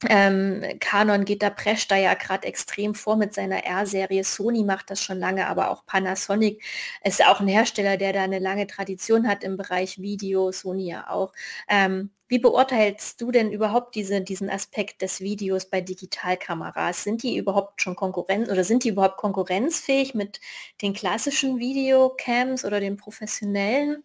Ähm, 0.08 0.62
Canon 0.80 1.24
geht 1.24 1.42
da, 1.42 1.50
prescht 1.50 1.90
da 1.90 1.96
ja 1.96 2.14
gerade 2.14 2.46
extrem 2.48 2.94
vor 2.94 3.16
mit 3.16 3.34
seiner 3.34 3.64
R-Serie. 3.64 4.24
Sony 4.24 4.64
macht 4.64 4.90
das 4.90 5.00
schon 5.00 5.18
lange, 5.18 5.46
aber 5.46 5.70
auch 5.70 5.86
Panasonic 5.86 6.62
ist 7.04 7.24
auch 7.24 7.40
ein 7.40 7.46
Hersteller, 7.46 7.96
der 7.96 8.12
da 8.12 8.22
eine 8.22 8.40
lange 8.40 8.66
Tradition 8.66 9.28
hat 9.28 9.44
im 9.44 9.56
Bereich 9.56 10.00
Video, 10.00 10.50
Sony 10.50 10.88
ja 10.90 11.08
auch. 11.08 11.32
Ähm, 11.68 12.10
wie 12.28 12.38
beurteilst 12.38 13.20
du 13.20 13.30
denn 13.30 13.52
überhaupt 13.52 13.94
diese, 13.94 14.22
diesen 14.22 14.50
Aspekt 14.50 15.02
des 15.02 15.20
Videos 15.20 15.66
bei 15.70 15.80
Digitalkameras? 15.80 17.04
Sind 17.04 17.22
die 17.22 17.36
überhaupt 17.36 17.80
schon 17.82 17.94
Konkurrenz 17.94 18.48
oder 18.50 18.64
sind 18.64 18.84
die 18.84 18.88
überhaupt 18.88 19.18
konkurrenzfähig 19.18 20.14
mit 20.14 20.40
den 20.80 20.94
klassischen 20.94 21.58
Videocams 21.58 22.64
oder 22.64 22.80
den 22.80 22.96
professionellen? 22.96 24.02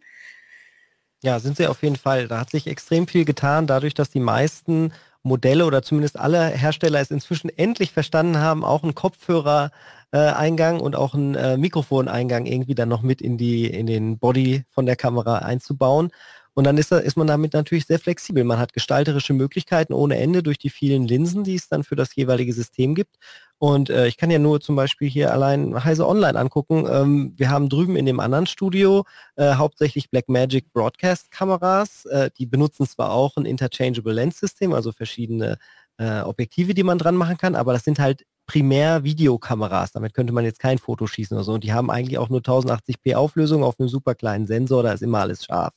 Ja, 1.27 1.39
sind 1.41 1.57
sie 1.57 1.67
auf 1.67 1.83
jeden 1.83 1.97
Fall. 1.97 2.29
Da 2.29 2.39
hat 2.39 2.51
sich 2.51 2.67
extrem 2.67 3.05
viel 3.05 3.25
getan, 3.25 3.67
dadurch, 3.67 3.93
dass 3.93 4.09
die 4.09 4.21
meisten 4.21 4.93
Modelle 5.23 5.65
oder 5.65 5.81
zumindest 5.81 6.17
alle 6.17 6.47
Hersteller 6.47 7.01
es 7.01 7.11
inzwischen 7.11 7.49
endlich 7.49 7.91
verstanden 7.91 8.37
haben, 8.37 8.63
auch 8.63 8.81
einen 8.81 8.95
Kopfhörereingang 8.95 10.79
und 10.79 10.95
auch 10.95 11.13
einen 11.15 11.35
äh, 11.35 11.57
Mikrofoneingang 11.57 12.45
irgendwie 12.45 12.75
dann 12.75 12.87
noch 12.87 13.01
mit 13.01 13.21
in 13.21 13.37
die 13.37 13.65
in 13.67 13.87
den 13.87 14.19
Body 14.19 14.63
von 14.69 14.85
der 14.85 14.95
Kamera 14.95 15.39
einzubauen. 15.39 16.11
Und 16.57 16.63
dann 16.63 16.79
ist, 16.79 16.91
ist 16.91 17.17
man 17.17 17.27
damit 17.27 17.53
natürlich 17.53 17.85
sehr 17.85 17.99
flexibel. 17.99 18.43
Man 18.43 18.57
hat 18.57 18.73
gestalterische 18.73 19.33
Möglichkeiten 19.33 19.93
ohne 19.93 20.17
Ende 20.17 20.41
durch 20.41 20.57
die 20.57 20.71
vielen 20.71 21.07
Linsen, 21.07 21.43
die 21.43 21.53
es 21.53 21.69
dann 21.69 21.83
für 21.83 21.95
das 21.95 22.15
jeweilige 22.15 22.51
System 22.51 22.95
gibt. 22.95 23.17
Und 23.59 23.91
äh, 23.91 24.07
ich 24.07 24.17
kann 24.17 24.31
ja 24.31 24.39
nur 24.39 24.59
zum 24.59 24.75
Beispiel 24.75 25.07
hier 25.07 25.31
allein 25.31 25.83
Heise 25.83 26.07
Online 26.07 26.39
angucken. 26.39 26.87
Ähm, 26.89 27.33
wir 27.37 27.51
haben 27.51 27.69
drüben 27.69 27.95
in 27.95 28.07
dem 28.07 28.19
anderen 28.19 28.47
Studio 28.47 29.05
äh, 29.35 29.53
hauptsächlich 29.53 30.09
Blackmagic 30.09 30.73
Broadcast 30.73 31.29
Kameras. 31.29 32.05
Äh, 32.05 32.31
die 32.35 32.47
benutzen 32.47 32.87
zwar 32.87 33.11
auch 33.11 33.37
ein 33.37 33.45
Interchangeable 33.45 34.13
Lens 34.13 34.39
System, 34.39 34.73
also 34.73 34.91
verschiedene 34.91 35.59
äh, 35.99 36.21
Objektive, 36.21 36.73
die 36.73 36.83
man 36.83 36.97
dran 36.97 37.17
machen 37.17 37.37
kann, 37.37 37.53
aber 37.53 37.73
das 37.73 37.83
sind 37.83 37.99
halt 37.99 38.23
primär 38.47 39.03
Videokameras. 39.03 39.91
Damit 39.91 40.15
könnte 40.15 40.33
man 40.33 40.43
jetzt 40.43 40.59
kein 40.59 40.79
Foto 40.79 41.05
schießen 41.05 41.37
oder 41.37 41.43
so. 41.43 41.53
Und 41.53 41.63
die 41.63 41.73
haben 41.73 41.91
eigentlich 41.91 42.17
auch 42.17 42.29
nur 42.29 42.39
1080p 42.39 43.13
Auflösung 43.13 43.63
auf 43.63 43.79
einem 43.79 43.89
super 43.89 44.15
kleinen 44.15 44.47
Sensor, 44.47 44.81
da 44.81 44.93
ist 44.93 45.03
immer 45.03 45.19
alles 45.19 45.45
scharf. 45.45 45.75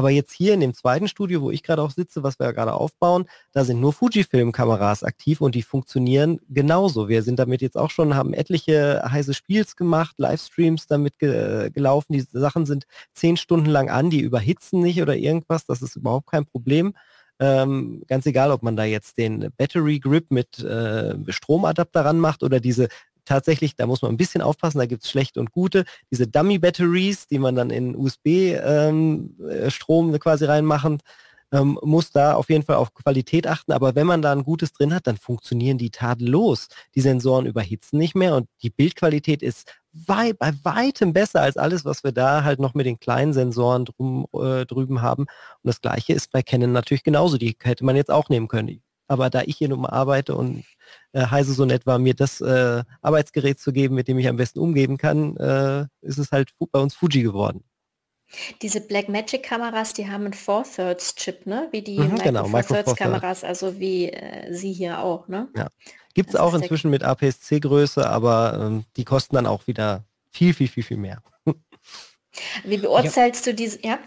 Aber 0.00 0.08
jetzt 0.08 0.32
hier 0.32 0.54
in 0.54 0.60
dem 0.60 0.72
zweiten 0.72 1.08
Studio, 1.08 1.42
wo 1.42 1.50
ich 1.50 1.62
gerade 1.62 1.82
auch 1.82 1.90
sitze, 1.90 2.22
was 2.22 2.38
wir 2.38 2.46
ja 2.46 2.52
gerade 2.52 2.72
aufbauen, 2.72 3.26
da 3.52 3.66
sind 3.66 3.80
nur 3.80 3.92
Fujifilm-Kameras 3.92 5.04
aktiv 5.04 5.42
und 5.42 5.54
die 5.54 5.60
funktionieren 5.60 6.40
genauso. 6.48 7.10
Wir 7.10 7.22
sind 7.22 7.38
damit 7.38 7.60
jetzt 7.60 7.76
auch 7.76 7.90
schon, 7.90 8.14
haben 8.14 8.32
etliche 8.32 9.02
heiße 9.06 9.34
Spiels 9.34 9.76
gemacht, 9.76 10.14
Livestreams 10.16 10.86
damit 10.86 11.18
ge 11.18 11.68
gelaufen. 11.68 12.14
Die 12.14 12.24
Sachen 12.32 12.64
sind 12.64 12.86
zehn 13.12 13.36
Stunden 13.36 13.68
lang 13.68 13.90
an, 13.90 14.08
die 14.08 14.20
überhitzen 14.20 14.80
nicht 14.80 15.02
oder 15.02 15.16
irgendwas. 15.16 15.66
Das 15.66 15.82
ist 15.82 15.96
überhaupt 15.96 16.30
kein 16.30 16.46
Problem. 16.46 16.94
Ähm, 17.38 18.02
ganz 18.06 18.24
egal, 18.24 18.52
ob 18.52 18.62
man 18.62 18.76
da 18.76 18.84
jetzt 18.84 19.18
den 19.18 19.50
Battery 19.58 19.98
Grip 19.98 20.30
mit 20.30 20.60
äh, 20.60 21.14
Stromadapter 21.28 22.06
ranmacht 22.06 22.42
oder 22.42 22.58
diese 22.58 22.88
tatsächlich, 23.30 23.76
da 23.76 23.86
muss 23.86 24.02
man 24.02 24.10
ein 24.10 24.16
bisschen 24.16 24.42
aufpassen, 24.42 24.78
da 24.78 24.86
gibt 24.86 25.04
es 25.04 25.10
schlechte 25.10 25.40
und 25.40 25.52
gute. 25.52 25.84
Diese 26.10 26.26
Dummy-Batteries, 26.26 27.28
die 27.28 27.38
man 27.38 27.54
dann 27.54 27.70
in 27.70 27.96
USB-Strom 27.96 30.08
ähm, 30.08 30.14
äh, 30.14 30.18
quasi 30.18 30.44
reinmachen, 30.44 30.98
ähm, 31.52 31.78
muss 31.82 32.10
da 32.10 32.34
auf 32.34 32.50
jeden 32.50 32.64
Fall 32.64 32.76
auf 32.76 32.94
Qualität 32.94 33.46
achten. 33.46 33.72
Aber 33.72 33.94
wenn 33.94 34.06
man 34.06 34.22
da 34.22 34.32
ein 34.32 34.42
gutes 34.42 34.72
drin 34.72 34.92
hat, 34.92 35.06
dann 35.06 35.16
funktionieren 35.16 35.78
die 35.78 35.90
tadellos. 35.90 36.68
Die 36.94 37.00
Sensoren 37.00 37.46
überhitzen 37.46 37.98
nicht 37.98 38.14
mehr 38.14 38.34
und 38.34 38.48
die 38.62 38.70
Bildqualität 38.70 39.42
ist 39.42 39.72
wei 39.92 40.32
bei 40.32 40.52
weitem 40.62 41.12
besser 41.12 41.42
als 41.42 41.56
alles, 41.56 41.84
was 41.84 42.04
wir 42.04 42.12
da 42.12 42.44
halt 42.44 42.60
noch 42.60 42.74
mit 42.74 42.86
den 42.86 43.00
kleinen 43.00 43.32
Sensoren 43.32 43.84
drum, 43.84 44.26
äh, 44.34 44.64
drüben 44.66 45.02
haben. 45.02 45.22
Und 45.22 45.28
das 45.64 45.80
gleiche 45.80 46.12
ist 46.12 46.32
bei 46.32 46.42
Canon 46.42 46.72
natürlich 46.72 47.04
genauso. 47.04 47.38
Die 47.38 47.56
hätte 47.62 47.84
man 47.84 47.96
jetzt 47.96 48.10
auch 48.10 48.28
nehmen 48.28 48.48
können. 48.48 48.82
Aber 49.10 49.28
da 49.28 49.42
ich 49.42 49.56
hier 49.56 49.68
nun 49.68 49.80
mal 49.80 49.90
arbeite 49.90 50.36
und 50.36 50.64
äh, 51.12 51.26
Heise 51.26 51.52
so 51.52 51.64
nett 51.64 51.84
war, 51.84 51.98
mir 51.98 52.14
das 52.14 52.40
äh, 52.40 52.84
Arbeitsgerät 53.02 53.58
zu 53.58 53.72
geben, 53.72 53.96
mit 53.96 54.06
dem 54.06 54.20
ich 54.20 54.28
am 54.28 54.36
besten 54.36 54.60
umgeben 54.60 54.98
kann, 54.98 55.36
äh, 55.36 55.86
ist 56.00 56.18
es 56.18 56.30
halt 56.30 56.50
bei 56.70 56.78
uns 56.78 56.94
Fuji 56.94 57.24
geworden. 57.24 57.64
Diese 58.62 58.80
Blackmagic-Kameras, 58.80 59.94
die 59.94 60.08
haben 60.08 60.26
einen 60.26 60.32
Four-Thirds-Chip, 60.32 61.44
ne? 61.44 61.66
Wie 61.72 61.82
die 61.82 61.98
mhm, 61.98 62.18
genau, 62.18 62.44
Four-Thirds-Kameras, 62.44 63.42
also 63.42 63.80
wie 63.80 64.10
äh, 64.10 64.54
sie 64.54 64.72
hier 64.72 65.00
auch, 65.00 65.26
ne? 65.26 65.48
Ja. 65.56 65.66
Gibt 66.14 66.28
es 66.28 66.36
auch 66.36 66.54
inzwischen 66.54 66.92
mit 66.92 67.02
APS-C-Größe, 67.02 68.08
aber 68.08 68.60
ähm, 68.60 68.84
die 68.96 69.04
kosten 69.04 69.34
dann 69.34 69.46
auch 69.46 69.66
wieder 69.66 70.04
viel, 70.30 70.54
viel, 70.54 70.68
viel, 70.68 70.84
viel 70.84 70.98
mehr. 70.98 71.20
Wie 72.64 72.78
beurteilst 72.78 73.44
du 73.44 73.54
diese, 73.54 73.84
ja? 73.84 73.98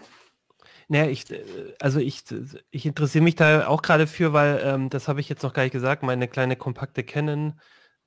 Naja, 0.88 1.10
ich, 1.10 1.30
äh, 1.30 1.42
also 1.80 2.00
ich, 2.00 2.22
ich 2.70 2.86
interessiere 2.86 3.24
mich 3.24 3.36
da 3.36 3.66
auch 3.66 3.82
gerade 3.82 4.06
für, 4.06 4.32
weil 4.32 4.60
ähm, 4.64 4.90
das 4.90 5.08
habe 5.08 5.20
ich 5.20 5.28
jetzt 5.28 5.42
noch 5.42 5.52
gar 5.52 5.62
nicht 5.62 5.72
gesagt, 5.72 6.02
meine 6.02 6.28
kleine 6.28 6.56
kompakte 6.56 7.04
Canon, 7.04 7.60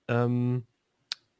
ähm, 0.08 0.66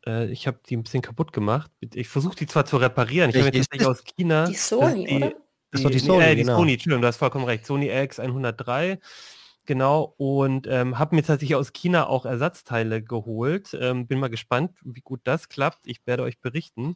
äh, 0.06 0.28
ich 0.28 0.48
habe 0.48 0.60
die 0.68 0.78
ein 0.78 0.84
bisschen 0.84 1.02
kaputt 1.02 1.34
gemacht. 1.34 1.72
Ich 1.94 2.08
versuche 2.08 2.36
die 2.36 2.48
zwar 2.48 2.66
zu 2.66 2.78
reparieren, 2.78 3.30
ich 3.30 3.36
habe 3.38 3.48
jetzt 3.48 3.70
tatsächlich 3.70 3.88
aus 3.88 4.04
China. 4.04 4.48
Die 4.48 4.56
Sony, 4.56 5.06
die, 5.06 5.16
oder? 5.16 5.34
Das 5.72 5.84
ist 5.84 5.94
die 5.94 6.00
Sony, 6.00 6.24
äh, 6.24 6.36
die 6.36 6.42
genau. 6.42 6.58
Sony, 6.58 6.74
Entschuldigung, 6.74 7.02
du 7.02 7.08
hast 7.08 7.18
vollkommen 7.18 7.46
recht. 7.46 7.66
Sony 7.66 7.92
RX103 7.92 9.00
genau, 9.66 10.16
und 10.18 10.66
ähm, 10.68 10.98
habe 10.98 11.16
mir 11.16 11.24
tatsächlich 11.24 11.56
aus 11.56 11.74
China 11.74 12.08
auch 12.08 12.26
Ersatzteile 12.26 13.04
geholt. 13.04 13.78
Ähm, 13.80 14.08
bin 14.08 14.20
mal 14.20 14.30
gespannt, 14.30 14.72
wie 14.84 15.02
gut 15.02 15.22
das 15.26 15.50
klappt. 15.50 15.86
Ich 15.86 16.08
werde 16.08 16.24
euch 16.24 16.40
berichten 16.40 16.96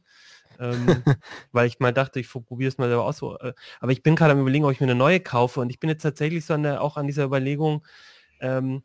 ähm, 0.61 1.03
weil 1.51 1.67
ich 1.67 1.79
mal 1.79 1.91
dachte, 1.91 2.19
ich 2.19 2.29
probiere 2.29 2.69
es 2.69 2.77
mal 2.77 2.87
selber 2.87 3.05
aus. 3.05 3.21
Äh, 3.21 3.53
aber 3.79 3.91
ich 3.91 4.03
bin 4.03 4.15
gerade 4.15 4.33
am 4.33 4.39
überlegen, 4.39 4.65
ob 4.65 4.71
ich 4.71 4.79
mir 4.79 4.85
eine 4.85 4.95
neue 4.95 5.19
kaufe 5.19 5.59
und 5.59 5.69
ich 5.69 5.79
bin 5.79 5.89
jetzt 5.89 6.03
tatsächlich 6.03 6.45
so 6.45 6.53
an 6.53 6.63
der, 6.63 6.81
auch 6.81 6.97
an 6.97 7.07
dieser 7.07 7.25
Überlegung, 7.25 7.85
ähm, 8.39 8.83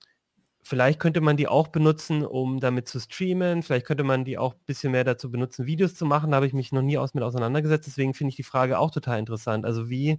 vielleicht 0.62 0.99
könnte 0.99 1.20
man 1.20 1.37
die 1.37 1.47
auch 1.47 1.68
benutzen, 1.68 2.24
um 2.24 2.59
damit 2.59 2.89
zu 2.89 2.99
streamen, 2.99 3.62
vielleicht 3.62 3.87
könnte 3.87 4.03
man 4.03 4.24
die 4.24 4.39
auch 4.39 4.55
ein 4.55 4.64
bisschen 4.66 4.93
mehr 4.93 5.05
dazu 5.05 5.31
benutzen, 5.31 5.66
Videos 5.66 5.95
zu 5.95 6.07
machen, 6.07 6.31
da 6.31 6.37
habe 6.37 6.47
ich 6.47 6.55
mich 6.55 6.72
noch 6.72 6.83
nie 6.83 6.99
aus 6.99 7.14
mit 7.14 7.22
auseinandergesetzt, 7.22 7.87
deswegen 7.87 8.14
finde 8.14 8.31
ich 8.31 8.37
die 8.37 8.43
Frage 8.43 8.79
auch 8.79 8.91
total 8.91 9.20
interessant. 9.20 9.64
Also 9.64 9.89
wie 9.89 10.18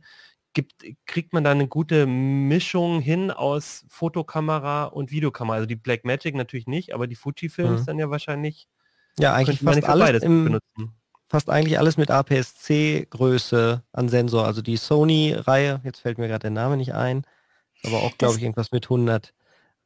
gibt, 0.53 0.85
kriegt 1.05 1.33
man 1.33 1.43
da 1.43 1.51
eine 1.51 1.67
gute 1.67 2.05
Mischung 2.05 3.01
hin 3.01 3.29
aus 3.29 3.85
Fotokamera 3.89 4.85
und 4.85 5.11
Videokamera? 5.11 5.55
Also 5.57 5.67
die 5.67 5.75
Blackmagic 5.75 6.35
natürlich 6.35 6.67
nicht, 6.67 6.93
aber 6.93 7.07
die 7.07 7.15
Fujifilms 7.15 7.81
mhm. 7.81 7.85
dann 7.85 7.99
ja 7.99 8.09
wahrscheinlich 8.09 8.69
ja, 9.19 9.33
eigentlich 9.33 9.59
fast 9.59 9.83
alles 9.83 10.23
im, 10.23 10.45
benutzen 10.45 10.97
fast 11.27 11.49
eigentlich 11.49 11.77
alles 11.79 11.97
mit 11.97 12.09
APS-C-Größe 12.09 13.83
an 13.91 14.09
Sensor. 14.09 14.45
Also 14.45 14.61
die 14.61 14.77
Sony-Reihe, 14.77 15.81
jetzt 15.83 15.99
fällt 15.99 16.17
mir 16.17 16.27
gerade 16.27 16.43
der 16.43 16.51
Name 16.51 16.77
nicht 16.77 16.93
ein, 16.93 17.23
aber 17.83 17.97
auch, 17.97 18.17
glaube 18.17 18.37
ich, 18.37 18.43
irgendwas 18.43 18.71
mit 18.71 18.85
100. 18.85 19.33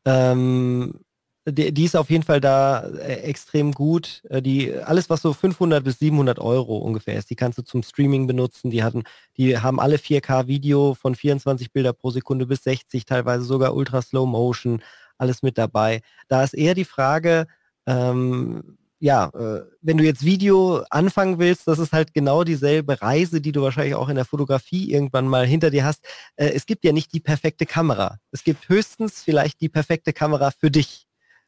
Ähm, 0.06 1.00
die, 1.48 1.74
die, 1.74 1.86
ist 1.86 1.96
auf 1.96 2.12
jeden 2.12 2.24
Fall 2.24 2.40
da 2.40 2.82
äh, 2.82 3.22
extrem 3.22 3.72
gut. 3.72 4.24
Äh, 4.30 4.44
die, 4.44 4.74
alles, 4.74 5.10
was 5.10 5.24
so 5.24 5.34
500 5.34 5.84
bis 5.84 5.98
700 5.98 6.38
Euro 6.38 6.78
ungefähr 6.78 7.16
ist, 7.16 7.32
die 7.32 7.36
kannst 7.36 7.58
du 7.58 7.64
zum 7.64 7.82
Streaming 7.82 8.28
benutzen. 8.28 8.70
Die, 8.70 8.84
hatten, 8.84 9.04
die 9.38 9.58
haben 9.58 9.80
alle 9.80 9.98
4K-Video 9.98 10.94
von 10.94 11.16
24 11.16 11.72
Bilder 11.72 11.94
pro 11.94 12.12
Sekunde 12.12 12.46
bis 12.46 12.64
60, 12.64 13.06
teilweise 13.06 13.44
sogar 13.44 13.76
Ultra 13.76 14.02
Slow 14.04 14.28
Motion, 14.28 14.84
alles 15.18 15.42
mit 15.42 15.58
dabei. 15.58 16.02
Da 16.28 16.44
ist 16.44 16.54
eher 16.54 16.76
die 16.76 16.86
Frage, 16.86 17.48
ähm, 17.88 18.78
ja, 19.02 19.32
äh, 19.34 19.64
wenn 19.82 19.98
du 19.98 20.04
jetzt 20.04 20.24
Video 20.24 20.84
anfangen 20.92 21.40
willst, 21.40 21.68
das 21.68 21.80
ist 21.80 21.92
halt 21.92 22.14
genau 22.14 22.44
dieselbe 22.44 23.02
Reise, 23.02 23.42
die 23.42 23.52
du 23.52 23.64
wahrscheinlich 23.64 23.96
auch 23.96 24.10
in 24.10 24.16
der 24.16 24.26
Fotografie 24.26 24.92
irgendwann 24.92 25.28
mal 25.28 25.46
hinter 25.46 25.72
dir 25.72 25.84
hast. 25.84 26.06
Äh, 26.36 26.52
es 26.54 26.68
gibt 26.68 26.86
ja 26.86 26.92
nicht 26.92 27.12
die 27.12 27.20
perfekte 27.20 27.66
Kamera. 27.66 28.20
Es 28.32 28.44
gibt 28.44 28.70
höchstens 28.70 29.24
vielleicht 29.24 29.60
die 29.60 29.70
perfekte 29.70 30.14
Kamera 30.14 30.52
für 30.52 30.70
dich. 30.70 31.08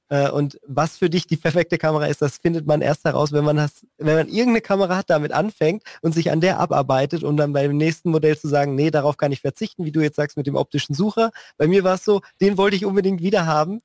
Äh, 0.10 0.30
und 0.30 0.60
was 0.68 0.98
für 0.98 1.12
dich 1.12 1.28
die 1.28 1.38
perfekte 1.38 1.78
Kamera 1.78 2.08
ist, 2.08 2.24
das 2.24 2.38
findet 2.38 2.66
man 2.66 2.82
erst 2.82 3.06
heraus, 3.06 3.32
wenn 3.32 3.46
man 3.46 3.58
das, 3.58 3.86
wenn 3.98 4.16
man 4.16 4.28
irgendeine 4.28 4.62
Kamera 4.62 4.98
hat, 4.98 5.10
damit 5.12 5.32
anfängt 5.32 5.84
und 6.02 6.14
sich 6.14 6.32
an 6.32 6.42
der 6.42 6.60
abarbeitet, 6.60 7.24
um 7.24 7.38
dann 7.38 7.54
beim 7.54 7.78
nächsten 7.78 8.10
Modell 8.10 8.38
zu 8.38 8.48
sagen, 8.48 8.76
nee, 8.76 8.92
darauf 8.92 9.18
kann 9.18 9.32
ich 9.32 9.42
verzichten, 9.42 9.86
wie 9.86 9.92
du 9.92 10.02
jetzt 10.02 10.16
sagst 10.16 10.38
mit 10.38 10.48
dem 10.48 10.56
optischen 10.56 10.96
Sucher. 10.96 11.32
Bei 11.58 11.68
mir 11.68 11.84
war 11.84 11.96
es 11.96 12.04
so, 12.04 12.22
den 12.42 12.58
wollte 12.58 12.76
ich 12.76 12.86
unbedingt 12.86 13.22
wieder 13.22 13.46
haben, 13.46 13.82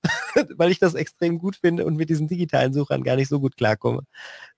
weil 0.57 0.71
ich 0.71 0.79
das 0.79 0.95
extrem 0.95 1.39
gut 1.39 1.57
finde 1.57 1.85
und 1.87 1.97
mit 1.97 2.11
diesen 2.11 2.29
digitalen 2.29 2.73
Suchern 2.73 3.03
gar 3.03 3.17
nicht 3.17 3.29
so 3.29 3.41
gut 3.41 3.57
klarkomme. 3.57 4.03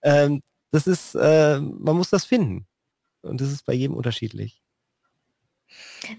Ähm, 0.03 0.43
das 0.73 0.87
ist, 0.87 1.15
äh, 1.17 1.61
man 1.61 1.97
muss 1.97 2.11
das 2.11 2.25
finden. 2.25 2.67
Und 3.23 3.41
das 3.41 3.51
ist 3.53 3.67
bei 3.67 3.75
jedem 3.75 3.97
unterschiedlich. 3.97 4.63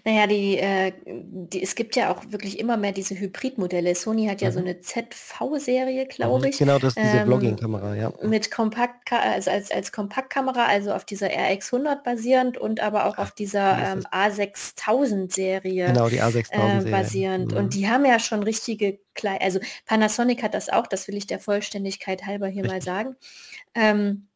Naja, 0.06 0.28
die, 0.28 0.58
äh, 0.58 0.94
die, 1.06 1.62
es 1.62 1.76
gibt 1.76 1.96
ja 1.96 2.12
auch 2.12 2.24
wirklich 2.30 2.60
immer 2.60 2.78
mehr 2.78 2.92
diese 2.92 3.20
Hybridmodelle. 3.20 3.96
Sony 3.96 4.28
hat 4.28 4.42
ja 4.42 4.50
mhm. 4.50 4.54
so 4.54 4.60
eine 4.60 4.82
ZV-Serie, 4.82 6.06
glaube 6.08 6.40
mhm. 6.40 6.52
ich. 6.52 6.58
Genau, 6.58 6.80
das 6.80 6.96
ist 6.96 7.04
diese 7.04 7.18
ähm, 7.18 7.26
Vlogging-Kamera, 7.26 7.96
ja. 7.96 8.14
Mit 8.24 8.52
Kompakt, 8.52 9.12
also 9.12 9.52
als, 9.52 9.72
als 9.72 9.92
Kompaktkamera, 9.92 10.66
also 10.66 10.94
auf 10.94 11.06
dieser 11.06 11.28
RX100 11.28 12.04
basierend 12.04 12.58
und 12.58 12.80
aber 12.80 13.06
auch 13.06 13.18
auf 13.18 13.32
dieser 13.32 13.78
ähm, 13.78 14.04
A6000-Serie 14.12 15.88
genau, 15.88 16.10
die 16.10 16.22
A6000 16.22 16.88
äh, 16.88 16.92
basierend. 16.92 17.52
Mhm. 17.52 17.58
Und 17.58 17.74
die 17.74 17.90
haben 17.90 18.06
ja 18.06 18.20
schon 18.20 18.44
richtige, 18.44 19.00
Kle 19.16 19.42
also 19.42 19.60
Panasonic 19.86 20.44
hat 20.44 20.54
das 20.54 20.70
auch, 20.70 20.88
das 20.88 21.08
will 21.08 21.18
ich 21.18 21.28
der 21.28 21.40
Vollständigkeit 21.40 22.26
halber 22.26 22.48
hier 22.48 22.64
Richtig. 22.64 22.72
mal 22.72 22.82
sagen. 22.82 23.16
Ähm, 23.74 24.28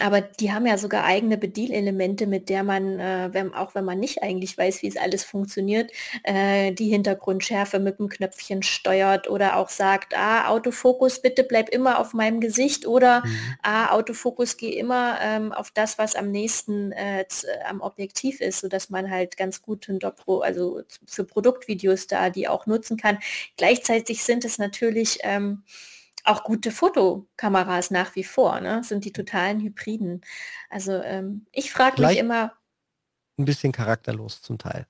aber 0.00 0.22
die 0.22 0.52
haben 0.52 0.66
ja 0.66 0.78
sogar 0.78 1.04
eigene 1.04 1.36
Bedienelemente, 1.36 2.26
mit 2.26 2.48
der 2.48 2.62
man, 2.62 2.98
äh, 2.98 3.28
wenn, 3.32 3.52
auch 3.52 3.74
wenn 3.74 3.84
man 3.84 4.00
nicht 4.00 4.22
eigentlich 4.22 4.56
weiß, 4.56 4.82
wie 4.82 4.88
es 4.88 4.96
alles 4.96 5.22
funktioniert, 5.22 5.90
äh, 6.22 6.72
die 6.72 6.88
Hintergrundschärfe 6.88 7.78
mit 7.78 7.98
dem 7.98 8.08
Knöpfchen 8.08 8.62
steuert 8.62 9.28
oder 9.28 9.56
auch 9.56 9.68
sagt, 9.68 10.16
ah, 10.16 10.48
Autofokus, 10.48 11.20
bitte 11.20 11.44
bleib 11.44 11.68
immer 11.68 11.98
auf 11.98 12.14
meinem 12.14 12.40
Gesicht 12.40 12.86
oder 12.86 13.22
mhm. 13.24 13.36
ah, 13.62 13.90
Autofokus, 13.92 14.56
geh 14.56 14.70
immer 14.70 15.18
ähm, 15.20 15.52
auf 15.52 15.70
das, 15.70 15.98
was 15.98 16.16
am 16.16 16.30
nächsten 16.30 16.92
äh, 16.92 17.26
am 17.68 17.82
Objektiv 17.82 18.40
ist, 18.40 18.60
sodass 18.60 18.88
man 18.88 19.10
halt 19.10 19.36
ganz 19.36 19.60
gut 19.60 19.90
Pro, 20.16 20.40
also 20.40 20.80
für 21.06 21.24
Produktvideos 21.24 22.06
da 22.06 22.30
die 22.30 22.48
auch 22.48 22.66
nutzen 22.66 22.96
kann. 22.96 23.18
Gleichzeitig 23.58 24.24
sind 24.24 24.44
es 24.44 24.58
natürlich 24.58 25.18
ähm, 25.22 25.64
auch 26.24 26.44
gute 26.44 26.70
Fotokameras 26.70 27.90
nach 27.90 28.14
wie 28.14 28.24
vor, 28.24 28.60
ne? 28.60 28.82
sind 28.84 29.04
die 29.04 29.12
totalen 29.12 29.60
Hybriden. 29.60 30.22
Also 30.70 30.92
ähm, 31.02 31.46
ich 31.52 31.72
frage 31.72 32.00
mich 32.00 32.18
immer. 32.18 32.52
Ein 33.38 33.44
bisschen 33.44 33.72
charakterlos 33.72 34.42
zum 34.42 34.58
Teil. 34.58 34.86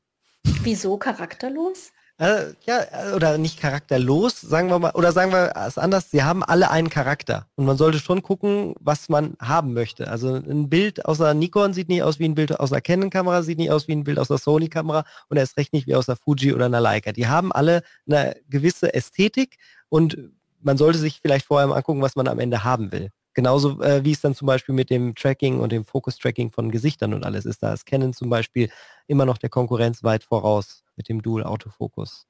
Wieso 0.62 0.98
charakterlos? 0.98 1.92
Äh, 2.18 2.52
ja, 2.66 3.14
oder 3.16 3.38
nicht 3.38 3.58
charakterlos, 3.58 4.40
sagen 4.40 4.68
wir 4.68 4.78
mal, 4.78 4.92
oder 4.92 5.12
sagen 5.12 5.32
wir 5.32 5.54
es 5.56 5.78
anders, 5.78 6.10
sie 6.10 6.22
haben 6.22 6.44
alle 6.44 6.70
einen 6.70 6.90
Charakter. 6.90 7.48
Und 7.56 7.64
man 7.64 7.78
sollte 7.78 7.98
schon 7.98 8.22
gucken, 8.22 8.74
was 8.78 9.08
man 9.08 9.34
haben 9.40 9.72
möchte. 9.72 10.08
Also 10.08 10.34
ein 10.34 10.68
Bild 10.68 11.04
aus 11.06 11.18
der 11.18 11.34
Nikon 11.34 11.72
sieht 11.72 11.88
nicht 11.88 12.02
aus 12.02 12.18
wie 12.18 12.26
ein 12.26 12.34
Bild 12.34 12.60
aus 12.60 12.70
der 12.70 12.82
Canon-Kamera, 12.82 13.42
sieht 13.42 13.58
nicht 13.58 13.70
aus 13.70 13.88
wie 13.88 13.92
ein 13.92 14.04
Bild 14.04 14.18
aus 14.18 14.28
der 14.28 14.38
Sony-Kamera 14.38 15.04
und 15.30 15.36
erst 15.38 15.56
recht 15.56 15.72
nicht 15.72 15.86
wie 15.86 15.94
aus 15.94 16.06
der 16.06 16.16
Fuji 16.16 16.52
oder 16.52 16.66
einer 16.66 16.80
Leica. 16.80 17.12
Die 17.12 17.26
haben 17.26 17.50
alle 17.50 17.82
eine 18.06 18.36
gewisse 18.48 18.92
Ästhetik 18.92 19.56
und 19.88 20.18
man 20.62 20.78
sollte 20.78 20.98
sich 20.98 21.20
vielleicht 21.20 21.46
vorher 21.46 21.66
mal 21.66 21.76
angucken, 21.76 22.02
was 22.02 22.16
man 22.16 22.28
am 22.28 22.38
Ende 22.38 22.64
haben 22.64 22.92
will. 22.92 23.10
Genauso 23.34 23.80
äh, 23.80 24.04
wie 24.04 24.12
es 24.12 24.20
dann 24.20 24.34
zum 24.34 24.46
Beispiel 24.46 24.74
mit 24.74 24.90
dem 24.90 25.14
Tracking 25.14 25.58
und 25.60 25.72
dem 25.72 25.84
Focus-Tracking 25.84 26.50
von 26.50 26.70
Gesichtern 26.70 27.14
und 27.14 27.24
alles 27.24 27.46
ist. 27.46 27.62
Da 27.62 27.72
ist 27.72 27.86
Canon 27.86 28.12
zum 28.12 28.28
Beispiel 28.28 28.70
immer 29.06 29.24
noch 29.24 29.38
der 29.38 29.48
Konkurrenz 29.48 30.02
weit 30.02 30.22
voraus 30.22 30.84
mit 30.96 31.08
dem 31.08 31.22
Dual-Autofokus. 31.22 32.26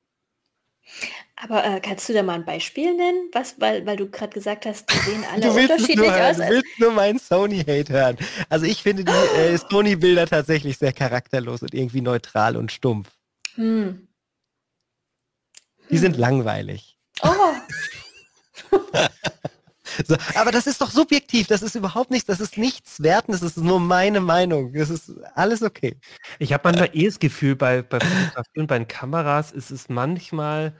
Aber 1.36 1.64
äh, 1.64 1.80
kannst 1.80 2.08
du 2.08 2.12
da 2.12 2.22
mal 2.22 2.34
ein 2.34 2.44
Beispiel 2.44 2.94
nennen? 2.94 3.30
Was, 3.32 3.60
weil, 3.60 3.84
weil 3.86 3.96
du 3.96 4.08
gerade 4.08 4.32
gesagt 4.32 4.66
hast, 4.66 4.90
die 4.92 4.98
sehen 4.98 5.24
alle 5.32 5.40
du 5.40 5.50
unterschiedlich 5.50 5.96
nur, 5.96 6.14
aus. 6.14 6.36
Du 6.36 6.48
willst 6.48 6.78
nur 6.78 6.92
meinen 6.92 7.18
Sony-Hate 7.18 7.92
hören. 7.92 8.16
Also 8.48 8.66
ich 8.66 8.82
finde 8.82 9.04
die 9.04 9.38
äh, 9.38 9.58
Sony-Bilder 9.70 10.26
tatsächlich 10.26 10.78
sehr 10.78 10.92
charakterlos 10.92 11.62
und 11.62 11.74
irgendwie 11.74 12.00
neutral 12.00 12.56
und 12.56 12.70
stumpf. 12.70 13.10
Hm. 13.54 14.06
Die 15.88 15.94
hm. 15.94 15.98
sind 15.98 16.16
langweilig. 16.16 16.96
Oh. 17.22 17.28
so, 20.06 20.16
aber 20.34 20.52
das 20.52 20.66
ist 20.66 20.80
doch 20.80 20.90
subjektiv, 20.90 21.46
das 21.46 21.62
ist 21.62 21.74
überhaupt 21.74 22.10
nichts, 22.10 22.26
das 22.26 22.40
ist 22.40 22.56
nichts 22.58 23.02
werten, 23.02 23.32
das 23.32 23.42
ist 23.42 23.56
nur 23.58 23.80
meine 23.80 24.20
Meinung. 24.20 24.72
Das 24.72 24.90
ist 24.90 25.12
alles 25.34 25.62
okay. 25.62 25.96
Ich 26.38 26.52
habe 26.52 26.62
manchmal 26.68 26.90
eh 26.94 27.06
das 27.06 27.18
Gefühl, 27.18 27.56
bei, 27.56 27.82
bei 27.82 28.00
Fotografien, 28.00 28.66
bei 28.66 28.78
den 28.78 28.88
Kameras 28.88 29.52
ist 29.52 29.70
es 29.70 29.88
manchmal, 29.88 30.74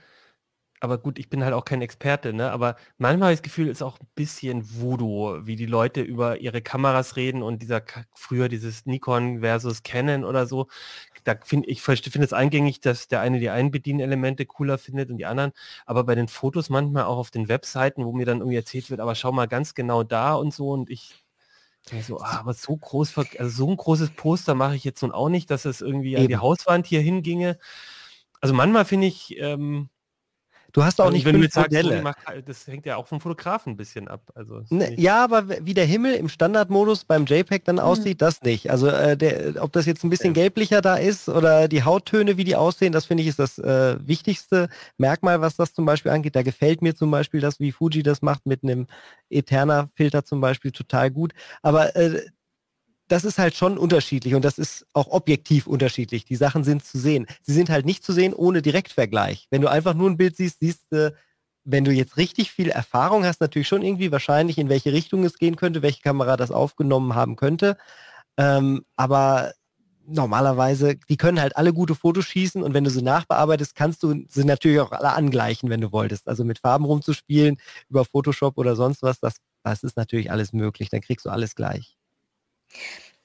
aber 0.79 0.97
gut, 0.97 1.17
ich 1.17 1.29
bin 1.29 1.43
halt 1.45 1.53
auch 1.53 1.65
kein 1.65 1.81
Experte, 1.81 2.33
ne? 2.33 2.51
Aber 2.51 2.75
manchmal 2.97 3.27
habe 3.27 3.33
ich 3.33 3.39
das 3.39 3.43
Gefühl, 3.43 3.69
ist 3.69 3.81
auch 3.81 3.99
ein 4.01 4.07
bisschen 4.15 4.63
Voodoo, 4.81 5.39
wie 5.45 5.55
die 5.55 5.65
Leute 5.65 6.01
über 6.01 6.39
ihre 6.39 6.61
Kameras 6.61 7.15
reden 7.15 7.41
und 7.41 7.61
dieser 7.61 7.81
früher 8.13 8.49
dieses 8.49 8.85
Nikon 8.85 9.39
versus 9.39 9.83
Canon 9.83 10.25
oder 10.25 10.45
so 10.45 10.67
da 11.23 11.35
finde 11.43 11.69
ich 11.69 11.81
finde 11.81 12.25
es 12.25 12.33
eingängig, 12.33 12.81
dass 12.81 13.07
der 13.07 13.21
eine 13.21 13.39
die 13.39 13.49
einen 13.49 13.71
Bedienelemente 13.71 14.45
cooler 14.45 14.77
findet 14.77 15.09
und 15.09 15.17
die 15.17 15.25
anderen, 15.25 15.51
aber 15.85 16.03
bei 16.03 16.15
den 16.15 16.27
Fotos 16.27 16.69
manchmal 16.69 17.05
auch 17.05 17.17
auf 17.17 17.31
den 17.31 17.47
Webseiten, 17.47 18.05
wo 18.05 18.11
mir 18.11 18.25
dann 18.25 18.39
irgendwie 18.39 18.57
erzählt 18.57 18.89
wird, 18.89 18.99
aber 18.99 19.15
schau 19.15 19.31
mal 19.31 19.47
ganz 19.47 19.73
genau 19.73 20.03
da 20.03 20.35
und 20.35 20.53
so 20.53 20.69
und 20.71 20.89
ich 20.89 21.23
so, 22.01 22.19
ah, 22.21 22.39
aber 22.39 22.53
so 22.53 22.77
groß, 22.77 23.17
also 23.17 23.49
so 23.49 23.69
ein 23.69 23.75
großes 23.75 24.11
Poster 24.11 24.55
mache 24.55 24.75
ich 24.75 24.83
jetzt 24.85 25.01
nun 25.01 25.11
auch 25.11 25.27
nicht, 25.27 25.51
dass 25.51 25.65
es 25.65 25.81
irgendwie 25.81 26.13
Eben. 26.13 26.21
an 26.21 26.27
die 26.29 26.37
Hauswand 26.37 26.87
hier 26.87 27.01
hinginge. 27.01 27.57
Also 28.39 28.53
manchmal 28.53 28.85
finde 28.85 29.07
ich, 29.07 29.37
ähm, 29.37 29.89
Du 30.73 30.83
hast 30.83 30.99
auch 30.99 31.05
also 31.05 31.15
nicht 31.15 31.25
wenn 31.25 31.39
fünf 31.39 31.55
Modelle. 31.55 32.01
Sagst, 32.01 32.27
halt, 32.27 32.49
das 32.49 32.65
hängt 32.65 32.87
ja 32.87 32.97
auch 32.97 33.05
vom 33.05 33.21
Fotografen 33.21 33.73
ein 33.73 33.77
bisschen 33.77 34.07
ab. 34.07 34.21
Also 34.33 34.63
ne, 34.69 34.99
ja, 34.99 35.23
aber 35.23 35.47
wie 35.65 35.75
der 35.75 35.85
Himmel 35.85 36.15
im 36.15 36.29
Standardmodus 36.29 37.05
beim 37.05 37.25
JPEG 37.25 37.63
dann 37.63 37.75
mhm. 37.75 37.83
aussieht, 37.83 38.23
das 38.23 38.41
nicht. 38.41 38.71
Also 38.71 38.87
äh, 38.87 39.15
der, 39.15 39.63
ob 39.63 39.71
das 39.71 39.85
jetzt 39.85 40.03
ein 40.03 40.09
bisschen 40.09 40.33
ja. 40.33 40.41
gelblicher 40.41 40.81
da 40.81 40.95
ist 40.95 41.29
oder 41.29 41.67
die 41.67 41.83
Hauttöne, 41.83 42.37
wie 42.37 42.43
die 42.43 42.55
aussehen, 42.55 42.91
das 42.91 43.05
finde 43.05 43.21
ich 43.21 43.29
ist 43.29 43.37
das 43.37 43.59
äh, 43.59 43.97
wichtigste 44.05 44.67
Merkmal, 44.97 45.41
was 45.41 45.55
das 45.55 45.73
zum 45.73 45.85
Beispiel 45.85 46.11
angeht. 46.11 46.35
Da 46.35 46.41
gefällt 46.41 46.81
mir 46.81 46.95
zum 46.95 47.11
Beispiel 47.11 47.39
das, 47.39 47.59
wie 47.59 47.71
Fuji 47.71 48.01
das 48.01 48.23
macht 48.23 48.47
mit 48.47 48.63
einem 48.63 48.87
Eterna-Filter 49.29 50.25
zum 50.25 50.41
Beispiel 50.41 50.71
total 50.71 51.11
gut. 51.11 51.33
Aber 51.61 51.95
äh, 51.95 52.19
das 53.07 53.25
ist 53.25 53.37
halt 53.37 53.55
schon 53.55 53.77
unterschiedlich 53.77 54.35
und 54.35 54.43
das 54.45 54.57
ist 54.57 54.85
auch 54.93 55.07
objektiv 55.07 55.67
unterschiedlich. 55.67 56.25
Die 56.25 56.35
Sachen 56.35 56.63
sind 56.63 56.85
zu 56.85 56.97
sehen. 56.97 57.27
Sie 57.41 57.53
sind 57.53 57.69
halt 57.69 57.85
nicht 57.85 58.03
zu 58.03 58.13
sehen 58.13 58.33
ohne 58.33 58.61
Direktvergleich. 58.61 59.47
Wenn 59.51 59.61
du 59.61 59.67
einfach 59.67 59.93
nur 59.93 60.09
ein 60.09 60.17
Bild 60.17 60.37
siehst, 60.37 60.59
siehst 60.59 60.85
du, 60.89 61.13
wenn 61.65 61.85
du 61.85 61.91
jetzt 61.91 62.17
richtig 62.17 62.51
viel 62.51 62.69
Erfahrung 62.69 63.25
hast, 63.25 63.41
natürlich 63.41 63.67
schon 63.67 63.83
irgendwie 63.83 64.11
wahrscheinlich, 64.11 64.57
in 64.57 64.69
welche 64.69 64.93
Richtung 64.93 65.23
es 65.25 65.37
gehen 65.37 65.55
könnte, 65.55 65.81
welche 65.81 66.01
Kamera 66.01 66.37
das 66.37 66.51
aufgenommen 66.51 67.15
haben 67.15 67.35
könnte. 67.35 67.77
Ähm, 68.37 68.85
aber 68.95 69.53
normalerweise, 70.05 70.95
die 71.09 71.17
können 71.17 71.39
halt 71.39 71.55
alle 71.55 71.73
gute 71.73 71.95
Fotos 71.95 72.25
schießen 72.25 72.61
und 72.63 72.73
wenn 72.73 72.83
du 72.83 72.89
sie 72.89 73.01
nachbearbeitest, 73.01 73.75
kannst 73.75 74.03
du 74.03 74.25
sie 74.27 74.43
natürlich 74.43 74.79
auch 74.79 74.91
alle 74.91 75.13
angleichen, 75.13 75.69
wenn 75.69 75.81
du 75.81 75.91
wolltest. 75.91 76.27
Also 76.27 76.43
mit 76.43 76.59
Farben 76.59 76.85
rumzuspielen 76.85 77.57
über 77.89 78.05
Photoshop 78.05 78.57
oder 78.57 78.75
sonst 78.75 79.01
was, 79.01 79.19
das, 79.19 79.35
das 79.63 79.83
ist 79.83 79.97
natürlich 79.97 80.31
alles 80.31 80.53
möglich. 80.53 80.89
Dann 80.89 81.01
kriegst 81.01 81.25
du 81.25 81.29
alles 81.29 81.55
gleich. 81.55 81.97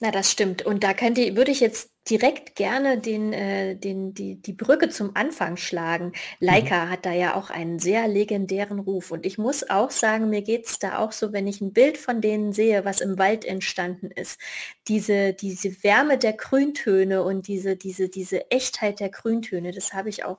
Na, 0.00 0.12
das 0.12 0.30
stimmt. 0.30 0.62
Und 0.62 0.84
da 0.84 0.94
könnte, 0.94 1.34
würde 1.34 1.50
ich 1.50 1.58
jetzt 1.58 1.90
direkt 2.08 2.54
gerne 2.54 2.98
den, 3.00 3.32
äh, 3.32 3.74
den, 3.74 4.14
die, 4.14 4.40
die 4.40 4.52
Brücke 4.52 4.90
zum 4.90 5.16
Anfang 5.16 5.56
schlagen. 5.56 6.12
Leica 6.38 6.84
mhm. 6.84 6.90
hat 6.90 7.04
da 7.04 7.12
ja 7.12 7.34
auch 7.34 7.50
einen 7.50 7.80
sehr 7.80 8.06
legendären 8.06 8.78
Ruf. 8.78 9.10
Und 9.10 9.26
ich 9.26 9.38
muss 9.38 9.68
auch 9.68 9.90
sagen, 9.90 10.30
mir 10.30 10.42
geht 10.42 10.66
es 10.66 10.78
da 10.78 10.98
auch 10.98 11.10
so, 11.10 11.32
wenn 11.32 11.48
ich 11.48 11.60
ein 11.60 11.72
Bild 11.72 11.98
von 11.98 12.20
denen 12.20 12.52
sehe, 12.52 12.84
was 12.84 13.00
im 13.00 13.18
Wald 13.18 13.44
entstanden 13.44 14.12
ist. 14.12 14.40
Diese, 14.86 15.32
diese 15.32 15.82
Wärme 15.82 16.16
der 16.16 16.34
Grüntöne 16.34 17.24
und 17.24 17.48
diese, 17.48 17.76
diese, 17.76 18.08
diese 18.08 18.52
Echtheit 18.52 19.00
der 19.00 19.08
Grüntöne, 19.08 19.72
das 19.72 19.94
habe 19.94 20.10
ich 20.10 20.24
auch 20.24 20.38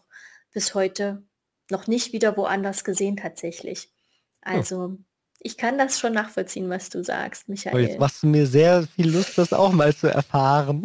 bis 0.53 0.73
heute 0.73 1.23
noch 1.69 1.85
nicht 1.85 2.13
wieder 2.13 2.37
woanders 2.37 2.85
gesehen 2.85 3.17
tatsächlich. 3.17 3.91
Also 4.41 4.97
ich 5.41 5.57
kann 5.57 5.77
das 5.77 5.99
schon 5.99 6.13
nachvollziehen, 6.13 6.69
was 6.69 6.89
du 6.89 7.03
sagst, 7.03 7.47
Michael. 7.47 7.75
Oh, 7.75 7.79
jetzt 7.79 7.99
machst 7.99 8.23
du 8.23 8.27
mir 8.27 8.45
sehr 8.45 8.83
viel 8.95 9.09
Lust, 9.09 9.37
das 9.37 9.53
auch 9.53 9.71
mal 9.71 9.95
zu 9.95 10.07
erfahren. 10.07 10.83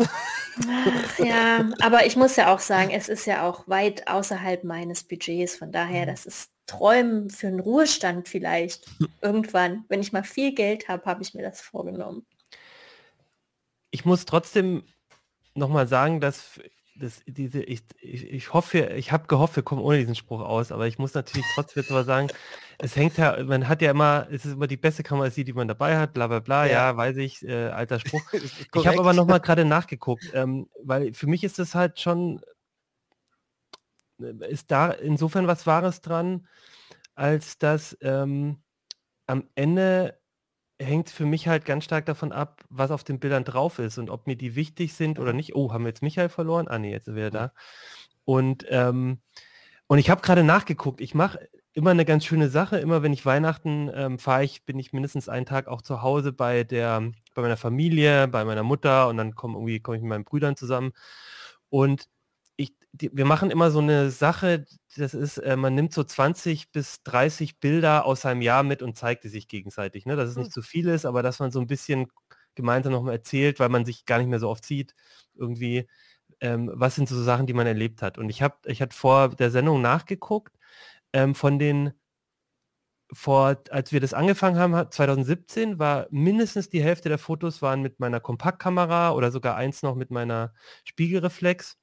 Ach, 0.69 1.19
ja, 1.19 1.69
aber 1.81 2.07
ich 2.07 2.15
muss 2.15 2.37
ja 2.37 2.55
auch 2.55 2.61
sagen, 2.61 2.91
es 2.91 3.09
ist 3.09 3.27
ja 3.27 3.49
auch 3.49 3.67
weit 3.67 4.07
außerhalb 4.07 4.63
meines 4.63 5.03
Budgets. 5.03 5.57
Von 5.57 5.73
daher, 5.73 6.03
mhm. 6.03 6.11
das 6.11 6.27
ist 6.27 6.51
Träumen 6.67 7.31
für 7.31 7.49
einen 7.49 7.61
Ruhestand 7.61 8.29
vielleicht. 8.29 8.87
Irgendwann, 9.21 9.85
wenn 9.89 10.01
ich 10.01 10.13
mal 10.13 10.23
viel 10.23 10.55
Geld 10.55 10.89
habe, 10.89 11.05
habe 11.05 11.23
ich 11.23 11.35
mir 11.35 11.43
das 11.43 11.61
vorgenommen. 11.61 12.25
Ich 13.91 14.05
muss 14.05 14.25
trotzdem 14.25 14.85
nochmal 15.55 15.89
sagen, 15.89 16.21
dass 16.21 16.61
das, 16.97 17.23
diese, 17.27 17.63
ich, 17.63 17.83
ich, 18.01 18.31
ich 18.31 18.53
hoffe, 18.53 18.79
ich 18.79 19.11
habe 19.11 19.27
gehofft, 19.27 19.57
wir 19.57 19.63
kommen 19.63 19.83
ohne 19.83 19.99
diesen 19.99 20.15
Spruch 20.15 20.41
aus, 20.41 20.71
aber 20.71 20.87
ich 20.87 20.99
muss 20.99 21.15
natürlich 21.15 21.47
trotzdem 21.55 21.83
jetzt 21.83 21.91
mal 21.91 22.05
sagen, 22.05 22.29
es 22.79 22.95
hängt 22.95 23.17
ja, 23.19 23.43
man 23.43 23.69
hat 23.69 23.83
ja 23.83 23.91
immer, 23.91 24.29
es 24.31 24.45
ist 24.45 24.53
immer 24.53 24.67
die 24.67 24.77
beste 24.77 25.03
Kamera, 25.03 25.29
die, 25.29 25.53
man 25.53 25.69
dabei 25.69 25.99
hat, 25.99 26.13
bla 26.13 26.27
bla 26.29 26.41
bla, 26.41 26.67
ja, 26.67 26.73
ja 26.73 26.97
weiß 26.97 27.17
ich, 27.17 27.43
äh, 27.47 27.69
alter 27.69 27.99
Spruch. 28.01 28.23
ich 28.33 28.87
habe 28.87 28.99
aber 28.99 29.13
noch 29.13 29.27
mal 29.27 29.39
gerade 29.41 29.65
nachgeguckt, 29.65 30.31
ähm, 30.35 30.69
weil 30.83 31.13
für 31.15 31.27
mich 31.27 31.43
ist 31.43 31.59
das 31.59 31.75
halt 31.75 32.01
schon, 32.01 32.41
äh, 34.21 34.51
ist 34.51 34.71
da 34.71 34.91
insofern 34.91 35.47
was 35.47 35.67
Wahres 35.67 36.01
dran, 36.01 36.47
als 37.15 37.59
dass 37.59 37.97
ähm, 38.03 38.63
am 39.27 39.49
Ende 39.55 40.19
hängt 40.85 41.11
für 41.11 41.27
mich 41.27 41.49
halt 41.49 41.65
ganz 41.65 41.85
stark 41.85 42.07
davon 42.07 42.33
ab, 42.33 42.65
was 42.71 42.91
auf 42.91 43.05
den 43.05 43.19
Bildern 43.19 43.45
drauf 43.45 43.79
ist 43.79 43.99
und 43.99 44.11
ob 44.11 44.27
mir 44.27 44.37
die 44.37 44.55
wichtig 44.55 44.95
sind 44.95 45.19
oder 45.19 45.33
nicht. 45.33 45.55
Oh, 45.55 45.73
haben 45.73 45.85
wir 45.85 45.89
jetzt 45.89 46.03
Michael 46.03 46.29
verloren? 46.29 46.69
Ah 46.69 46.79
nee, 46.79 46.93
jetzt 46.93 47.09
ist 47.09 47.17
er 47.17 47.31
da. 47.31 47.53
Und, 48.25 48.65
ähm, 48.69 49.21
und 49.87 49.99
ich 49.99 50.11
habe 50.11 50.23
gerade 50.23 50.45
nachgeguckt. 50.45 51.01
Ich 51.01 51.15
mache 51.15 51.49
immer 51.75 51.91
eine 51.91 52.05
ganz 52.05 52.25
schöne 52.25 52.49
Sache. 52.49 52.79
Immer 52.79 53.03
wenn 53.03 53.13
ich 53.13 53.27
Weihnachten 53.27 53.91
ähm, 53.95 54.19
fahre, 54.19 54.45
ich, 54.45 54.65
bin 54.65 54.79
ich 54.79 54.93
mindestens 54.93 55.29
einen 55.29 55.47
Tag 55.47 55.67
auch 55.67 55.83
zu 55.83 56.03
Hause 56.03 56.33
bei 56.33 56.65
der, 56.65 57.03
bei 57.35 57.43
meiner 57.43 57.57
Familie, 57.57 58.29
bei 58.29 58.45
meiner 58.45 58.63
Mutter 58.63 59.09
und 59.09 59.17
dann 59.17 59.35
komme 59.35 59.55
irgendwie 59.55 59.81
komme 59.81 59.97
ich 59.97 60.03
mit 60.03 60.11
meinen 60.11 60.25
Brüdern 60.25 60.57
zusammen. 60.57 60.93
Und 61.69 62.09
die, 62.95 63.11
wir 63.13 63.25
machen 63.25 63.51
immer 63.51 63.71
so 63.71 63.81
eine 63.81 64.11
Sache, 64.11 64.67
das 64.97 65.15
ist, 65.15 65.39
äh, 65.39 65.57
man 65.57 65.75
nimmt 65.75 65.93
so 65.93 66.05
20 66.05 66.71
bis 66.71 67.03
30 67.03 67.59
Bilder 67.59 68.05
aus 68.05 68.25
einem 68.25 68.41
Jahr 68.41 68.63
mit 68.63 68.83
und 68.83 68.97
zeigt 68.97 69.25
die 69.25 69.29
sich 69.29 69.49
gegenseitig. 69.49 70.07
Ne? 70.07 70.15
Dass 70.17 70.31
es 70.31 70.37
nicht 70.37 70.47
hm. 70.47 70.53
zu 70.53 70.63
viel 70.63 70.89
ist, 70.89 71.05
aber 71.05 71.23
dass 71.23 71.41
man 71.41 71.51
so 71.51 71.61
ein 71.61 71.67
bisschen 71.67 72.07
gemeinsam 72.55 72.93
nochmal 72.93 73.15
erzählt, 73.15 73.59
weil 73.59 73.69
man 73.69 73.85
sich 73.85 74.07
gar 74.07 74.19
nicht 74.19 74.29
mehr 74.29 74.39
so 74.39 74.49
oft 74.49 74.65
sieht, 74.65 74.95
irgendwie, 75.35 75.89
ähm, 76.41 76.71
was 76.73 76.95
sind 76.95 77.09
so 77.09 77.21
Sachen, 77.21 77.47
die 77.47 77.53
man 77.53 77.67
erlebt 77.67 78.01
hat. 78.01 78.17
Und 78.17 78.29
ich 78.29 78.43
habe, 78.43 78.57
ich 78.67 78.81
hatte 78.81 78.97
vor 78.97 79.31
der 79.31 79.51
Sendung 79.51 79.83
nachgeguckt, 79.83 80.57
ähm, 81.13 81.35
von 81.35 81.59
den 81.59 81.95
vor, 83.13 83.59
als 83.71 83.93
wir 83.93 84.01
das 84.01 84.15
angefangen 84.15 84.59
haben, 84.59 84.91
2017, 84.91 85.79
war 85.79 86.07
mindestens 86.11 86.69
die 86.71 86.83
Hälfte 86.83 87.09
der 87.09 87.19
Fotos 87.19 87.63
waren 87.63 87.83
mit 87.83 88.01
meiner 88.01 88.21
Kompaktkamera 88.21 89.13
oder 89.13 89.31
sogar 89.31 89.57
eins 89.57 89.83
noch 89.83 89.95
mit 89.95 90.11
meiner 90.11 90.55
Spiegelreflex. 90.85 91.77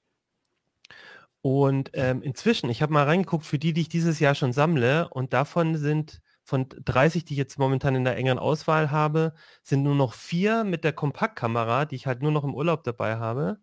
Und 1.41 1.89
ähm, 1.93 2.21
inzwischen, 2.21 2.69
ich 2.69 2.81
habe 2.81 2.93
mal 2.93 3.05
reingeguckt, 3.05 3.45
für 3.45 3.57
die, 3.57 3.73
die 3.73 3.81
ich 3.81 3.89
dieses 3.89 4.19
Jahr 4.19 4.35
schon 4.35 4.53
sammle, 4.53 5.09
und 5.09 5.33
davon 5.33 5.75
sind 5.75 6.21
von 6.43 6.67
30, 6.69 7.25
die 7.25 7.33
ich 7.33 7.37
jetzt 7.37 7.57
momentan 7.57 7.95
in 7.95 8.03
der 8.03 8.17
engeren 8.17 8.39
Auswahl 8.39 8.91
habe, 8.91 9.33
sind 9.63 9.83
nur 9.83 9.95
noch 9.95 10.13
vier 10.13 10.63
mit 10.63 10.83
der 10.83 10.93
Kompaktkamera, 10.93 11.85
die 11.85 11.95
ich 11.95 12.07
halt 12.07 12.21
nur 12.21 12.31
noch 12.31 12.43
im 12.43 12.53
Urlaub 12.53 12.83
dabei 12.83 13.17
habe. 13.17 13.57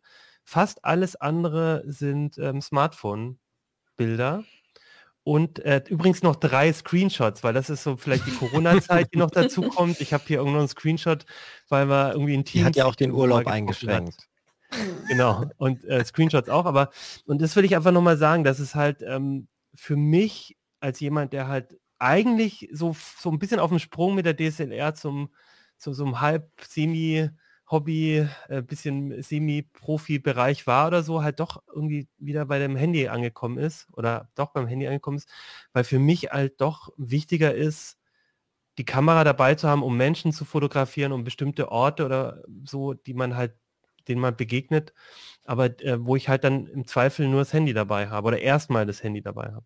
Fast 0.45 0.85
alles 0.85 1.15
andere 1.15 1.83
sind 1.87 2.39
ähm, 2.39 2.61
Smartphone-Bilder. 2.63 4.45
Und 5.23 5.59
äh, 5.59 5.83
übrigens 5.89 6.23
noch 6.23 6.37
drei 6.37 6.73
Screenshots, 6.73 7.45
weil 7.45 7.53
das 7.53 7.69
ist 7.69 7.83
so 7.83 7.99
vielleicht 7.99 8.27
die 8.27 8.35
Corona-Zeit, 8.35 9.13
die 9.13 9.19
noch 9.19 9.31
dazu 9.31 9.61
kommt. 9.61 10.01
Ich 10.01 10.15
habe 10.15 10.25
hier 10.27 10.39
irgendwo 10.39 10.59
einen 10.59 10.69
Screenshot, 10.69 11.27
weil 11.69 11.87
wir 11.91 12.13
irgendwie 12.15 12.35
ein 12.35 12.47
Team. 12.47 12.65
hat 12.65 12.77
ja 12.77 12.87
auch 12.87 12.95
den 12.95 13.13
Urlaub 13.13 13.47
eingeschränkt. 13.47 14.28
Genau. 15.09 15.45
Und 15.57 15.85
äh, 15.85 16.05
Screenshots 16.05 16.49
auch, 16.49 16.67
aber 16.67 16.91
und 17.27 17.41
das 17.41 17.57
will 17.57 17.65
ich 17.65 17.75
einfach 17.75 17.93
nochmal 17.93 18.19
sagen, 18.19 18.45
dass 18.45 18.59
es 18.59 18.75
halt 18.75 19.03
ähm, 19.03 19.49
für 19.75 19.97
mich 19.97 20.57
als 20.81 21.01
jemand, 21.01 21.33
der 21.33 21.49
halt 21.49 21.79
eigentlich 21.99 22.69
so, 22.73 22.95
so 23.19 23.31
ein 23.31 23.39
bisschen 23.39 23.61
auf 23.61 23.71
dem 23.71 23.79
Sprung 23.79 24.15
mit 24.15 24.27
der 24.27 24.37
DSLR 24.37 24.95
zum, 24.95 25.31
zu 25.79 25.93
so 25.93 26.05
einem 26.05 26.21
halb 26.21 26.51
semi 26.61 27.31
Hobby, 27.71 28.27
äh, 28.49 28.63
bisschen 28.63 29.21
Semi-Profi-Bereich 29.23 30.67
war 30.67 30.87
oder 30.87 31.03
so, 31.03 31.23
halt 31.23 31.39
doch 31.41 31.63
irgendwie 31.75 32.09
wieder 32.19 32.47
bei 32.47 32.59
dem 32.59 32.77
Handy 32.77 33.09
angekommen 33.09 33.59
ist 33.59 33.89
oder 33.93 34.31
doch 34.35 34.53
beim 34.53 34.67
Handy 34.67 34.87
angekommen 34.87 35.19
ist, 35.19 35.29
weil 35.75 35.85
für 35.85 35.99
mich 35.99 36.31
halt 36.31 36.61
doch 36.61 36.91
wichtiger 36.97 37.55
ist, 37.55 37.99
die 38.79 38.85
Kamera 38.85 39.25
dabei 39.25 39.55
zu 39.57 39.69
haben, 39.69 39.83
um 39.83 39.97
Menschen 39.97 40.33
zu 40.33 40.45
fotografieren, 40.45 41.13
um 41.13 41.25
bestimmte 41.25 41.71
Orte 41.71 42.07
oder 42.07 42.43
so, 42.65 42.95
die 42.95 43.15
man 43.15 43.37
halt, 43.37 43.55
denen 44.09 44.21
man 44.21 44.37
begegnet, 44.37 44.93
aber 45.45 45.67
äh, 45.83 46.05
wo 46.05 46.17
ich 46.17 46.29
halt 46.29 46.45
dann 46.45 46.67
im 46.67 46.87
Zweifel 46.87 47.29
nur 47.29 47.41
das 47.41 47.53
Handy 47.53 47.73
dabei 47.73 48.09
habe 48.09 48.29
oder 48.29 48.41
erstmal 48.41 48.87
das 48.87 49.03
Handy 49.03 49.23
dabei 49.23 49.53
habe. 49.53 49.65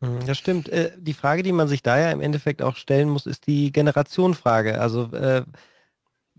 Mhm, 0.00 0.26
das 0.26 0.38
stimmt. 0.38 0.68
Äh, 0.68 0.92
die 0.96 1.14
Frage, 1.14 1.42
die 1.42 1.52
man 1.52 1.68
sich 1.68 1.82
da 1.82 1.98
ja 1.98 2.10
im 2.10 2.20
Endeffekt 2.20 2.62
auch 2.62 2.76
stellen 2.76 3.08
muss, 3.08 3.26
ist 3.26 3.46
die 3.46 3.72
Generationenfrage. 3.72 4.80
Also 4.80 5.10
äh, 5.12 5.44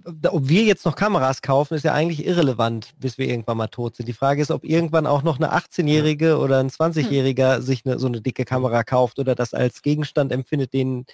ob 0.06 0.48
wir 0.48 0.64
jetzt 0.64 0.86
noch 0.86 0.96
Kameras 0.96 1.42
kaufen, 1.42 1.74
ist 1.74 1.84
ja 1.84 1.94
eigentlich 1.94 2.26
irrelevant, 2.26 2.94
bis 2.98 3.18
wir 3.18 3.28
irgendwann 3.28 3.58
mal 3.58 3.68
tot 3.68 3.98
sind. 3.98 4.08
Die 4.08 4.14
Frage 4.14 4.42
ist, 4.42 4.52
ob 4.52 4.64
irgendwann 4.64 5.06
auch 5.06 5.24
noch 5.24 5.38
eine 5.38 5.54
18-Jährige 5.54 6.38
oder 6.38 6.60
ein 6.60 6.70
20-Jähriger 6.70 7.58
hm. 7.58 7.62
sich 7.62 7.86
eine, 7.86 8.00
so 8.00 8.08
eine 8.08 8.22
dicke 8.22 8.46
Kamera 8.46 8.84
kauft 8.84 9.20
oder 9.20 9.36
das 9.36 9.54
als 9.54 9.82
Gegenstand 9.82 10.32
empfindet, 10.32 10.74
den 10.74 11.06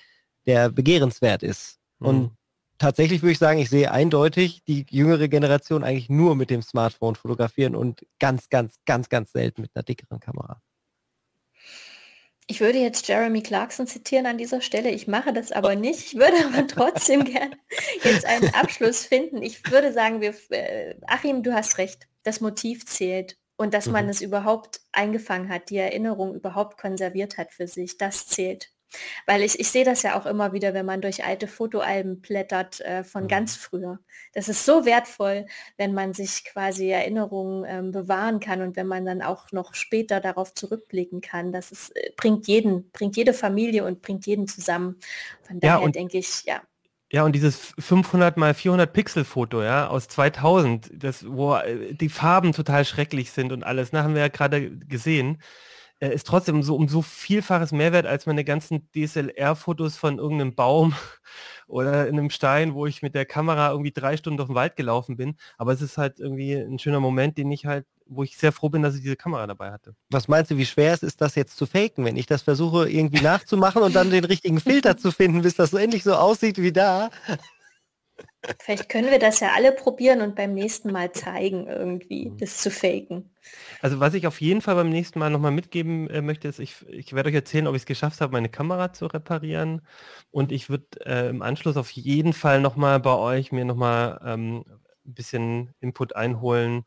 der 0.45 0.69
begehrenswert 0.69 1.41
ist. 1.41 1.79
Mhm. 1.99 2.07
Und 2.07 2.31
tatsächlich 2.77 3.21
würde 3.21 3.33
ich 3.33 3.39
sagen, 3.39 3.59
ich 3.59 3.69
sehe 3.69 3.91
eindeutig 3.91 4.63
die 4.63 4.85
jüngere 4.89 5.27
Generation 5.27 5.83
eigentlich 5.83 6.09
nur 6.09 6.35
mit 6.35 6.49
dem 6.49 6.61
Smartphone 6.61 7.15
fotografieren 7.15 7.75
und 7.75 8.05
ganz, 8.19 8.49
ganz, 8.49 8.75
ganz, 8.85 9.09
ganz 9.09 9.31
selten 9.31 9.61
mit 9.61 9.71
einer 9.75 9.83
dickeren 9.83 10.19
Kamera. 10.19 10.61
Ich 12.47 12.61
würde 12.61 12.77
jetzt 12.77 13.07
Jeremy 13.07 13.41
Clarkson 13.41 13.87
zitieren 13.87 14.27
an 14.27 14.37
dieser 14.37 14.61
Stelle. 14.61 14.91
Ich 14.91 15.07
mache 15.07 15.33
das 15.33 15.51
aber 15.51 15.75
nicht. 15.75 16.13
Ich 16.13 16.15
würde 16.15 16.37
aber 16.45 16.67
trotzdem 16.67 17.23
gerne 17.25 17.57
jetzt 18.03 18.25
einen 18.25 18.53
Abschluss 18.53 19.05
finden. 19.05 19.41
Ich 19.41 19.71
würde 19.71 19.91
sagen, 19.91 20.21
wir, 20.21 20.35
äh, 20.51 20.95
Achim, 21.07 21.41
du 21.41 21.53
hast 21.53 21.79
recht. 21.79 22.07
Das 22.23 22.41
Motiv 22.41 22.85
zählt 22.85 23.37
und 23.55 23.73
dass 23.73 23.87
mhm. 23.87 23.93
man 23.93 24.09
es 24.09 24.21
überhaupt 24.21 24.81
eingefangen 24.91 25.49
hat, 25.49 25.69
die 25.69 25.77
Erinnerung 25.77 26.35
überhaupt 26.35 26.77
konserviert 26.77 27.37
hat 27.37 27.51
für 27.51 27.67
sich. 27.67 27.97
Das 27.97 28.27
zählt. 28.27 28.69
Weil 29.25 29.41
ich, 29.41 29.59
ich 29.59 29.69
sehe 29.69 29.85
das 29.85 30.03
ja 30.03 30.19
auch 30.19 30.25
immer 30.25 30.53
wieder, 30.53 30.73
wenn 30.73 30.85
man 30.85 31.01
durch 31.01 31.23
alte 31.23 31.47
Fotoalben 31.47 32.21
blättert 32.21 32.81
äh, 32.81 33.03
von 33.03 33.23
mhm. 33.23 33.27
ganz 33.27 33.55
früher. 33.55 33.99
Das 34.33 34.49
ist 34.49 34.65
so 34.65 34.85
wertvoll, 34.85 35.45
wenn 35.77 35.93
man 35.93 36.13
sich 36.13 36.45
quasi 36.45 36.89
Erinnerungen 36.89 37.65
ähm, 37.67 37.91
bewahren 37.91 38.39
kann 38.39 38.61
und 38.61 38.75
wenn 38.75 38.87
man 38.87 39.05
dann 39.05 39.21
auch 39.21 39.51
noch 39.51 39.73
später 39.73 40.19
darauf 40.19 40.53
zurückblicken 40.53 41.21
kann. 41.21 41.51
Das 41.51 41.71
ist, 41.71 41.95
äh, 41.95 42.11
bringt 42.15 42.47
jeden, 42.47 42.89
bringt 42.91 43.17
jede 43.17 43.33
Familie 43.33 43.85
und 43.85 44.01
bringt 44.01 44.25
jeden 44.25 44.47
zusammen. 44.47 44.99
Von 45.43 45.59
daher 45.59 45.85
ja, 45.85 45.89
denke 45.89 46.17
ich, 46.17 46.43
ja. 46.45 46.61
Ja, 47.11 47.23
und 47.23 47.33
dieses 47.33 47.73
500 47.77 48.35
mal 48.35 48.53
400 48.53 48.91
Pixel 48.91 49.23
Foto, 49.23 49.61
ja, 49.61 49.87
aus 49.87 50.07
2000, 50.07 50.91
das, 50.91 51.25
wo 51.25 51.55
äh, 51.55 51.93
die 51.93 52.09
Farben 52.09 52.51
total 52.51 52.83
schrecklich 52.83 53.31
sind 53.31 53.51
und 53.51 53.63
alles, 53.63 53.91
ne, 53.91 54.03
haben 54.03 54.15
wir 54.15 54.21
ja 54.21 54.27
gerade 54.27 54.69
gesehen 54.71 55.41
äh, 55.99 56.13
ist 56.13 56.27
trotzdem 56.27 56.61
so 56.63 56.75
um 56.75 56.87
so 56.87 57.01
vielfaches 57.01 57.71
Mehrwert 57.71 58.05
als 58.05 58.25
meine 58.25 58.43
ganzen 58.43 58.89
DSLR-Fotos 58.93 59.97
von 59.97 60.17
irgendeinem 60.19 60.55
Baum 60.55 60.93
oder 61.67 62.07
in 62.07 62.19
einem 62.19 62.29
Stein, 62.29 62.73
wo 62.73 62.85
ich 62.85 63.01
mit 63.01 63.15
der 63.15 63.25
Kamera 63.25 63.71
irgendwie 63.71 63.91
drei 63.91 64.17
Stunden 64.17 64.37
durch 64.37 64.49
den 64.49 64.55
Wald 64.55 64.75
gelaufen 64.75 65.17
bin. 65.17 65.35
Aber 65.57 65.73
es 65.73 65.81
ist 65.81 65.97
halt 65.97 66.19
irgendwie 66.19 66.53
ein 66.53 66.79
schöner 66.79 66.99
Moment, 66.99 67.37
den 67.37 67.51
ich 67.51 67.65
halt, 67.65 67.85
wo 68.07 68.23
ich 68.23 68.37
sehr 68.37 68.51
froh 68.51 68.69
bin, 68.69 68.81
dass 68.81 68.95
ich 68.95 69.01
diese 69.01 69.15
Kamera 69.15 69.47
dabei 69.47 69.71
hatte. 69.71 69.95
Was 70.09 70.27
meinst 70.27 70.51
du, 70.51 70.57
wie 70.57 70.65
schwer 70.65 70.93
es 70.93 71.01
ist, 71.01 71.21
das 71.21 71.35
jetzt 71.35 71.57
zu 71.57 71.65
faken, 71.65 72.05
wenn 72.05 72.17
ich 72.17 72.27
das 72.27 72.43
versuche 72.43 72.89
irgendwie 72.89 73.21
nachzumachen 73.21 73.81
und 73.81 73.95
dann 73.95 74.11
den 74.11 74.25
richtigen 74.25 74.59
Filter 74.59 74.97
zu 74.97 75.11
finden, 75.11 75.41
bis 75.41 75.55
das 75.55 75.71
so 75.71 75.77
endlich 75.77 76.03
so 76.03 76.13
aussieht 76.13 76.57
wie 76.57 76.73
da? 76.73 77.09
Vielleicht 78.59 78.89
können 78.89 79.11
wir 79.11 79.19
das 79.19 79.39
ja 79.39 79.51
alle 79.55 79.71
probieren 79.71 80.21
und 80.21 80.35
beim 80.35 80.53
nächsten 80.53 80.91
Mal 80.91 81.11
zeigen, 81.11 81.67
irgendwie 81.67 82.29
mhm. 82.29 82.37
das 82.37 82.57
zu 82.57 82.71
faken. 82.71 83.29
Also 83.81 83.99
was 83.99 84.13
ich 84.13 84.27
auf 84.27 84.41
jeden 84.41 84.61
Fall 84.61 84.75
beim 84.75 84.89
nächsten 84.89 85.19
Mal 85.19 85.29
nochmal 85.29 85.51
mitgeben 85.51 86.09
äh, 86.09 86.21
möchte, 86.21 86.47
ist, 86.47 86.59
ich, 86.59 86.85
ich 86.89 87.13
werde 87.13 87.29
euch 87.29 87.35
erzählen, 87.35 87.67
ob 87.67 87.75
ich 87.75 87.83
es 87.83 87.85
geschafft 87.85 88.21
habe, 88.21 88.33
meine 88.33 88.49
Kamera 88.49 88.93
zu 88.93 89.05
reparieren. 89.05 89.81
Und 90.31 90.51
ich 90.51 90.69
würde 90.69 90.85
äh, 91.05 91.29
im 91.29 91.41
Anschluss 91.41 91.77
auf 91.77 91.91
jeden 91.91 92.33
Fall 92.33 92.59
nochmal 92.61 92.99
bei 92.99 93.15
euch 93.15 93.51
mir 93.51 93.65
nochmal 93.65 94.19
ähm, 94.25 94.65
ein 95.05 95.13
bisschen 95.13 95.73
Input 95.79 96.15
einholen 96.15 96.85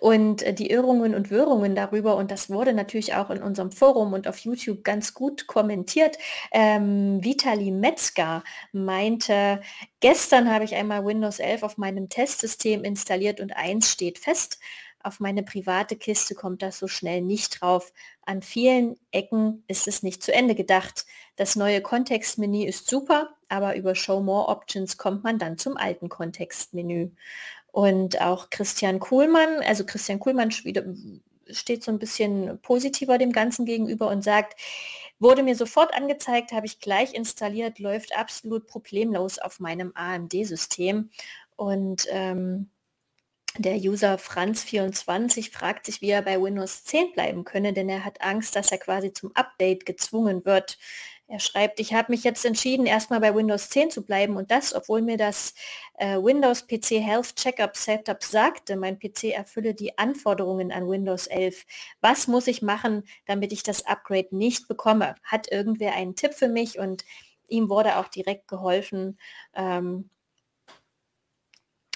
und 0.00 0.42
äh, 0.42 0.54
die 0.54 0.70
Irrungen 0.70 1.14
und 1.14 1.30
Wirrungen 1.30 1.74
darüber. 1.74 2.16
Und 2.16 2.30
das 2.30 2.48
wurde 2.50 2.72
natürlich 2.72 3.14
auch 3.14 3.30
in 3.30 3.42
unserem 3.42 3.72
Forum 3.72 4.12
und 4.12 4.28
auf 4.28 4.38
YouTube 4.38 4.84
ganz 4.84 5.14
gut 5.14 5.46
kommentiert. 5.48 6.16
Ähm, 6.52 7.24
Vitali 7.24 7.70
Metzger 7.72 8.44
meinte, 8.72 9.60
gestern 10.00 10.50
habe 10.52 10.64
ich 10.64 10.74
einmal 10.74 11.04
Windows 11.04 11.38
11 11.40 11.62
auf 11.64 11.76
meinem 11.78 12.08
Testsystem 12.08 12.84
installiert 12.84 13.40
und 13.40 13.56
eins 13.56 13.90
steht 13.90 14.18
fest. 14.18 14.58
Auf 15.04 15.18
meine 15.18 15.42
private 15.42 15.96
Kiste 15.96 16.36
kommt 16.36 16.62
das 16.62 16.78
so 16.78 16.86
schnell 16.86 17.22
nicht 17.22 17.60
drauf. 17.60 17.92
An 18.24 18.42
vielen 18.42 18.96
Ecken 19.10 19.64
ist 19.66 19.88
es 19.88 20.04
nicht 20.04 20.22
zu 20.22 20.32
Ende 20.32 20.54
gedacht. 20.54 21.06
Das 21.34 21.56
neue 21.56 21.80
Kontextmenü 21.80 22.64
ist 22.64 22.88
super, 22.88 23.34
aber 23.52 23.76
über 23.76 23.94
Show 23.94 24.20
More 24.20 24.48
Options 24.48 24.96
kommt 24.96 25.24
man 25.24 25.38
dann 25.38 25.58
zum 25.58 25.76
alten 25.76 26.08
Kontextmenü. 26.08 27.10
Und 27.70 28.20
auch 28.22 28.48
Christian 28.48 28.98
Kuhlmann, 28.98 29.60
also 29.62 29.84
Christian 29.84 30.18
Kuhlmann 30.18 30.50
steht 30.50 31.84
so 31.84 31.90
ein 31.90 31.98
bisschen 31.98 32.58
positiver 32.62 33.18
dem 33.18 33.30
Ganzen 33.32 33.66
gegenüber 33.66 34.08
und 34.08 34.24
sagt, 34.24 34.58
wurde 35.18 35.42
mir 35.42 35.54
sofort 35.54 35.92
angezeigt, 35.92 36.52
habe 36.52 36.64
ich 36.64 36.80
gleich 36.80 37.12
installiert, 37.12 37.78
läuft 37.78 38.16
absolut 38.16 38.66
problemlos 38.66 39.38
auf 39.38 39.60
meinem 39.60 39.92
AMD-System. 39.94 41.10
Und 41.56 42.06
ähm, 42.10 42.70
der 43.58 43.76
User 43.76 44.16
Franz24 44.16 45.52
fragt 45.52 45.84
sich, 45.84 46.00
wie 46.00 46.08
er 46.08 46.22
bei 46.22 46.40
Windows 46.40 46.84
10 46.84 47.12
bleiben 47.12 47.44
könne, 47.44 47.74
denn 47.74 47.90
er 47.90 48.06
hat 48.06 48.22
Angst, 48.22 48.56
dass 48.56 48.72
er 48.72 48.78
quasi 48.78 49.12
zum 49.12 49.30
Update 49.36 49.84
gezwungen 49.84 50.46
wird. 50.46 50.78
Er 51.32 51.40
schreibt, 51.40 51.80
ich 51.80 51.94
habe 51.94 52.12
mich 52.12 52.24
jetzt 52.24 52.44
entschieden, 52.44 52.84
erstmal 52.84 53.18
bei 53.18 53.34
Windows 53.34 53.70
10 53.70 53.90
zu 53.90 54.02
bleiben 54.04 54.36
und 54.36 54.50
das, 54.50 54.74
obwohl 54.74 55.00
mir 55.00 55.16
das 55.16 55.54
äh, 55.94 56.18
Windows 56.18 56.66
PC 56.66 57.00
Health 57.00 57.36
Checkup 57.36 57.74
Setup 57.74 58.22
sagte, 58.22 58.76
mein 58.76 58.98
PC 58.98 59.32
erfülle 59.32 59.72
die 59.72 59.96
Anforderungen 59.96 60.70
an 60.72 60.86
Windows 60.86 61.26
11. 61.28 61.64
Was 62.02 62.28
muss 62.28 62.48
ich 62.48 62.60
machen, 62.60 63.04
damit 63.24 63.50
ich 63.50 63.62
das 63.62 63.86
Upgrade 63.86 64.28
nicht 64.36 64.68
bekomme? 64.68 65.14
Hat 65.22 65.50
irgendwer 65.50 65.94
einen 65.94 66.16
Tipp 66.16 66.34
für 66.34 66.48
mich? 66.48 66.78
Und 66.78 67.02
ihm 67.48 67.70
wurde 67.70 67.96
auch 67.96 68.08
direkt 68.08 68.46
geholfen. 68.46 69.18
Ähm, 69.54 70.10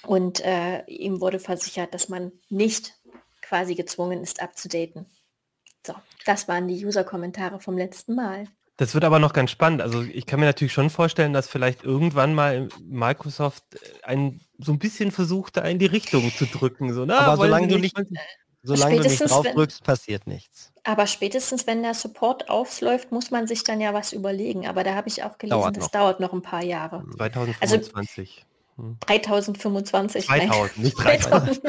und 0.06 0.40
äh, 0.46 0.82
ihm 0.86 1.20
wurde 1.20 1.40
versichert, 1.40 1.92
dass 1.92 2.08
man 2.08 2.32
nicht 2.48 2.98
quasi 3.42 3.74
gezwungen 3.74 4.22
ist, 4.22 4.40
abzudaten. 4.40 5.04
So, 5.86 5.94
das 6.24 6.48
waren 6.48 6.68
die 6.68 6.86
User-Kommentare 6.86 7.60
vom 7.60 7.76
letzten 7.76 8.14
Mal. 8.14 8.46
Das 8.76 8.92
wird 8.92 9.04
aber 9.04 9.18
noch 9.18 9.32
ganz 9.32 9.50
spannend. 9.50 9.80
Also 9.80 10.02
ich 10.02 10.26
kann 10.26 10.38
mir 10.38 10.46
natürlich 10.46 10.72
schon 10.72 10.90
vorstellen, 10.90 11.32
dass 11.32 11.48
vielleicht 11.48 11.82
irgendwann 11.82 12.34
mal 12.34 12.68
Microsoft 12.84 13.64
ein, 14.02 14.42
so 14.58 14.72
ein 14.72 14.78
bisschen 14.78 15.12
versucht, 15.12 15.56
da 15.56 15.62
in 15.62 15.78
die 15.78 15.86
Richtung 15.86 16.30
zu 16.36 16.44
drücken. 16.46 16.92
So, 16.92 17.06
na, 17.06 17.20
aber 17.20 17.36
solange 17.36 17.68
du 17.68 17.78
nicht, 17.78 17.96
solange 18.62 18.96
du 18.96 19.02
nicht 19.08 19.30
drauf 19.30 19.46
drückst, 19.46 19.82
passiert 19.82 20.26
nichts. 20.26 20.72
Aber 20.84 21.06
spätestens, 21.06 21.66
wenn 21.66 21.82
der 21.82 21.94
Support 21.94 22.50
aufläuft, 22.50 23.12
muss 23.12 23.30
man 23.30 23.46
sich 23.46 23.64
dann 23.64 23.80
ja 23.80 23.94
was 23.94 24.12
überlegen. 24.12 24.66
Aber 24.66 24.84
da 24.84 24.94
habe 24.94 25.08
ich 25.08 25.24
auch 25.24 25.38
gelesen, 25.38 25.58
dauert 25.58 25.76
das 25.78 25.90
dauert 25.90 26.20
noch 26.20 26.34
ein 26.34 26.42
paar 26.42 26.62
Jahre. 26.62 27.02
2025. 27.16 28.36
Also, 28.36 28.55
3025. 28.76 30.26
2000, 30.26 30.78
nicht 30.82 30.98
3000. 30.98 31.60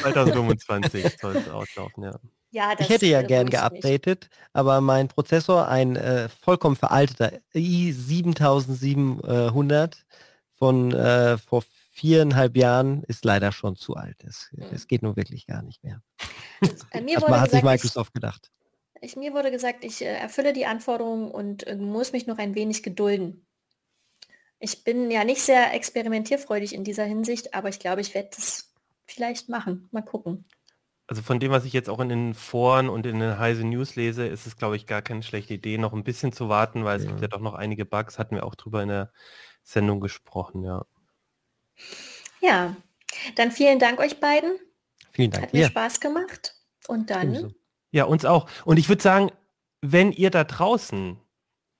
2025 0.00 1.18
soll 1.20 1.36
es 1.36 1.48
auslaufen, 1.48 2.04
ja. 2.04 2.18
Ja, 2.52 2.74
ich 2.78 2.88
hätte 2.88 3.06
ja 3.06 3.22
gern 3.22 3.48
geupdatet, 3.48 4.22
nicht. 4.22 4.32
aber 4.52 4.80
mein 4.80 5.06
Prozessor, 5.06 5.68
ein 5.68 5.94
äh, 5.94 6.28
vollkommen 6.28 6.74
veralteter 6.74 7.30
i7700 7.54 9.94
von 10.56 10.92
äh, 10.92 11.38
vor 11.38 11.62
viereinhalb 11.92 12.56
Jahren, 12.56 13.04
ist 13.04 13.24
leider 13.24 13.52
schon 13.52 13.76
zu 13.76 13.94
alt. 13.94 14.16
Es, 14.24 14.48
mhm. 14.52 14.64
es 14.72 14.88
geht 14.88 15.02
nun 15.02 15.14
wirklich 15.14 15.46
gar 15.46 15.62
nicht 15.62 15.84
mehr. 15.84 16.02
Äh, 16.90 17.02
mir 17.02 17.20
wurde 17.20 17.40
hat 17.40 17.50
gesagt, 17.50 17.50
sich 17.50 17.62
Microsoft 17.62 18.14
gedacht. 18.14 18.50
Ich, 19.00 19.16
mir 19.16 19.32
wurde 19.32 19.50
gesagt, 19.50 19.84
ich 19.84 20.02
äh, 20.02 20.06
erfülle 20.06 20.52
die 20.52 20.66
Anforderungen 20.66 21.30
und 21.30 21.66
äh, 21.66 21.76
muss 21.76 22.12
mich 22.12 22.26
noch 22.26 22.38
ein 22.38 22.54
wenig 22.54 22.82
gedulden. 22.82 23.46
Ich 24.60 24.84
bin 24.84 25.10
ja 25.10 25.24
nicht 25.24 25.42
sehr 25.42 25.74
experimentierfreudig 25.74 26.74
in 26.74 26.84
dieser 26.84 27.04
Hinsicht, 27.04 27.54
aber 27.54 27.70
ich 27.70 27.80
glaube, 27.80 28.02
ich 28.02 28.14
werde 28.14 28.30
das 28.36 28.72
vielleicht 29.06 29.48
machen. 29.48 29.88
Mal 29.90 30.02
gucken. 30.02 30.44
Also 31.06 31.22
von 31.22 31.40
dem, 31.40 31.50
was 31.50 31.64
ich 31.64 31.72
jetzt 31.72 31.88
auch 31.90 31.98
in 31.98 32.08
den 32.08 32.34
Foren 32.34 32.88
und 32.88 33.04
in 33.04 33.18
den 33.18 33.38
Heise 33.38 33.64
News 33.64 33.96
lese, 33.96 34.26
ist 34.26 34.46
es, 34.46 34.56
glaube 34.56 34.76
ich, 34.76 34.86
gar 34.86 35.02
keine 35.02 35.24
schlechte 35.24 35.54
Idee, 35.54 35.76
noch 35.76 35.92
ein 35.92 36.04
bisschen 36.04 36.32
zu 36.32 36.48
warten, 36.48 36.84
weil 36.84 36.98
ja. 36.98 37.02
es 37.02 37.08
gibt 37.08 37.20
ja 37.20 37.26
doch 37.26 37.40
noch 37.40 37.54
einige 37.54 37.84
Bugs, 37.84 38.18
hatten 38.18 38.36
wir 38.36 38.44
auch 38.44 38.54
drüber 38.54 38.82
in 38.82 38.90
der 38.90 39.12
Sendung 39.64 39.98
gesprochen, 40.00 40.62
ja. 40.62 40.86
Ja, 42.40 42.76
dann 43.34 43.50
vielen 43.50 43.78
Dank 43.78 43.98
euch 43.98 44.20
beiden. 44.20 44.52
Vielen 45.12 45.32
Dank. 45.32 45.46
Hat 45.46 45.52
mir 45.52 45.66
Spaß 45.66 46.00
gemacht. 46.00 46.54
Und 46.86 47.10
dann. 47.10 47.54
Ja, 47.90 48.04
uns 48.04 48.24
auch. 48.24 48.48
Und 48.64 48.78
ich 48.78 48.88
würde 48.88 49.02
sagen, 49.02 49.32
wenn 49.80 50.12
ihr 50.12 50.30
da 50.30 50.44
draußen 50.44 51.18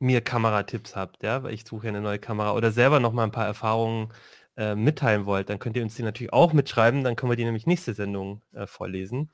mir 0.01 0.21
Kameratipps 0.21 0.97
habt, 0.97 1.23
ja, 1.23 1.43
weil 1.43 1.55
ich 1.55 1.65
suche 1.65 1.87
ja 1.87 1.91
eine 1.91 2.01
neue 2.01 2.19
Kamera 2.19 2.55
oder 2.55 2.73
selber 2.73 2.99
noch 2.99 3.13
mal 3.13 3.25
ein 3.25 3.33
paar 3.33 3.47
Erfahrungen 3.47 4.13
äh, 4.57 4.75
mitteilen 4.75 5.27
wollt, 5.27 5.49
dann 5.49 5.59
könnt 5.59 5.77
ihr 5.77 5.83
uns 5.83 5.95
die 5.95 6.03
natürlich 6.03 6.33
auch 6.33 6.53
mitschreiben, 6.53 7.05
dann 7.05 7.17
können 7.17 7.31
wir 7.31 7.37
die 7.37 7.45
nämlich 7.45 7.67
nächste 7.67 7.95
Sendung 7.95 8.43
äh, 8.53 8.67
vorlesen. 8.67 9.31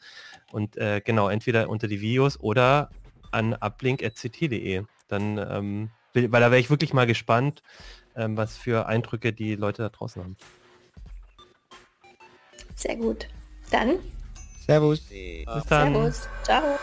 Und 0.53 0.77
äh, 0.77 1.01
genau, 1.01 1.29
entweder 1.29 1.69
unter 1.69 1.89
die 1.89 2.01
Videos 2.01 2.39
oder 2.39 2.91
an 3.31 3.55
uplink.ct.de. 3.55 4.85
Dann, 5.09 5.39
ähm, 5.39 5.91
weil 6.13 6.41
da 6.41 6.51
wäre 6.51 6.59
ich 6.59 6.71
wirklich 6.71 6.93
mal 6.93 7.07
gespannt, 7.07 7.63
ähm, 8.15 8.37
was 8.37 8.57
für 8.57 8.87
Eindrücke 8.87 9.33
die 9.33 9.55
Leute 9.55 9.83
da 9.83 9.89
draußen 9.89 10.23
haben. 10.23 10.37
Sehr 12.75 12.97
gut. 12.97 13.29
Dann. 13.71 13.99
Servus. 14.67 15.01
Bis 15.01 15.45
dann. 15.69 15.95
Servus. 15.95 16.29
Ciao. 16.45 16.79